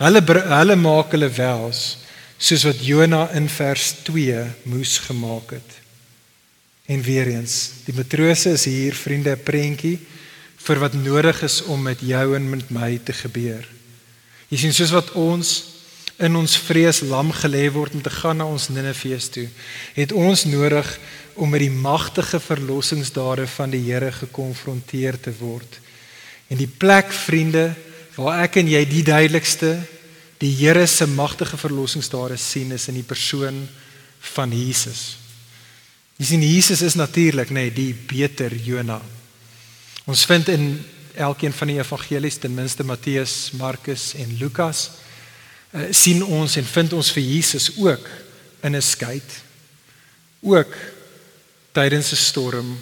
Hulle 0.00 0.22
hulle 0.22 0.76
maak 0.76 1.14
hulle 1.16 1.30
vows 1.32 1.84
soos 2.36 2.66
wat 2.68 2.82
Jona 2.84 3.30
in 3.32 3.46
vers 3.48 3.94
2 4.04 4.42
moes 4.68 4.98
gemaak 5.06 5.54
het. 5.56 5.70
En 6.86 7.00
weer 7.02 7.30
eens, 7.32 7.82
die 7.86 7.94
matrose 7.96 8.52
is 8.52 8.66
hier 8.68 8.94
vriende 8.94 9.32
'n 9.32 9.42
prentjie 9.42 9.98
vir 10.66 10.78
wat 10.78 10.94
nodig 10.94 11.42
is 11.42 11.62
om 11.62 11.82
met 11.82 12.00
jou 12.00 12.36
en 12.36 12.50
met 12.50 12.70
my 12.70 12.98
te 13.02 13.12
gebeur. 13.12 13.75
Jy 14.50 14.60
sien 14.62 14.74
soos 14.76 14.94
wat 14.94 15.10
ons 15.18 15.54
in 16.22 16.36
ons 16.38 16.54
vrees 16.64 17.02
lam 17.04 17.32
gelê 17.34 17.66
word 17.72 17.96
om 17.98 18.02
te 18.04 18.12
gaan 18.12 18.38
na 18.40 18.46
ons 18.48 18.70
Nineveh 18.72 19.18
toe, 19.32 19.48
het 19.96 20.14
ons 20.16 20.46
nodig 20.48 20.88
om 21.36 21.50
met 21.52 21.60
die 21.60 21.72
magtige 21.72 22.40
verlossingsdade 22.40 23.44
van 23.52 23.74
die 23.74 23.82
Here 23.84 24.12
gekonfronteer 24.12 25.18
te 25.20 25.34
word. 25.36 25.80
En 26.48 26.56
die 26.56 26.70
plek 26.70 27.12
vriende 27.12 27.74
waar 28.16 28.46
ek 28.46 28.62
en 28.62 28.70
jy 28.70 28.80
die 28.88 29.04
duidelikste 29.04 29.74
die 30.40 30.52
Here 30.56 30.86
se 30.88 31.06
magtige 31.08 31.58
verlossingsdade 31.60 32.38
sien 32.40 32.72
is 32.72 32.88
in 32.88 33.00
die 33.00 33.06
persoon 33.06 33.66
van 34.36 34.52
Jesus. 34.52 35.16
Jy 36.16 36.30
sien 36.30 36.44
Jesus 36.44 36.82
is 36.84 36.96
natuurlik 36.96 37.52
nê 37.52 37.66
nee, 37.66 37.74
die 37.76 37.92
beter 37.92 38.54
Jona. 38.64 39.00
Ons 40.08 40.24
vind 40.28 40.48
in 40.52 40.70
elkeen 41.16 41.52
van 41.52 41.72
die 41.72 41.78
evangelies 41.80 42.36
ten 42.36 42.54
minste 42.54 42.84
Matteus, 42.84 43.50
Markus 43.56 44.14
en 44.14 44.36
Lukas 44.38 44.90
uh, 45.72 45.88
sien 45.90 46.24
ons 46.24 46.56
en 46.56 46.64
vind 46.64 46.92
ons 46.92 47.12
vir 47.16 47.22
Jesus 47.22 47.70
ook 47.76 48.08
in 48.62 48.76
'n 48.76 48.82
skei 48.82 49.22
ook 50.40 50.72
tydens 51.72 52.12
'n 52.12 52.16
storm 52.16 52.78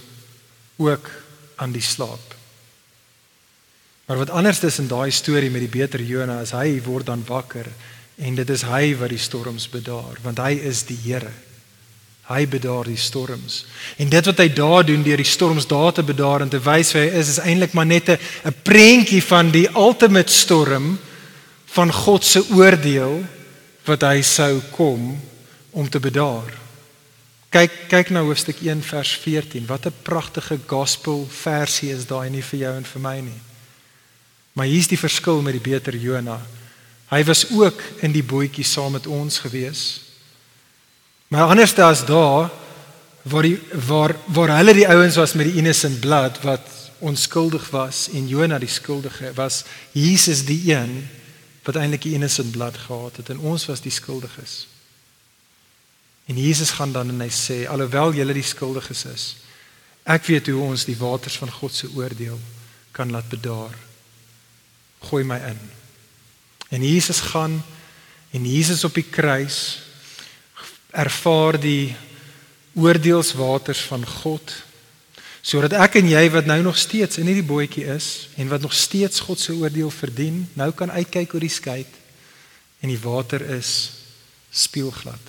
ook 0.77 1.11
aan 1.57 1.73
die 1.73 1.83
slaap. 1.83 2.35
Maar 4.07 4.17
wat 4.17 4.31
anders 4.31 4.61
is 4.61 4.79
in 4.79 4.89
daai 4.89 5.11
storie 5.11 5.51
met 5.51 5.61
die 5.61 5.79
beter 5.81 6.03
Jona 6.03 6.41
is 6.41 6.51
hy 6.51 6.81
word 6.85 7.07
dan 7.07 7.25
wakker 7.27 7.67
en 8.17 8.35
dit 8.35 8.51
is 8.51 8.63
hy 8.63 8.97
wat 8.97 9.09
die 9.09 9.19
storms 9.19 9.69
bedaar 9.69 10.19
want 10.23 10.39
hy 10.39 10.53
is 10.53 10.85
die 10.85 10.99
Here. 11.05 11.33
Hy 12.25 12.47
bedaar 12.49 12.89
die 12.89 12.97
storms. 12.97 13.67
En 14.01 14.09
dit 14.09 14.25
wat 14.25 14.39
hy 14.41 14.49
daar 14.49 14.85
doen 14.87 15.03
deur 15.05 15.21
die 15.21 15.29
storms 15.29 15.67
daar 15.69 15.93
te 15.93 16.03
bedaar 16.03 16.41
en 16.41 16.49
te 16.49 16.61
wys 16.61 16.95
wie 16.97 17.03
hy 17.03 17.19
is, 17.21 17.35
is 17.35 17.43
eintlik 17.45 17.75
maar 17.77 17.87
net 17.87 18.09
'n 18.09 18.19
'n 18.49 18.55
prentjie 18.63 19.23
van 19.23 19.51
die 19.51 19.69
ultimate 19.75 20.33
storm 20.33 20.99
van 21.75 21.93
God 21.93 22.25
se 22.25 22.41
oordeel 22.51 23.25
wat 23.85 24.03
hy 24.03 24.23
sou 24.23 24.61
kom 24.71 25.21
om 25.71 25.89
te 25.91 26.01
bedaar. 26.01 26.65
Kyk 27.55 27.89
kyk 27.89 28.11
na 28.11 28.21
hoofstuk 28.21 28.63
1 28.63 28.83
vers 28.83 29.13
14. 29.23 29.67
Wat 29.67 29.87
'n 29.87 29.93
pragtige 30.03 30.59
gospel 30.67 31.27
versie 31.31 31.93
is 31.93 32.07
daai 32.07 32.31
nie 32.31 32.43
vir 32.43 32.59
jou 32.59 32.77
en 32.77 32.85
vir 32.85 33.01
my 33.01 33.21
nie. 33.21 33.41
Maar 34.53 34.67
hier's 34.67 34.89
die 34.89 34.99
verskil 34.99 35.43
met 35.43 35.53
die 35.53 35.71
beter 35.71 35.97
Jona. 35.97 36.41
Hy 37.11 37.25
was 37.25 37.51
ook 37.51 37.83
in 38.01 38.13
die 38.13 38.23
bootjie 38.23 38.65
saam 38.65 38.93
met 38.93 39.07
ons 39.07 39.39
gewees. 39.39 40.04
Maar 41.35 41.49
anders 41.49 41.75
as 41.75 42.05
daar 42.07 42.51
waar 43.23 43.43
die 43.43 43.59
waar 43.87 44.15
waar 44.27 44.57
hulle 44.57 44.75
die 44.75 44.87
ouens 44.89 45.17
was 45.19 45.33
met 45.33 45.49
die 45.51 45.57
innocent 45.59 46.01
blood 46.01 46.39
wat 46.47 46.69
onskuldig 46.99 47.71
was 47.71 48.09
en 48.15 48.29
Jona 48.29 48.59
die 48.59 48.71
skuldige 48.71 49.33
was, 49.35 49.65
Jesus 49.91 50.45
die 50.47 50.71
een 50.71 51.09
wat 51.67 51.75
eintlik 51.77 52.07
die 52.07 52.15
innocent 52.15 52.55
blood 52.55 52.79
gehad 52.79 53.17
het 53.17 53.33
en 53.35 53.43
ons 53.43 53.67
was 53.67 53.83
die 53.83 53.91
skuldiges. 53.91 54.69
En 56.31 56.39
Jesus 56.39 56.71
gaan 56.71 56.93
dan 56.93 57.11
en 57.11 57.27
hy 57.27 57.31
sê 57.35 57.65
alhoewel 57.67 58.15
julle 58.15 58.37
die 58.37 58.47
skuldiges 58.47 59.03
is, 59.11 59.25
ek 60.07 60.31
weet 60.31 60.53
hoe 60.53 60.63
ons 60.71 60.87
die 60.87 60.99
waters 61.03 61.41
van 61.43 61.51
God 61.51 61.75
se 61.75 61.91
oordeel 61.97 62.39
kan 62.95 63.11
laat 63.11 63.27
bedaar. 63.29 63.75
Gooi 65.11 65.25
my 65.27 65.41
in. 65.51 65.59
En 66.71 66.87
Jesus 66.87 67.25
gaan 67.35 67.59
en 68.31 68.47
Jesus 68.47 68.85
op 68.87 68.95
die 68.95 69.11
kruis 69.11 69.83
ervaar 70.95 71.59
die 71.61 71.95
oordeelswaters 72.79 73.83
van 73.91 74.07
God 74.07 74.55
sodat 75.45 75.75
ek 75.77 75.99
en 76.01 76.07
jy 76.09 76.23
wat 76.33 76.47
nou 76.49 76.57
nog 76.65 76.79
steeds 76.81 77.19
in 77.21 77.29
hierdie 77.29 77.45
bootjie 77.45 77.85
is 77.93 78.31
en 78.41 78.49
wat 78.49 78.63
nog 78.65 78.73
steeds 78.73 79.21
God 79.27 79.41
se 79.41 79.53
oordeel 79.53 79.91
verdien, 79.93 80.47
nou 80.57 80.71
kan 80.73 80.89
uitkyk 80.89 81.35
oor 81.37 81.45
die 81.45 81.53
skei 81.53 81.83
en 82.81 82.89
die 82.89 83.01
water 83.03 83.45
is 83.53 83.75
spieelglad. 84.49 85.21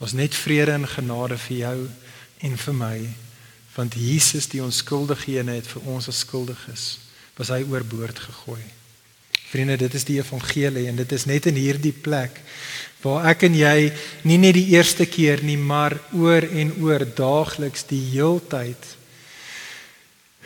Daar's 0.00 0.16
net 0.16 0.34
vrede 0.34 0.72
en 0.72 0.88
genade 0.88 1.36
vir 1.44 1.56
jou 1.58 1.76
en 2.48 2.56
vir 2.64 2.78
my 2.80 2.96
want 3.74 3.96
Jesus 3.98 4.46
die 4.48 4.62
onskuldige 4.62 5.34
een 5.34 5.50
het 5.52 5.68
vir 5.68 5.90
ons 5.90 6.08
as 6.08 6.22
skuldiges 6.24 6.86
was 7.36 7.50
hy 7.50 7.60
oorboord 7.66 8.18
gegooi. 8.28 8.62
Vriende, 9.54 9.76
dit 9.78 9.94
is 9.94 10.06
die 10.08 10.18
evangelie 10.18 10.88
en 10.90 10.96
dit 10.98 11.12
is 11.14 11.28
net 11.30 11.46
in 11.46 11.54
hierdie 11.60 11.94
plek 11.94 12.40
waar 13.04 13.28
ek 13.30 13.44
en 13.46 13.54
jy 13.54 13.92
nie 14.24 14.38
net 14.40 14.56
die 14.56 14.72
eerste 14.72 15.04
keer 15.06 15.44
nie, 15.44 15.58
maar 15.60 15.94
oor 16.16 16.42
en 16.42 16.72
oor 16.82 17.04
daagliks 17.04 17.84
die 17.86 18.00
heeltyd 18.16 18.94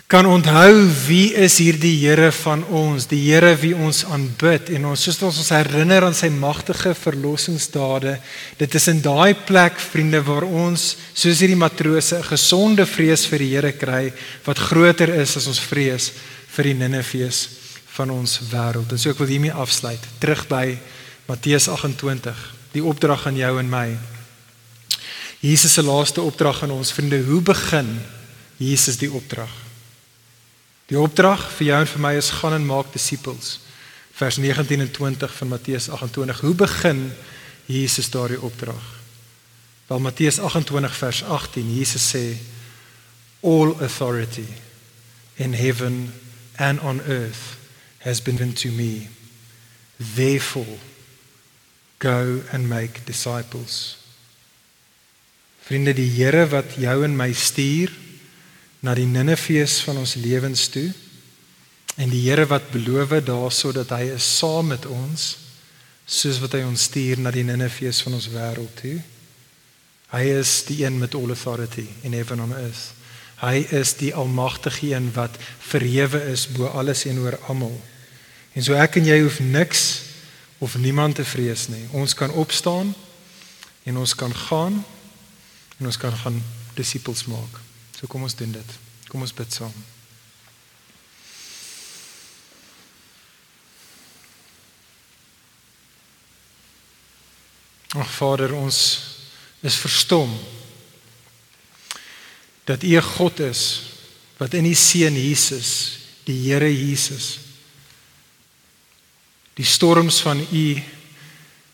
kan 0.08 0.24
onthou 0.24 0.72
wie 1.04 1.34
is 1.36 1.58
hierdie 1.60 1.92
Here 2.00 2.30
van 2.32 2.62
ons, 2.72 3.04
die 3.10 3.20
Here 3.26 3.50
wie 3.60 3.74
ons 3.76 4.06
aanbid 4.08 4.70
en 4.72 4.86
ons 4.88 5.02
soos 5.04 5.18
ons 5.28 5.40
ons 5.42 5.50
herinner 5.52 6.06
aan 6.06 6.16
sy 6.16 6.30
magtige 6.32 6.94
verlossingsdade. 6.96 8.14
Dit 8.56 8.72
is 8.80 8.88
in 8.88 9.02
daai 9.04 9.36
plek, 9.36 9.76
vriende, 9.76 10.22
waar 10.24 10.48
ons 10.48 10.94
soos 11.12 11.44
hierdie 11.44 11.60
matrose 11.60 12.16
'n 12.16 12.24
gesonde 12.24 12.88
vrees 12.88 13.26
vir 13.28 13.38
die 13.38 13.52
Here 13.52 13.72
kry 13.72 14.12
wat 14.48 14.64
groter 14.70 15.12
is 15.12 15.36
as 15.36 15.46
ons 15.46 15.60
vrees 15.60 16.12
vir 16.56 16.64
die 16.72 16.78
Ninevehs 16.80 17.67
van 17.98 18.12
ons 18.14 18.38
wêreld. 18.52 18.92
En 18.92 19.00
so 19.00 19.10
ek 19.10 19.18
wil 19.22 19.32
hiermee 19.32 19.54
afsluit. 19.54 20.02
Terug 20.22 20.44
by 20.50 20.76
Matteus 21.26 21.66
28, 21.68 22.42
die 22.76 22.84
opdrag 22.84 23.26
aan 23.26 23.38
jou 23.38 23.50
en 23.60 23.70
my. 23.72 23.88
Jesus 25.42 25.74
se 25.74 25.82
laaste 25.82 26.22
opdrag 26.22 26.62
aan 26.62 26.74
ons 26.74 26.92
vriende, 26.94 27.20
hoe 27.26 27.40
begin 27.42 27.90
Jesus 28.58 28.98
die 28.98 29.10
opdrag? 29.10 29.50
Die 30.88 30.98
opdrag 30.98 31.42
vir 31.58 31.72
jou 31.72 31.80
en 31.82 31.90
vir 31.90 32.04
my 32.06 32.14
is 32.18 32.30
gaan 32.38 32.56
en 32.56 32.66
maak 32.66 32.94
disippels. 32.94 33.58
Vers 34.18 34.38
19 34.40 34.82
en 34.82 34.90
20 34.94 35.34
van 35.40 35.52
Matteus 35.52 35.90
28. 35.90 36.40
Hoe 36.46 36.54
begin 36.58 37.04
Jesus 37.68 38.10
daardie 38.10 38.40
opdrag? 38.40 38.86
Wel 39.90 40.00
Matteus 40.02 40.40
28 40.40 40.96
vers 41.02 41.22
18. 41.24 41.76
Jesus 41.76 42.08
sê 42.14 42.24
all 43.42 43.76
authority 43.78 44.48
in 45.36 45.54
heaven 45.54 46.08
and 46.56 46.82
on 46.82 47.02
earth 47.06 47.57
has 47.98 48.20
been 48.22 48.36
given 48.36 48.54
to 48.54 48.68
me. 48.68 49.08
Therefore 49.98 50.78
go 51.98 52.42
and 52.52 52.68
make 52.68 53.04
disciples. 53.04 53.96
Vriende, 55.66 55.92
die 55.94 56.08
Here 56.08 56.46
wat 56.48 56.78
jou 56.78 57.02
en 57.04 57.16
my 57.16 57.32
stuur 57.32 57.92
na 58.80 58.94
die 58.94 59.06
Ninefees 59.06 59.80
van 59.84 59.98
ons 60.00 60.14
lewens 60.14 60.68
toe. 60.72 60.92
En 61.98 62.08
die 62.08 62.22
Here 62.28 62.46
wat 62.46 62.70
beloof 62.70 63.18
daarso 63.26 63.72
dat 63.72 63.90
hy 63.90 64.14
is 64.14 64.26
saam 64.38 64.70
met 64.72 64.86
ons 64.86 65.34
soos 66.08 66.38
wat 66.40 66.54
hy 66.56 66.62
ons 66.64 66.86
stuur 66.88 67.20
na 67.20 67.30
die 67.34 67.44
Ninefees 67.44 68.00
van 68.06 68.16
ons 68.16 68.30
wêreld 68.32 68.78
toe. 68.80 68.96
Hy 70.14 70.22
is 70.38 70.62
die 70.64 70.80
een 70.86 70.96
met 70.96 71.14
all 71.14 71.34
authority 71.34 71.84
in 72.02 72.16
heaven 72.16 72.40
and 72.40 72.56
earth. 72.56 72.94
Hy 73.38 73.62
is 73.70 73.94
die 74.00 74.10
almagtige 74.14 74.94
een 74.94 75.12
wat 75.14 75.36
verhewe 75.58 76.24
is 76.32 76.48
bo 76.50 76.66
alles 76.66 77.04
en 77.06 77.20
oor 77.22 77.38
almal. 77.46 77.76
En 78.52 78.64
so 78.66 78.74
ek 78.74 78.98
en 78.98 79.06
jy 79.06 79.20
hoef 79.22 79.38
niks 79.38 79.84
of 80.58 80.74
niemand 80.76 81.20
te 81.20 81.24
vrees 81.24 81.68
nie. 81.70 81.84
Ons 81.94 82.16
kan 82.18 82.34
opstaan 82.34 82.90
en 83.86 83.96
ons 83.96 84.14
kan 84.14 84.34
gaan 84.34 84.82
en 85.78 85.86
ons 85.86 85.96
kan 85.96 86.16
gaan 86.24 86.42
disippels 86.74 87.28
maak. 87.30 87.62
So 87.94 88.10
kom 88.10 88.26
ons 88.26 88.34
doen 88.34 88.52
dit. 88.52 88.74
Kom 89.08 89.22
ons 89.22 89.34
bid 89.34 89.54
saam. 89.54 89.74
Ag 97.98 98.10
Vader, 98.18 98.52
ons 98.58 98.78
is 99.62 99.78
verstom 99.78 100.34
dat 102.68 102.82
U 102.82 102.96
'n 102.96 103.02
God 103.02 103.40
is 103.40 103.82
wat 104.36 104.54
in 104.54 104.64
U 104.64 104.74
seun 104.74 105.14
Jesus, 105.14 105.98
die 106.24 106.52
Here 106.52 106.68
Jesus, 106.68 107.38
die 109.54 109.64
storms 109.64 110.20
van 110.20 110.46
U 110.52 110.82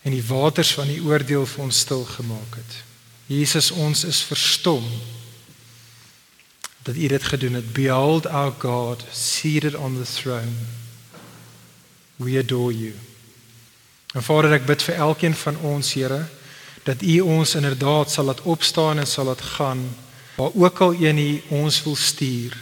en 0.01 0.11
die 0.11 0.23
waters 0.23 0.71
van 0.73 0.89
U 0.89 1.01
oordeel 1.01 1.45
vir 1.45 1.63
ons 1.63 1.79
stil 1.79 2.05
gemaak 2.05 2.55
het. 2.55 2.83
Jesus, 3.25 3.71
ons 3.71 4.03
is 4.03 4.21
verstom 4.21 4.85
dat 6.83 6.95
U 6.95 7.07
dit 7.07 7.23
gedoen 7.23 7.53
het. 7.53 7.73
Behold 7.73 8.25
our 8.27 8.53
God 8.57 9.03
seated 9.11 9.75
on 9.75 9.97
the 10.03 10.11
throne. 10.11 10.55
We 12.15 12.37
adore 12.37 12.77
you. 12.77 12.93
En 14.13 14.23
Vader, 14.23 14.53
ek 14.53 14.65
bid 14.65 14.81
vir 14.81 14.95
elkeen 14.95 15.35
van 15.35 15.57
ons, 15.57 15.93
Here, 15.93 16.25
dat 16.83 17.01
U 17.01 17.19
ons 17.19 17.55
inderdaad 17.55 18.11
sal 18.11 18.25
laat 18.25 18.41
opstaan 18.41 18.99
en 18.99 19.07
sal 19.07 19.25
laat 19.25 19.41
gaan 19.41 19.89
waar 20.35 20.51
ook 20.53 20.79
al 20.79 20.93
een 20.93 21.17
U 21.17 21.41
ons 21.47 21.83
wil 21.83 21.95
stuur. 21.95 22.57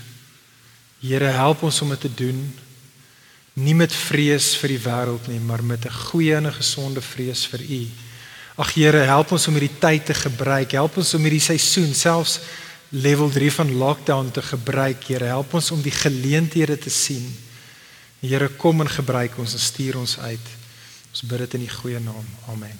Here, 0.99 1.25
help 1.25 1.63
ons 1.63 1.81
om 1.81 1.89
dit 1.89 1.99
te 1.99 2.13
doen 2.13 2.53
nie 3.53 3.75
met 3.77 3.93
vrees 3.93 4.53
vir 4.57 4.73
die 4.73 4.81
wêreld 4.81 5.27
nie, 5.29 5.39
maar 5.39 5.63
met 5.63 5.85
'n 5.85 5.93
goeie 6.09 6.35
en 6.35 6.47
'n 6.47 6.53
gesonde 6.53 7.01
vrees 7.01 7.45
vir 7.45 7.61
U. 7.61 7.87
Ag 8.55 8.73
Here, 8.73 8.97
help 8.97 9.31
ons 9.31 9.47
om 9.47 9.53
hierdie 9.53 9.79
tyd 9.79 10.05
te 10.05 10.13
gebruik. 10.13 10.71
Help 10.71 10.97
ons 10.97 11.13
om 11.13 11.21
hierdie 11.21 11.39
seisoen 11.39 11.93
selfs 11.93 12.39
level 12.89 13.29
3 13.29 13.51
van 13.51 13.75
lockdown 13.77 14.31
te 14.31 14.41
gebruik. 14.41 15.03
Here, 15.03 15.25
help 15.25 15.53
ons 15.53 15.71
om 15.71 15.81
die 15.81 15.91
geleenthede 15.91 16.77
te 16.77 16.89
sien. 16.89 17.25
Here, 18.19 18.47
kom 18.47 18.81
en 18.81 18.89
gebruik 18.89 19.37
ons 19.37 19.53
en 19.53 19.59
stuur 19.59 19.97
ons 19.97 20.19
uit. 20.19 20.47
Ons 21.11 21.21
bid 21.21 21.37
dit 21.37 21.53
in 21.53 21.59
die 21.59 21.69
goeie 21.69 21.99
naam. 21.99 22.25
Amen. 22.47 22.79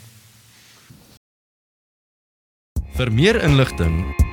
Vir 2.93 3.11
meer 3.11 3.41
inligting 3.41 4.32